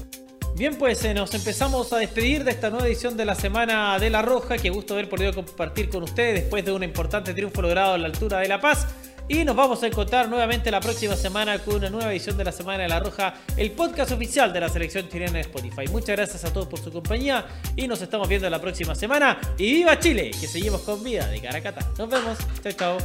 Bien, 0.56 0.76
pues 0.76 1.04
eh, 1.06 1.14
nos 1.14 1.34
empezamos 1.34 1.92
a 1.94 1.98
despedir 1.98 2.44
de 2.44 2.52
esta 2.52 2.70
nueva 2.70 2.86
edición 2.86 3.18
de 3.18 3.26
la 3.26 3.36
Semana 3.36 3.98
de 3.98 4.10
la 4.10 4.22
Roja. 4.22 4.58
Qué 4.58 4.70
gusto 4.70 4.94
haber 4.94 5.10
podido 5.10 5.34
compartir 5.34 5.90
con 5.90 6.04
ustedes 6.04 6.42
después 6.42 6.64
de 6.66 6.72
un 6.72 6.84
importante 6.84 7.34
triunfo 7.34 7.62
logrado 7.62 7.94
a 7.94 7.98
la 7.98 8.08
altura 8.08 8.40
de 8.40 8.48
La 8.48 8.60
Paz. 8.60 8.88
Y 9.28 9.46
nos 9.46 9.56
vamos 9.56 9.82
a 9.82 9.88
encontrar 9.88 10.28
nuevamente 10.28 10.70
la 10.72 10.82
próxima 10.82 11.16
semana 11.16 11.58
con 11.60 11.76
una 11.76 11.90
nueva 11.90 12.12
edición 12.12 12.38
de 12.38 12.44
la 12.44 12.52
Semana 12.52 12.84
de 12.84 12.90
la 12.90 13.00
Roja, 13.00 13.34
el 13.56 13.72
podcast 13.72 14.12
oficial 14.12 14.52
de 14.52 14.60
la 14.60 14.68
selección 14.68 15.08
chilena 15.08 15.34
de 15.34 15.42
Spotify. 15.42 15.88
Muchas 15.90 16.18
gracias 16.18 16.44
a 16.44 16.52
todos 16.52 16.68
por 16.68 16.80
su 16.80 16.92
compañía 16.92 17.46
y 17.78 17.88
nos 17.88 18.02
estamos 18.02 18.28
viendo 18.28 18.50
la 18.50 18.60
próxima 18.60 18.94
semana. 18.94 19.40
Y 19.58 19.72
viva 19.72 19.98
Chile, 20.00 20.32
que 20.32 20.48
seguimos 20.48 20.82
con 20.82 21.02
vida 21.02 21.28
de 21.28 21.40
Caracata. 21.40 21.80
Nos 21.98 22.10
vemos. 22.10 22.38
Chao, 22.62 22.74
chao. 22.74 22.98